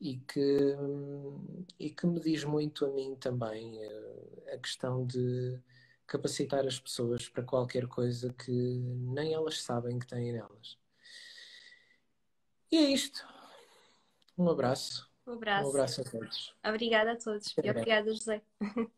e 0.00 0.18
que, 0.18 0.76
e 1.78 1.90
que 1.90 2.06
me 2.06 2.20
diz 2.20 2.44
muito 2.44 2.84
a 2.84 2.90
mim 2.90 3.16
também 3.16 3.82
eh, 3.82 4.54
a 4.54 4.58
questão 4.58 5.06
de 5.06 5.58
capacitar 6.06 6.66
as 6.66 6.78
pessoas 6.78 7.28
para 7.28 7.42
qualquer 7.42 7.86
coisa 7.86 8.32
que 8.32 8.52
nem 8.52 9.34
elas 9.34 9.62
sabem 9.62 9.98
que 9.98 10.06
têm 10.06 10.32
nelas. 10.32 10.78
E 12.70 12.76
é 12.76 12.90
isto. 12.90 13.26
Um 14.36 14.48
abraço. 14.48 15.08
Um 15.26 15.32
abraço. 15.32 15.66
Um 15.66 15.70
abraço 15.70 16.00
a 16.00 16.04
todos. 16.04 16.54
Obrigada 16.64 17.12
a 17.12 17.16
todos. 17.16 17.54
E 17.62 17.70
obrigada, 17.70 18.12
José. 18.12 18.42